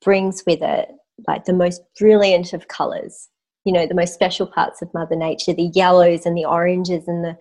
brings 0.05 0.45
with 0.47 0.63
it 0.63 0.89
like 1.27 1.45
the 1.45 1.53
most 1.53 1.83
brilliant 1.99 2.53
of 2.53 2.69
colors 2.69 3.29
you 3.69 3.75
know 3.75 3.87
the 3.87 3.95
most 3.95 4.15
special 4.15 4.47
parts 4.47 4.81
of 4.81 4.93
mother 4.95 5.15
nature 5.15 5.53
the 5.53 5.71
yellows 5.75 6.25
and 6.25 6.35
the 6.35 6.47
oranges 6.47 7.07
and 7.07 7.23
the 7.23 7.37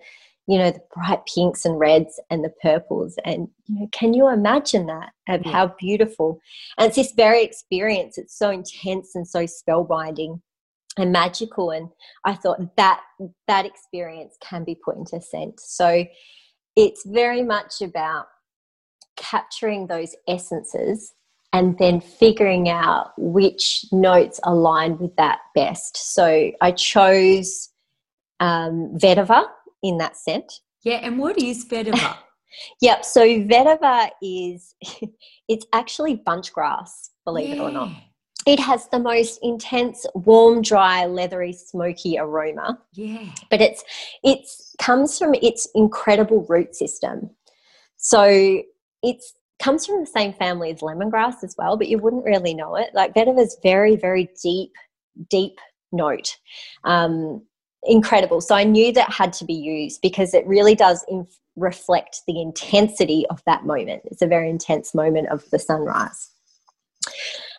you 0.46 0.58
know 0.58 0.70
the 0.70 0.82
bright 0.94 1.20
pinks 1.32 1.64
and 1.64 1.78
reds 1.78 2.20
and 2.30 2.44
the 2.44 2.52
purples. 2.62 3.16
And 3.24 3.48
you 3.66 3.80
know 3.80 3.88
can 3.92 4.12
you 4.12 4.28
imagine 4.28 4.84
that 4.86 5.12
of 5.26 5.40
Yeah. 5.44 5.52
how 5.52 5.74
beautiful? 5.78 6.38
And 6.76 6.86
it's 6.88 6.96
this 6.96 7.12
very 7.12 7.42
experience. 7.42 8.18
It's 8.18 8.36
so 8.36 8.50
intense 8.50 9.14
and 9.14 9.26
so 9.26 9.44
spellbinding 9.44 10.40
and 10.98 11.12
magical. 11.12 11.70
And 11.70 11.88
i 12.26 12.34
thought 12.34 12.60
that 12.76 13.00
that 13.46 13.64
experience 13.64 14.36
can 14.42 14.64
be 14.64 14.74
put 14.74 14.96
into 14.96 15.20
scent. 15.22 15.60
So 15.60 16.04
it's 16.76 17.04
very 17.06 17.42
much 17.42 17.80
about 17.80 18.26
capturing 19.16 19.86
those 19.86 20.14
essences 20.28 21.14
and 21.52 21.76
then 21.78 22.00
figuring 22.00 22.68
out 22.68 23.12
which 23.16 23.84
notes 23.90 24.38
align 24.44 24.98
with 24.98 25.14
that 25.16 25.38
best. 25.54 26.14
So 26.14 26.50
I 26.60 26.72
chose 26.72 27.70
um, 28.40 28.96
vetiver 28.96 29.44
in 29.82 29.98
that 29.98 30.16
scent. 30.16 30.52
Yeah, 30.82 30.96
and 30.96 31.18
what 31.18 31.38
is 31.38 31.64
vetiver? 31.64 32.16
Yep. 32.80 33.04
So 33.04 33.20
vetiver 33.20 34.08
is 34.22 34.74
it's 35.48 35.66
actually 35.72 36.16
bunch 36.16 36.52
grass, 36.52 37.10
believe 37.24 37.54
it 37.54 37.60
or 37.60 37.70
not. 37.70 37.90
It 38.46 38.58
has 38.58 38.88
the 38.88 38.98
most 38.98 39.38
intense, 39.42 40.06
warm, 40.14 40.62
dry, 40.62 41.04
leathery, 41.04 41.52
smoky 41.52 42.18
aroma. 42.18 42.78
Yeah. 42.94 43.26
but 43.50 43.60
it's 43.60 43.84
it's 44.24 44.74
comes 44.78 45.18
from 45.18 45.34
its 45.34 45.68
incredible 45.74 46.46
root 46.48 46.74
system. 46.74 47.30
So 47.96 48.62
it's 49.02 49.34
comes 49.58 49.86
from 49.86 50.00
the 50.00 50.06
same 50.06 50.32
family 50.32 50.70
as 50.70 50.80
lemongrass 50.80 51.42
as 51.42 51.54
well, 51.58 51.76
but 51.76 51.88
you 51.88 51.98
wouldn't 51.98 52.24
really 52.24 52.54
know 52.54 52.76
it. 52.76 52.90
Like 52.94 53.14
vetiver 53.14 53.46
very 53.62 53.96
very 53.96 54.30
deep 54.42 54.72
deep 55.28 55.58
note. 55.92 56.36
Um, 56.84 57.42
incredible. 57.84 58.40
So 58.40 58.54
I 58.54 58.64
knew 58.64 58.92
that 58.92 59.12
had 59.12 59.32
to 59.34 59.44
be 59.44 59.54
used 59.54 60.00
because 60.00 60.34
it 60.34 60.46
really 60.46 60.74
does 60.74 61.04
inf- 61.08 61.38
reflect 61.56 62.22
the 62.26 62.40
intensity 62.40 63.26
of 63.30 63.42
that 63.46 63.64
moment. 63.66 64.02
It's 64.06 64.22
a 64.22 64.26
very 64.26 64.50
intense 64.50 64.94
moment 64.94 65.28
of 65.28 65.48
the 65.50 65.58
sunrise. 65.58 66.30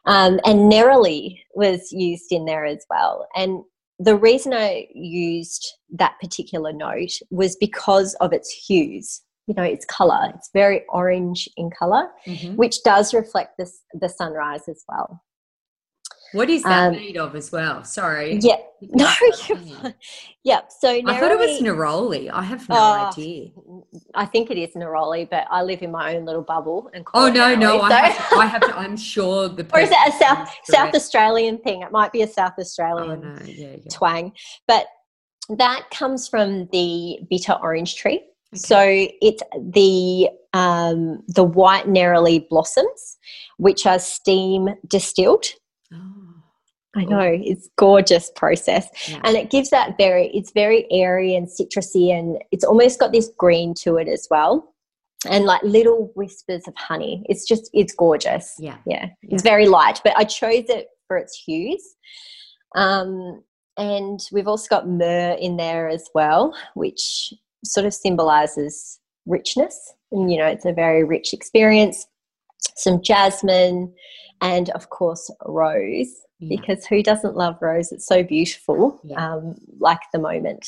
Um, 0.06 0.40
and 0.46 0.72
neroli 0.72 1.40
was 1.56 1.92
used 1.92 2.32
in 2.32 2.46
there 2.46 2.66
as 2.66 2.86
well. 2.90 3.28
And 3.36 3.64
the 4.00 4.16
reason 4.16 4.54
I 4.54 4.88
used 4.94 5.68
that 5.92 6.16
particular 6.22 6.72
note 6.72 7.20
was 7.30 7.56
because 7.58 8.14
of 8.16 8.32
its 8.32 8.50
hues. 8.50 9.22
You 9.50 9.56
know, 9.56 9.64
its 9.64 9.84
color. 9.86 10.32
It's 10.36 10.52
very 10.54 10.86
orange 10.90 11.50
in 11.58 11.72
color, 11.72 12.12
Mhm. 12.28 12.56
which 12.56 12.84
does 12.84 13.16
reflect 13.16 13.58
this 13.58 13.82
the 14.00 14.08
sunrise 14.08 14.68
as 14.70 14.84
well. 14.88 15.24
What 16.34 16.52
is 16.52 16.62
that 16.62 16.90
Um, 16.90 16.92
made 16.96 17.18
of 17.18 17.36
as 17.36 17.52
well? 17.52 17.84
Sorry. 17.84 18.38
Yeah. 18.44 18.58
No, 18.82 19.92
Yeah. 20.44 20.62
So 20.70 20.88
I 20.90 21.20
thought 21.20 21.32
it 21.32 21.40
was 21.40 21.60
neroli- 21.60 22.28
neroli. 22.28 22.30
I 22.32 22.44
have 22.44 22.70
no 22.70 22.76
Oh, 22.78 23.08
idea. 23.10 23.48
I 24.14 24.26
think 24.28 24.52
it 24.52 24.58
is 24.60 24.70
neroli, 24.76 25.28
but 25.28 25.48
I 25.50 25.64
live 25.64 25.82
in 25.82 25.90
my 25.92 26.16
own 26.16 26.26
little 26.26 26.44
bubble 26.44 26.92
and 26.94 27.04
call 27.04 27.24
Oh 27.26 27.30
no, 27.32 27.56
no, 27.56 27.80
neroli, 27.80 27.92
I 27.92 28.08
have, 28.10 28.30
to, 28.30 28.36
I 28.36 28.46
have 28.46 28.62
to. 28.62 28.78
I'm 28.78 28.96
sure 28.96 29.50
the. 29.50 29.66
or 29.74 29.80
is 29.80 29.90
it 29.90 29.98
a 30.08 30.12
South 30.24 30.48
South. 30.66 30.94
Australian 30.94 31.58
thing? 31.58 31.82
It 31.82 31.92
might 31.92 32.12
be 32.12 32.22
a 32.22 32.28
South 32.28 32.54
Oh 32.58 32.62
Australian 32.62 33.22
no, 33.22 33.36
yeah, 33.46 33.68
yeah. 33.72 33.78
twang, 33.92 34.32
but 34.68 34.86
that 35.58 35.90
comes 35.90 36.28
from 36.28 36.68
the 36.72 37.18
bitter 37.32 37.54
orange 37.60 37.96
tree. 37.96 38.22
So 38.56 38.80
it's 38.84 39.44
the 39.58 40.30
um, 40.54 41.22
the 41.28 41.44
white 41.44 41.86
neroli 41.86 42.48
blossoms, 42.50 43.18
which 43.58 43.86
are 43.86 44.00
steam 44.00 44.70
distilled. 44.88 45.46
Oh, 45.94 46.34
I 46.96 47.06
know 47.06 47.20
it's 47.22 47.70
gorgeous 47.78 48.32
process, 48.36 48.88
yeah. 49.08 49.22
and 49.24 49.38
it 49.38 49.52
gives 49.52 49.70
that 49.70 49.98
very. 49.98 50.30
It's 50.34 50.52
very 50.52 50.88
airy 50.92 51.36
and 51.36 51.48
citrusy, 51.48 52.12
and 52.12 52.42
it's 52.52 52.64
almost 52.64 53.00
got 53.00 53.12
this 53.12 53.30
green 53.38 53.74
to 53.84 53.98
it 53.98 54.08
as 54.08 54.28
well. 54.32 54.74
and 55.28 55.46
like 55.46 55.62
little 55.64 56.12
whispers 56.16 56.68
of 56.68 56.74
honey. 56.78 57.24
It's 57.28 57.46
just 57.46 57.70
it's 57.74 57.94
gorgeous. 57.94 58.56
Yeah. 58.58 58.78
Yeah, 58.86 59.10
it's 59.24 59.44
very 59.44 59.68
light, 59.68 60.00
but 60.04 60.18
I 60.18 60.24
chose 60.24 60.66
it 60.70 60.88
for 61.08 61.18
its 61.18 61.36
hues. 61.36 61.84
Um, 62.76 63.44
and 63.78 64.20
we've 64.32 64.48
also 64.48 64.68
got 64.70 64.88
myrrh 64.88 65.38
in 65.40 65.58
there 65.58 65.88
as 65.90 66.10
well, 66.14 66.56
which 66.76 67.34
sort 67.64 67.86
of 67.86 67.94
symbolizes 67.94 69.00
richness. 69.26 69.94
And, 70.12 70.32
you 70.32 70.38
know, 70.38 70.48
it's 70.48 70.66
a 70.66 70.74
very 70.74 71.04
rich 71.04 71.34
experience. 71.34 72.08
Some 72.76 73.02
jasmine, 73.02 73.94
and 74.42 74.70
of 74.72 74.90
course, 74.90 75.30
rose, 75.46 76.08
Yeah. 76.40 76.58
because 76.58 76.86
who 76.86 77.04
doesn't 77.04 77.36
love 77.36 77.58
rose? 77.62 77.92
It's 77.92 78.06
so 78.08 78.24
beautiful, 78.24 79.00
Yeah. 79.04 79.34
um, 79.34 79.56
like 79.80 80.00
the 80.14 80.20
moment. 80.20 80.66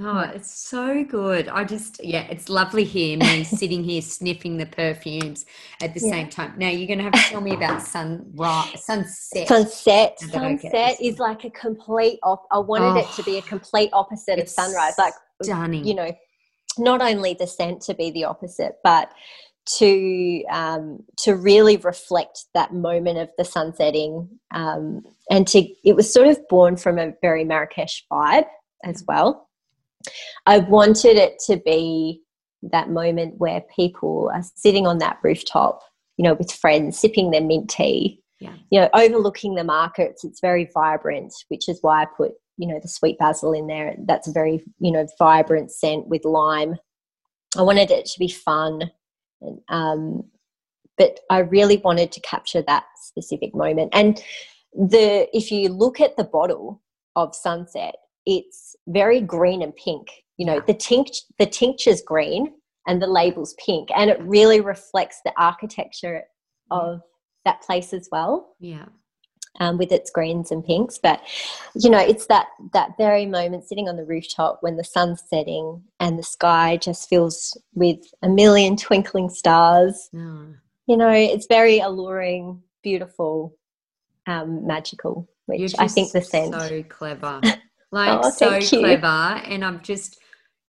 Oh, 0.00 0.20
it's 0.34 0.50
so 0.50 1.04
good. 1.04 1.48
I 1.48 1.62
just, 1.64 2.02
yeah, 2.02 2.22
it's 2.22 2.48
lovely 2.48 2.82
here, 2.82 3.16
me 3.18 3.44
sitting 3.44 3.84
here 3.84 4.02
sniffing 4.02 4.56
the 4.56 4.66
perfumes 4.66 5.46
at 5.80 5.94
the 5.94 6.00
Yeah. 6.00 6.10
same 6.10 6.28
time. 6.28 6.54
Now, 6.56 6.68
you're 6.68 6.88
going 6.88 6.98
to 6.98 7.04
have 7.04 7.12
to 7.12 7.20
tell 7.30 7.40
me 7.40 7.54
about 7.54 7.82
sunrise, 7.82 8.84
sunset. 8.84 9.46
Sunset, 9.48 10.16
Now 10.22 10.28
that 10.28 10.42
I 10.42 10.52
get 10.54 10.60
sunset 10.72 10.96
is 11.00 11.18
like 11.18 11.44
a 11.44 11.50
complete 11.50 12.18
op- 12.24 12.48
I 12.50 12.58
wanted 12.58 12.98
it 13.00 13.06
to 13.12 13.22
be 13.22 13.38
a 13.38 13.42
complete 13.42 13.90
opposite 13.92 14.38
of 14.38 14.44
Oh, 14.44 14.46
sunrise. 14.46 14.94
Like 14.98 15.14
Stunning. 15.44 15.84
you 15.84 15.94
know, 15.94 16.12
not 16.78 17.02
only 17.02 17.34
the 17.34 17.46
scent 17.46 17.82
to 17.82 17.94
be 17.94 18.10
the 18.10 18.24
opposite, 18.24 18.76
but 18.82 19.10
to 19.78 20.42
um, 20.50 21.00
to 21.18 21.36
really 21.36 21.76
reflect 21.76 22.46
that 22.54 22.74
moment 22.74 23.18
of 23.18 23.30
the 23.38 23.44
sun 23.44 23.74
setting, 23.74 24.28
um, 24.52 25.02
and 25.30 25.46
to 25.48 25.66
it 25.84 25.94
was 25.94 26.12
sort 26.12 26.26
of 26.26 26.38
born 26.48 26.76
from 26.76 26.98
a 26.98 27.12
very 27.22 27.44
Marrakesh 27.44 28.04
vibe 28.10 28.46
as 28.84 29.04
well. 29.06 29.48
I 30.46 30.58
wanted 30.58 31.16
it 31.16 31.34
to 31.46 31.58
be 31.58 32.22
that 32.62 32.90
moment 32.90 33.34
where 33.38 33.62
people 33.74 34.30
are 34.34 34.42
sitting 34.56 34.86
on 34.86 34.98
that 34.98 35.18
rooftop, 35.22 35.80
you 36.16 36.24
know, 36.24 36.34
with 36.34 36.50
friends, 36.52 36.98
sipping 36.98 37.30
their 37.30 37.40
mint 37.40 37.70
tea, 37.70 38.20
Yeah. 38.40 38.54
you 38.70 38.80
know, 38.80 38.88
overlooking 38.94 39.54
the 39.54 39.62
markets. 39.64 40.24
It's 40.24 40.40
very 40.40 40.68
vibrant, 40.74 41.32
which 41.48 41.68
is 41.68 41.78
why 41.82 42.02
I 42.02 42.06
put, 42.16 42.32
you 42.56 42.68
know, 42.68 42.78
the 42.80 42.88
sweet 42.88 43.18
basil 43.18 43.52
in 43.52 43.66
there. 43.66 43.94
That's 44.06 44.28
a 44.28 44.32
very, 44.32 44.62
you 44.78 44.92
know, 44.92 45.06
vibrant 45.18 45.70
scent 45.70 46.08
with 46.08 46.24
lime. 46.24 46.76
I 47.56 47.62
wanted 47.62 47.90
it 47.90 48.06
to 48.06 48.18
be 48.18 48.28
fun. 48.28 48.90
and, 49.40 49.60
Um, 49.68 50.24
but 50.98 51.20
I 51.30 51.38
really 51.38 51.78
wanted 51.78 52.12
to 52.12 52.20
capture 52.20 52.62
that 52.62 52.84
specific 52.96 53.54
moment. 53.54 53.90
And 53.94 54.22
the 54.72 55.28
if 55.36 55.50
you 55.50 55.68
look 55.68 56.00
at 56.00 56.16
the 56.16 56.24
bottle 56.24 56.82
of 57.16 57.34
sunset, 57.34 57.96
it's 58.26 58.76
very 58.86 59.20
green 59.20 59.62
and 59.62 59.74
pink. 59.76 60.08
You 60.36 60.46
know, 60.46 60.60
the 60.66 60.74
tinct 60.74 61.24
the 61.38 61.46
tincture's 61.46 62.02
green 62.02 62.52
and 62.86 63.00
the 63.00 63.06
label's 63.06 63.54
pink, 63.64 63.88
and 63.96 64.10
it 64.10 64.20
really 64.20 64.60
reflects 64.60 65.20
the 65.24 65.32
architecture 65.36 66.24
of 66.70 67.00
that 67.44 67.60
place 67.62 67.92
as 67.92 68.08
well 68.12 68.54
yeah. 68.60 68.86
Um, 69.60 69.78
with 69.78 69.92
its 69.92 70.10
greens 70.10 70.50
and 70.50 70.64
pinks. 70.64 70.98
But 70.98 71.20
you 71.74 71.90
know, 71.90 71.98
it's 72.00 72.26
that 72.26 72.46
that 72.72 72.90
very 72.98 73.26
moment 73.26 73.64
sitting 73.64 73.88
on 73.88 73.96
the 73.96 74.04
rooftop 74.04 74.58
when 74.60 74.76
the 74.76 74.84
sun's 74.84 75.22
setting 75.28 75.82
and 76.00 76.18
the 76.18 76.22
sky 76.22 76.76
just 76.76 77.08
fills 77.08 77.56
with 77.74 78.00
a 78.22 78.28
million 78.28 78.76
twinkling 78.76 79.28
stars. 79.30 80.08
No. 80.12 80.54
You 80.86 80.96
know, 80.96 81.10
it's 81.10 81.46
very 81.46 81.78
alluring, 81.78 82.62
beautiful, 82.82 83.56
um, 84.26 84.66
magical. 84.66 85.28
Which 85.46 85.74
I 85.78 85.88
think 85.88 86.12
the 86.12 86.22
scent. 86.22 86.54
So 86.54 86.82
clever. 86.84 87.40
Like, 87.94 88.20
Oh, 88.24 88.30
so 88.30 88.56
you. 88.56 88.66
clever. 88.80 89.06
And 89.06 89.62
I'm 89.62 89.82
just, 89.82 90.18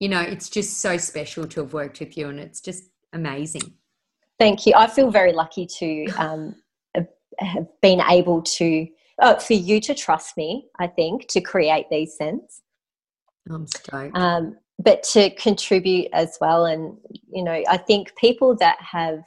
you 0.02 0.10
know, 0.10 0.20
it's 0.20 0.50
just 0.50 0.80
so 0.80 0.98
special 0.98 1.48
to 1.48 1.62
have 1.62 1.72
worked 1.72 2.02
with 2.02 2.18
you 2.18 2.28
and 2.28 2.38
it's 2.38 2.60
just 2.60 2.84
amazing. 3.14 3.74
Thank 4.40 4.66
you. 4.66 4.74
I 4.76 4.88
feel 4.88 5.10
very 5.10 5.32
lucky 5.32 5.66
to 5.80 6.06
um, 6.18 6.56
have- 7.44 7.68
been 7.82 8.02
able 8.02 8.42
to, 8.42 8.88
uh, 9.20 9.36
for 9.36 9.54
you 9.54 9.80
to 9.82 9.94
trust 9.94 10.38
me, 10.38 10.68
I 10.80 10.88
think, 10.88 11.28
to 11.30 11.42
create 11.42 11.88
these 11.90 12.16
scents. 12.18 12.62
I'm 13.50 13.68
stoked. 13.68 14.16
um, 14.18 14.58
but 14.80 15.04
to 15.04 15.30
contribute 15.32 16.10
as 16.14 16.38
well. 16.42 16.66
And, 16.66 16.98
you 17.32 17.44
know, 17.44 17.64
I 17.70 17.78
think 17.78 18.16
people 18.16 18.56
that 18.58 18.78
have 18.80 19.24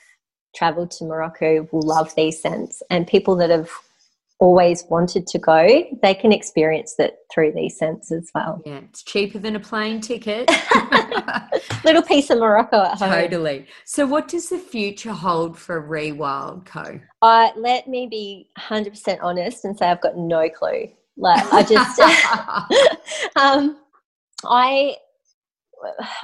traveled 0.55 0.91
to 0.93 1.05
Morocco 1.05 1.69
will 1.71 1.83
love 1.83 2.15
these 2.15 2.41
scents, 2.41 2.83
and 2.91 3.07
people 3.07 3.37
that 3.37 3.51
have 3.51 3.71
always 4.39 4.85
wanted 4.91 5.27
to 5.27 5.39
go, 5.39 5.85
they 6.03 6.15
can 6.15 6.33
experience 6.33 6.95
it 6.99 7.17
through 7.33 7.53
these 7.53 7.79
scents 7.79 8.13
as 8.13 8.31
well. 8.35 8.61
yeah, 8.67 8.81
it's 8.89 9.03
cheaper 9.03 9.39
than 9.39 9.57
a 9.57 9.61
plane 9.61 10.01
ticket. 10.01 10.51
Little 11.85 12.03
piece 12.03 12.31
of 12.31 12.39
Morocco 12.39 12.83
at 12.83 12.99
home. 12.99 13.11
totally. 13.11 13.67
So, 13.85 14.07
what 14.07 14.29
does 14.29 14.49
the 14.49 14.59
future 14.59 15.13
hold 15.13 15.59
for 15.59 15.87
Rewild 15.87 16.67
Co? 16.67 17.01
Uh, 17.23 17.51
let 17.57 17.89
me 17.89 18.07
be 18.11 18.51
100% 18.59 19.19
honest 19.23 19.65
and 19.65 19.77
say 19.77 19.91
I've 19.91 20.01
got 20.01 20.17
no 20.17 20.49
clue. 20.49 20.89
Like, 21.17 21.53
I 21.53 21.63
just. 21.63 22.01
um, 23.37 23.79
I 24.45 24.97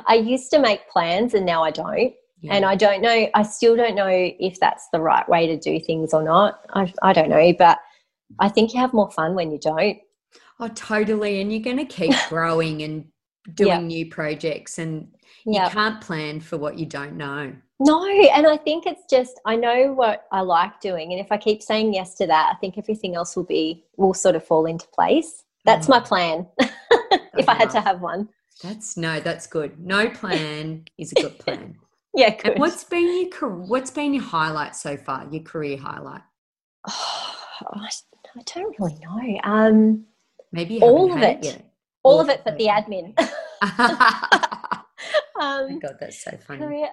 I 0.07 0.15
used 0.15 0.51
to 0.51 0.59
make 0.59 0.89
plans 0.89 1.35
and 1.35 1.47
now 1.47 1.63
I 1.63 1.71
don't. 1.71 2.15
Yeah. 2.41 2.55
And 2.55 2.65
I 2.65 2.75
don't 2.75 3.03
know, 3.03 3.29
I 3.35 3.43
still 3.45 3.77
don't 3.77 3.95
know 3.95 4.09
if 4.09 4.59
that's 4.59 4.89
the 4.93 5.01
right 5.01 5.29
way 5.29 5.47
to 5.47 5.57
do 5.57 5.79
things 5.79 6.13
or 6.13 6.25
not. 6.25 6.61
I, 6.75 6.93
I 7.03 7.13
don't 7.13 7.29
know, 7.29 7.53
but 7.57 7.79
I 8.41 8.49
think 8.49 8.75
you 8.75 8.81
have 8.81 8.93
more 8.93 9.11
fun 9.13 9.35
when 9.35 9.53
you 9.53 9.59
don't. 9.59 9.99
oh, 10.59 10.69
totally. 10.69 11.41
And 11.41 11.53
you're 11.53 11.63
going 11.63 11.77
to 11.77 11.85
keep 11.85 12.15
growing 12.29 12.83
and 12.83 13.05
doing 13.55 13.69
Yeah. 13.71 13.79
new 13.79 14.07
projects, 14.11 14.79
and 14.79 15.09
you 15.45 15.61
can't 15.69 16.01
plan 16.01 16.41
for 16.41 16.57
what 16.57 16.79
you 16.79 16.87
don't 16.87 17.17
know. 17.17 17.53
No, 17.81 18.07
and 18.07 18.47
I 18.47 18.57
think 18.57 18.87
it's 18.87 19.03
just, 19.11 19.41
I 19.45 19.57
know 19.57 19.93
what 19.93 20.27
I 20.31 20.41
like 20.43 20.81
doing. 20.81 21.13
And 21.13 21.21
if 21.21 21.33
I 21.33 21.37
keep 21.37 21.63
saying 21.63 21.95
yes 21.95 22.15
to 22.17 22.27
that, 22.29 22.53
I 22.55 22.57
think 22.61 22.79
everything 22.79 23.17
else 23.17 23.35
will 23.35 23.43
be, 23.45 23.85
will 23.97 24.15
sort 24.15 24.37
of 24.37 24.45
fall 24.45 24.67
into 24.67 24.87
place. 24.89 25.43
That's 25.65 25.89
my 25.89 25.99
Mm. 25.99 26.05
plan, 26.07 26.47
if 27.37 27.49
I 27.49 27.55
had 27.55 27.71
to 27.71 27.81
have 27.81 28.01
one. 28.01 28.29
That's 28.63 28.97
no, 28.97 29.19
that's 29.19 29.49
good. 29.49 29.81
No 29.81 30.09
plan 30.11 30.85
is 30.99 31.13
a 31.13 31.15
good 31.17 31.39
plan. 31.39 31.77
Yeah, 32.15 32.29
good. 32.37 32.53
And 32.53 32.61
what's 32.61 32.85
been 32.85 33.09
your 33.23 33.31
car- 33.31 33.49
what's 33.49 33.91
been 33.91 34.13
your 34.13 34.23
highlight 34.23 34.77
so 34.77 34.99
far? 34.99 35.27
Your 35.31 35.43
career 35.43 35.79
highlight? 35.79 36.21
Oh, 36.87 37.35
I 37.73 37.89
I 38.37 38.43
don't 38.55 38.79
really 38.79 38.99
know. 39.01 39.41
Um, 39.45 40.05
Maybe 40.53 40.79
All 40.83 41.11
of 41.11 41.19
had 41.19 41.39
it. 41.39 41.45
yet. 41.45 41.73
all 42.03 42.21
of 42.21 42.29
it 42.29 42.43
but 42.45 42.59
the 42.59 42.67
admin. 42.67 43.15
oh 43.79 44.83
my 45.39 45.73
um, 45.73 45.79
god, 45.79 45.97
that's 46.01 46.23
so 46.25 46.37
funny. 46.47 46.61
career, 46.61 46.89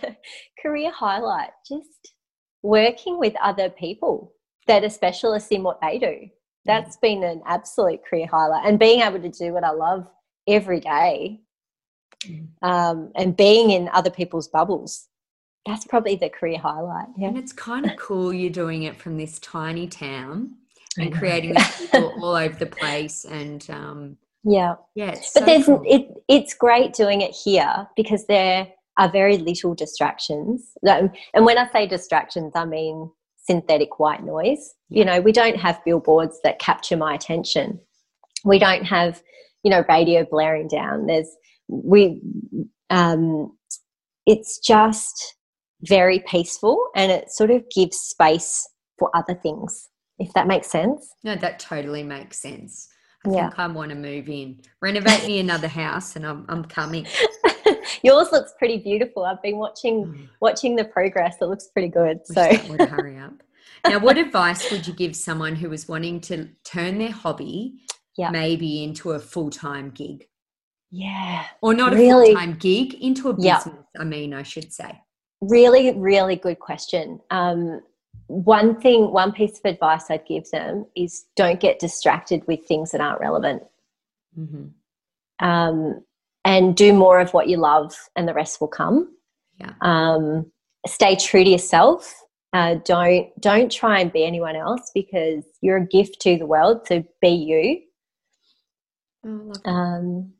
career 0.62 0.90
highlight 0.92 1.50
just 1.68 2.14
working 2.62 3.18
with 3.18 3.34
other 3.42 3.68
people 3.70 4.32
that 4.66 4.84
are 4.84 4.90
specialists 4.90 5.50
in 5.50 5.62
what 5.62 5.80
they 5.82 5.98
do 5.98 6.28
that's 6.66 6.96
been 6.96 7.22
an 7.22 7.42
absolute 7.46 8.00
career 8.08 8.26
highlight 8.30 8.66
and 8.66 8.78
being 8.78 9.02
able 9.02 9.20
to 9.20 9.28
do 9.28 9.52
what 9.52 9.64
i 9.64 9.70
love 9.70 10.08
every 10.48 10.80
day 10.80 11.40
Mm. 12.26 12.46
um, 12.62 13.12
and 13.16 13.36
being 13.36 13.70
in 13.70 13.90
other 13.92 14.08
people's 14.10 14.48
bubbles 14.48 15.08
that's 15.66 15.84
probably 15.86 16.16
the 16.16 16.30
career 16.30 16.58
highlight 16.58 17.08
yeah 17.18 17.28
And 17.28 17.36
it's 17.36 17.52
kind 17.52 17.84
of 17.84 17.96
cool 17.98 18.32
you're 18.32 18.48
doing 18.50 18.84
it 18.84 18.96
from 18.96 19.18
this 19.18 19.38
tiny 19.40 19.86
town 19.88 20.54
and 20.98 21.12
creating 21.14 21.54
people 21.54 22.14
all 22.22 22.34
over 22.36 22.56
the 22.56 22.66
place. 22.66 23.24
And 23.24 23.68
um, 23.70 24.16
yeah. 24.44 24.74
Yeah, 24.94 25.10
it's 25.10 25.32
but 25.32 25.40
so 25.40 25.46
there's 25.46 25.66
cool. 25.66 25.82
it, 25.86 26.08
it's 26.28 26.54
great 26.54 26.92
doing 26.92 27.22
it 27.22 27.32
here 27.32 27.88
because 27.96 28.26
there 28.26 28.68
are 28.98 29.10
very 29.10 29.38
little 29.38 29.74
distractions. 29.74 30.72
And 30.82 31.44
when 31.44 31.58
i 31.58 31.68
say 31.72 31.86
distractions 31.86 32.52
i 32.54 32.64
mean 32.64 33.10
synthetic 33.38 33.98
white 33.98 34.24
noise. 34.24 34.74
You 34.88 35.04
know 35.04 35.20
we 35.20 35.32
don't 35.32 35.56
have 35.56 35.84
billboards 35.84 36.40
that 36.44 36.58
capture 36.58 36.96
my 36.96 37.14
attention. 37.14 37.80
We 38.44 38.58
don't 38.58 38.84
have 38.84 39.22
you 39.62 39.70
know 39.70 39.84
radio 39.88 40.24
blaring 40.30 40.68
down. 40.68 41.06
There's 41.06 41.34
we 41.68 42.20
um 42.90 43.56
it's 44.26 44.58
just 44.58 45.36
very 45.82 46.20
peaceful 46.26 46.78
and 46.94 47.12
it 47.12 47.30
sort 47.30 47.50
of 47.50 47.62
gives 47.74 47.98
space 47.98 48.66
for 48.98 49.10
other 49.14 49.34
things 49.34 49.88
if 50.18 50.32
that 50.34 50.46
makes 50.46 50.68
sense. 50.68 51.12
No, 51.24 51.34
that 51.36 51.58
totally 51.58 52.02
makes 52.02 52.38
sense. 52.40 52.88
I 53.26 53.30
Yeah. 53.30 53.42
think 53.48 53.58
I 53.58 53.66
want 53.68 53.90
to 53.90 53.94
move 53.96 54.28
in, 54.28 54.60
renovate 54.82 55.24
me 55.26 55.40
another 55.40 55.68
house, 55.68 56.16
and 56.16 56.26
I'm 56.26 56.44
I'm 56.48 56.64
coming. 56.64 57.06
yours 58.02 58.28
looks 58.32 58.52
pretty 58.58 58.76
beautiful 58.78 59.24
i've 59.24 59.40
been 59.42 59.56
watching 59.56 60.04
Mm. 60.06 60.28
watching 60.40 60.76
the 60.76 60.84
progress 60.84 61.36
it 61.40 61.46
looks 61.46 61.68
pretty 61.68 61.88
good 61.88 62.18
Wish 62.28 62.60
so 62.60 62.68
would 62.68 62.80
hurry 62.82 63.18
up. 63.18 63.32
Now, 63.88 63.98
what 63.98 64.16
advice 64.18 64.70
would 64.70 64.86
you 64.86 64.94
give 64.94 65.14
someone 65.16 65.54
who 65.56 65.68
was 65.68 65.88
wanting 65.88 66.20
to 66.22 66.48
turn 66.64 66.98
their 66.98 67.10
hobby 67.12 67.80
Yeah. 68.16 68.30
maybe 68.30 68.82
into 68.84 69.12
a 69.12 69.18
full 69.18 69.50
time 69.50 69.90
gig? 69.90 70.28
yeah 70.90 71.44
Or 71.62 71.72
not 71.74 71.94
a 71.94 71.96
full 71.96 72.34
time 72.34 72.56
gig, 72.58 72.94
into 72.94 73.28
a 73.30 73.32
business, 73.34 73.84
I 73.98 74.04
mean, 74.04 74.34
I 74.34 74.42
should 74.42 74.72
say. 74.72 75.00
really 75.40 75.92
really 75.96 76.36
good 76.36 76.58
question 76.58 77.20
um, 77.30 77.80
one 78.26 78.80
thing 78.80 79.12
one 79.12 79.32
piece 79.32 79.58
of 79.58 79.64
advice 79.66 80.10
i'd 80.10 80.26
give 80.26 80.48
them 80.50 80.86
is 80.96 81.26
don't 81.36 81.60
get 81.60 81.78
distracted 81.78 82.42
with 82.46 82.64
things 82.66 82.90
that 82.90 83.00
aren't 83.00 83.20
relevant 83.20 83.62
hmm 84.34 84.66
um, 85.40 86.04
and 86.44 86.76
do 86.76 86.92
more 86.92 87.18
of 87.20 87.34
what 87.34 87.48
you 87.48 87.56
love 87.56 87.94
and 88.16 88.28
the 88.28 88.34
rest 88.34 88.60
will 88.60 88.68
come 88.68 89.10
Yeah. 89.58 89.72
Um, 89.82 90.50
stay 90.86 91.16
true 91.16 91.44
to 91.44 91.50
yourself. 91.50 92.14
Uh, 92.52 92.76
don't 92.84 93.28
don't 93.40 93.70
try 93.72 93.98
and 94.00 94.12
be 94.12 94.24
anyone 94.24 94.56
else 94.56 94.90
because 94.94 95.44
you're 95.60 95.78
a 95.78 95.86
gift 95.86 96.20
to 96.20 96.38
the 96.38 96.46
world. 96.46 96.86
So 96.86 97.04
be 97.20 97.28
you. 97.28 97.80
Oh. 99.26 99.52
Um, 99.70 100.32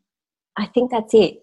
I 0.56 0.66
think 0.66 0.90
that's 0.90 1.14
it 1.14 1.40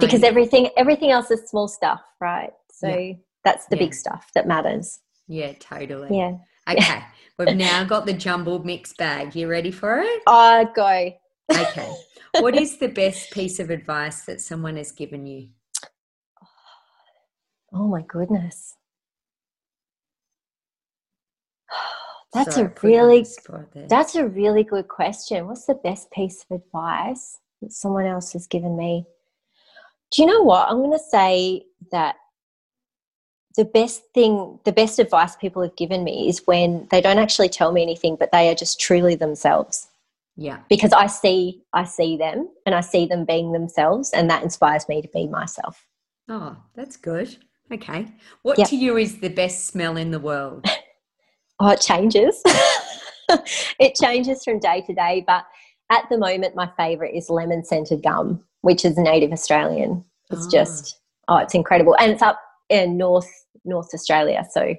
because 0.00 0.22
everything 0.22 0.68
everything 0.76 1.10
else 1.10 1.30
is 1.30 1.48
small 1.48 1.68
stuff, 1.68 2.02
right? 2.20 2.52
So 2.70 2.88
Yeah. 2.88 3.12
that's 3.44 3.66
the 3.66 3.76
Yeah. 3.76 3.82
big 3.84 3.94
stuff 3.94 4.30
that 4.34 4.46
matters. 4.46 5.00
Yeah, 5.26 5.52
totally. 5.58 6.16
Yeah. 6.16 6.36
Okay, 6.68 7.02
we've 7.38 7.56
now 7.56 7.84
got 7.84 8.06
the 8.06 8.12
jumbled 8.12 8.64
mixed 8.64 8.96
bag. 8.96 9.34
You 9.34 9.48
ready 9.48 9.70
for 9.70 9.98
it? 10.00 10.22
Uh, 10.26 10.64
go. 10.74 11.12
Okay. 11.52 11.94
what 12.40 12.56
is 12.56 12.78
the 12.78 12.88
best 12.88 13.30
piece 13.32 13.58
of 13.58 13.70
advice 13.70 14.22
that 14.22 14.40
someone 14.40 14.76
has 14.76 14.92
given 14.92 15.26
you? 15.26 15.48
Oh 17.76 17.88
my 17.88 18.02
goodness. 18.06 18.76
That's 22.32 22.54
Sorry, 22.54 22.66
a 22.66 22.70
I 22.70 22.72
put 22.72 22.90
you 22.90 22.98
on 22.98 23.02
really 23.06 23.18
the 23.20 23.24
spot 23.26 23.72
there. 23.72 23.86
that's 23.88 24.14
a 24.16 24.26
really 24.26 24.64
good 24.64 24.88
question. 24.88 25.46
What's 25.46 25.66
the 25.66 25.74
best 25.74 26.10
piece 26.10 26.44
of 26.50 26.60
advice 26.60 27.38
that 27.62 27.72
someone 27.72 28.06
else 28.06 28.32
has 28.32 28.46
given 28.48 28.76
me? 28.76 29.06
Do 30.12 30.22
you 30.22 30.26
know 30.28 30.42
what? 30.42 30.68
I'm 30.68 30.78
going 30.78 30.92
to 30.92 30.98
say 31.10 31.62
that 31.92 32.16
the 33.56 33.64
best 33.64 34.02
thing, 34.14 34.58
the 34.64 34.72
best 34.72 34.98
advice 34.98 35.36
people 35.36 35.62
have 35.62 35.76
given 35.76 36.02
me 36.04 36.28
is 36.28 36.42
when 36.46 36.86
they 36.90 37.00
don't 37.00 37.18
actually 37.18 37.48
tell 37.48 37.72
me 37.72 37.82
anything, 37.82 38.16
but 38.16 38.32
they 38.32 38.48
are 38.50 38.54
just 38.54 38.80
truly 38.80 39.14
themselves. 39.14 39.88
yeah. 40.36 40.58
Because 40.68 40.92
I 40.92 41.06
see, 41.06 41.62
I 41.72 41.84
see 41.84 42.16
them, 42.16 42.48
and 42.66 42.74
I 42.74 42.80
see 42.80 43.06
them 43.06 43.24
being 43.24 43.52
themselves, 43.52 44.10
and 44.12 44.28
that 44.30 44.42
inspires 44.42 44.88
me 44.88 45.00
to 45.02 45.08
be 45.14 45.28
myself. 45.28 45.86
Oh, 46.28 46.56
that's 46.74 46.96
good. 46.96 47.36
Okay. 47.72 48.08
What 48.42 48.58
Yep. 48.58 48.68
to 48.68 48.76
you 48.76 48.96
is 48.96 49.20
the 49.20 49.28
best 49.30 49.66
smell 49.66 49.96
in 49.96 50.10
the 50.10 50.18
world? 50.20 50.64
Oh, 51.60 51.68
it 51.68 51.80
changes. 51.80 52.42
it 53.78 53.94
changes 53.94 54.42
from 54.42 54.58
day 54.58 54.80
to 54.88 54.92
day, 54.92 55.22
but 55.24 55.44
at 55.90 56.04
the 56.10 56.18
moment, 56.18 56.56
my 56.56 56.68
favourite 56.76 57.14
is 57.14 57.30
lemon 57.30 57.64
scented 57.64 58.02
gum, 58.02 58.44
which 58.62 58.84
is 58.84 58.98
native 58.98 59.30
Australian. 59.30 60.04
It's 60.30 60.46
Ah. 60.46 60.50
just 60.50 60.98
oh, 61.28 61.36
it's 61.36 61.54
incredible, 61.54 61.94
and 62.00 62.10
it's 62.10 62.22
up 62.22 62.40
in 62.70 62.96
North 62.96 63.30
North 63.64 63.88
Australia, 63.94 64.44
so 64.50 64.74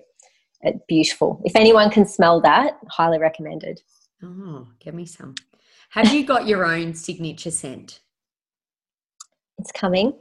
it's 0.62 0.80
beautiful. 0.88 1.42
If 1.46 1.56
anyone 1.56 1.90
can 1.90 2.06
smell 2.06 2.42
that, 2.42 2.78
highly 2.90 3.20
recommended. 3.20 3.82
Oh, 4.24 4.68
give 4.80 4.94
me 4.94 5.06
some. 5.06 5.36
Have 5.90 6.14
you 6.14 6.26
got 6.26 6.48
your 6.48 6.66
own 6.66 6.94
signature 6.94 7.52
scent? 7.52 8.02
It's 9.60 9.72
coming. 9.72 10.14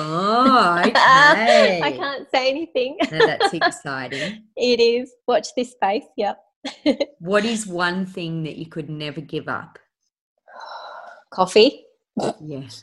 Oh, 0.00 0.82
okay. 0.86 1.80
I 1.82 1.92
can't 1.92 2.26
say 2.30 2.48
anything. 2.48 2.96
Now 3.10 3.26
that's 3.26 3.52
exciting. 3.52 4.42
it 4.56 4.80
is. 4.80 5.12
Watch 5.26 5.48
this 5.56 5.72
space. 5.72 6.04
Yep. 6.16 6.42
What 7.20 7.44
is 7.44 7.66
one 7.66 8.06
thing 8.06 8.42
that 8.42 8.56
you 8.56 8.66
could 8.66 8.90
never 8.90 9.20
give 9.20 9.48
up? 9.48 9.78
Coffee. 11.32 11.84
Yes. 12.40 12.82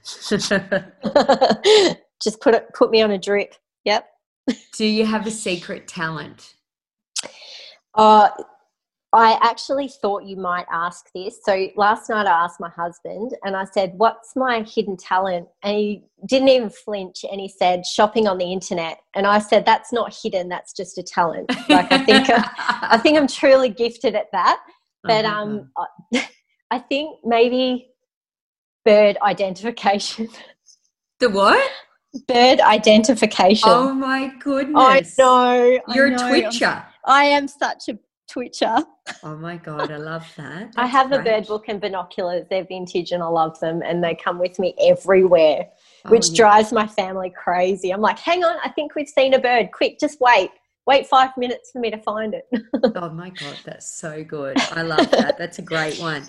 Just 2.24 2.40
put 2.40 2.56
it. 2.56 2.68
Put 2.74 2.92
me 2.92 3.02
on 3.02 3.12
a 3.12 3.18
drip. 3.18 3.56
Yep. 3.84 4.08
Do 4.74 4.86
you 4.86 5.06
have 5.06 5.28
a 5.28 5.32
secret 5.32 5.88
talent? 5.88 6.56
Uh, 7.96 8.30
I 9.16 9.38
actually 9.44 9.88
thought 9.88 10.26
you 10.26 10.36
might 10.36 10.66
ask 10.72 11.06
this. 11.14 11.40
So 11.44 11.68
last 11.76 12.10
night 12.10 12.26
I 12.26 12.46
asked 12.46 12.60
my 12.60 12.70
husband 12.70 13.36
and 13.44 13.56
I 13.56 13.66
said, 13.66 13.94
What's 13.96 14.36
my 14.36 14.64
hidden 14.64 14.98
talent? 14.98 15.48
And 15.62 15.78
he 15.78 16.04
didn't 16.26 16.50
even 16.50 16.72
flinch 16.72 17.24
and 17.32 17.40
he 17.40 17.48
said, 17.48 17.86
Shopping 17.86 18.28
on 18.28 18.40
the 18.40 18.52
internet. 18.52 18.98
And 19.14 19.28
I 19.28 19.38
said, 19.38 19.66
That's 19.66 19.94
not 19.94 20.18
hidden, 20.20 20.50
that's 20.50 20.74
just 20.74 20.98
a 20.98 21.04
talent. 21.04 21.52
Like 21.70 21.92
I 21.92 22.00
think 22.00 22.28
I 22.28 22.98
think 22.98 23.20
I'm 23.20 23.28
truly 23.28 23.70
gifted 23.70 24.16
at 24.16 24.32
that. 24.32 24.60
But 25.04 25.26
um 25.26 25.70
I- 25.78 26.28
I 26.72 26.80
think 26.80 27.20
maybe 27.24 27.90
bird 28.84 29.18
identification. 29.22 30.28
the 31.20 31.30
what? 31.30 31.72
Bird 32.28 32.60
identification. 32.60 33.70
Oh 33.70 33.94
my 33.94 34.34
goodness! 34.40 34.76
I 34.78 35.04
know. 35.18 35.80
You're 35.94 36.10
know. 36.10 36.26
a 36.26 36.30
twitcher. 36.30 36.84
I 37.06 37.26
am 37.26 37.48
such 37.48 37.90
a 37.90 37.98
twitcher. 38.30 38.78
Oh 39.24 39.36
my 39.36 39.58
god, 39.58 39.92
I 39.92 39.98
love 39.98 40.26
that. 40.38 40.74
I 40.78 40.86
have 40.88 41.12
a 41.12 41.20
bird 41.20 41.48
book 41.48 41.66
and 41.68 41.80
binoculars. 41.82 42.46
They're 42.50 42.64
vintage 42.64 43.12
and 43.12 43.22
I 43.22 43.28
love 43.28 43.60
them 43.60 43.82
and 43.84 44.04
they 44.04 44.16
come 44.16 44.40
with 44.40 44.58
me 44.60 44.74
everywhere, 44.82 45.68
oh 46.06 46.10
which 46.10 46.28
Oh, 46.28 46.32
yeah. 46.32 46.38
drives 46.38 46.72
my 46.72 46.88
family 46.88 47.32
crazy. 47.32 47.92
I'm 47.92 48.02
like, 48.02 48.20
hang 48.20 48.44
on, 48.44 48.58
I 48.64 48.70
think 48.70 48.96
we've 48.96 49.10
seen 49.10 49.34
a 49.34 49.40
bird. 49.40 49.70
Quick, 49.74 50.00
just 50.00 50.20
wait. 50.22 50.52
Wait 50.86 51.08
five 51.08 51.30
minutes 51.38 51.72
for 51.72 51.80
me 51.80 51.90
to 51.92 51.98
find 52.00 52.34
it. 52.34 52.48
Oh 52.96 53.10
my 53.10 53.30
god, 53.30 53.58
that's 53.66 53.90
so 53.90 54.24
good. 54.24 54.58
I 54.72 54.82
love 54.82 55.10
that. 55.12 55.38
That's 55.38 55.60
a 55.60 55.62
great 55.62 56.00
one. 56.00 56.24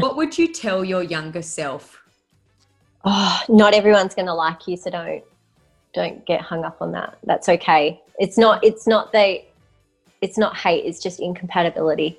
What 0.00 0.16
would 0.16 0.36
you 0.38 0.52
tell 0.52 0.84
your 0.84 1.02
younger 1.02 1.42
self? 1.42 2.01
Oh, 3.04 3.40
not 3.48 3.74
everyone's 3.74 4.14
gonna 4.14 4.34
like 4.34 4.66
you, 4.66 4.76
so 4.76 4.90
don't 4.90 5.24
don't 5.94 6.24
get 6.26 6.40
hung 6.40 6.64
up 6.64 6.80
on 6.80 6.92
that. 6.92 7.18
That's 7.24 7.48
okay. 7.48 8.00
It's 8.18 8.38
not 8.38 8.64
it's 8.64 8.86
not 8.86 9.12
the 9.12 9.42
it's 10.20 10.38
not 10.38 10.56
hate, 10.56 10.84
it's 10.84 11.02
just 11.02 11.20
incompatibility. 11.20 12.18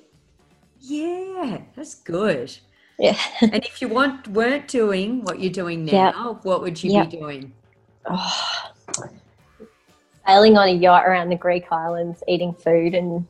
Yeah, 0.80 1.58
that's 1.74 1.94
good. 1.94 2.56
Yeah. 2.98 3.18
And 3.40 3.64
if 3.64 3.80
you 3.82 3.88
want 3.88 4.28
weren't 4.28 4.68
doing 4.68 5.24
what 5.24 5.40
you're 5.40 5.50
doing 5.52 5.84
now, 5.84 6.32
Yep. 6.32 6.44
what 6.44 6.60
would 6.62 6.82
you 6.82 6.92
Yep. 6.92 7.10
be 7.10 7.16
doing? 7.16 7.52
Oh, 8.08 8.70
sailing 10.26 10.56
on 10.56 10.68
a 10.68 10.72
yacht 10.72 11.04
around 11.06 11.30
the 11.30 11.36
Greek 11.36 11.70
islands, 11.72 12.22
eating 12.28 12.52
food 12.52 12.94
and 12.94 13.26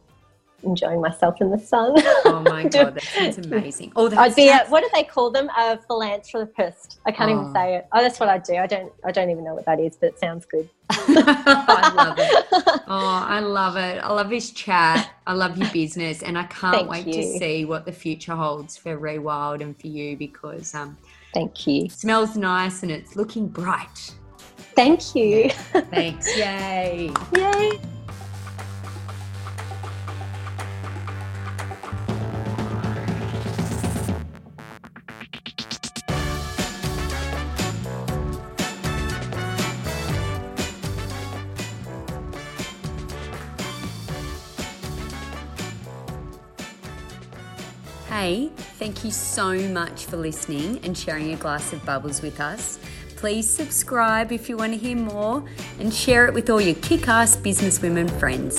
enjoying 0.64 1.00
myself 1.00 1.40
in 1.40 1.50
the 1.50 1.58
sun. 1.58 1.92
Oh 2.24 2.42
my 2.46 2.64
god, 2.68 2.94
that 2.94 3.02
sounds 3.04 3.38
amazing. 3.38 3.92
Oh, 3.96 4.08
that's 4.08 4.20
I'd 4.20 4.36
be 4.36 4.48
a, 4.48 4.64
what 4.68 4.82
do 4.82 4.88
they 4.94 5.04
call 5.04 5.30
them? 5.30 5.48
A 5.58 5.78
philanthropist. 5.86 7.00
I 7.06 7.12
can't 7.12 7.30
Oh. 7.30 7.40
even 7.40 7.52
say 7.52 7.76
it. 7.76 7.86
Oh, 7.92 8.02
that's 8.02 8.18
what 8.20 8.28
I 8.28 8.38
do. 8.38 8.56
I 8.56 8.66
don't. 8.66 8.92
I 9.04 9.12
don't 9.12 9.30
even 9.30 9.44
know 9.44 9.54
what 9.54 9.66
that 9.66 9.80
is, 9.80 9.96
but 9.96 10.08
it 10.10 10.18
sounds 10.18 10.46
good. 10.46 10.68
I 10.90 11.92
love 11.94 12.18
it. 12.18 12.46
Oh, 12.86 13.24
I 13.26 13.40
love 13.40 13.76
it. 13.76 13.98
I 14.04 14.12
love 14.12 14.28
this 14.28 14.50
chat. 14.50 15.08
I 15.26 15.32
love 15.32 15.56
your 15.56 15.70
business, 15.70 16.22
and 16.22 16.36
I 16.36 16.44
can't 16.44 16.74
Thank 16.76 16.90
wait 16.90 17.04
to 17.12 17.38
see 17.38 17.64
what 17.64 17.86
the 17.86 17.92
future 17.92 18.34
holds 18.36 18.76
for 18.76 18.98
Rewild 18.98 19.62
and 19.62 19.78
for 19.80 19.86
you 19.86 20.16
because 20.18 20.74
um, 20.74 20.96
Thank 21.32 21.66
you. 21.66 21.88
smells 21.88 22.36
nice 22.36 22.82
and 22.82 22.92
it's 22.92 23.16
looking 23.16 23.48
bright. 23.48 24.14
Thank 24.76 25.14
you. 25.14 25.48
Thanks. 25.90 26.36
Yay. 26.36 27.10
Yay. 27.34 27.80
Thank 48.84 49.02
you 49.02 49.10
so 49.10 49.58
much 49.70 50.04
for 50.04 50.18
listening 50.18 50.78
and 50.82 50.94
sharing 50.94 51.32
a 51.32 51.36
glass 51.36 51.72
of 51.72 51.82
bubbles 51.86 52.20
with 52.20 52.38
us. 52.38 52.78
Please 53.16 53.48
subscribe 53.48 54.30
if 54.30 54.46
you 54.46 54.58
want 54.58 54.74
to 54.74 54.78
hear 54.78 54.94
more 54.94 55.42
and 55.80 55.90
share 55.90 56.26
it 56.26 56.34
with 56.34 56.50
all 56.50 56.60
your 56.60 56.74
kick 56.74 57.08
ass 57.08 57.34
businesswomen 57.34 58.10
friends. 58.20 58.58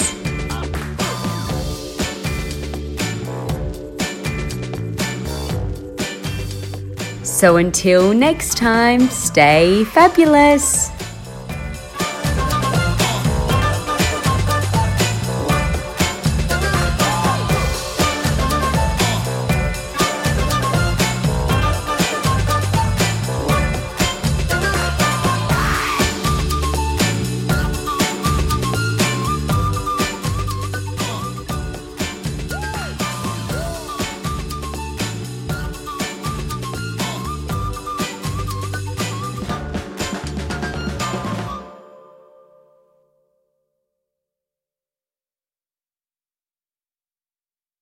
So 7.22 7.58
until 7.58 8.12
next 8.12 8.58
time, 8.58 9.08
stay 9.10 9.84
fabulous. 9.84 10.95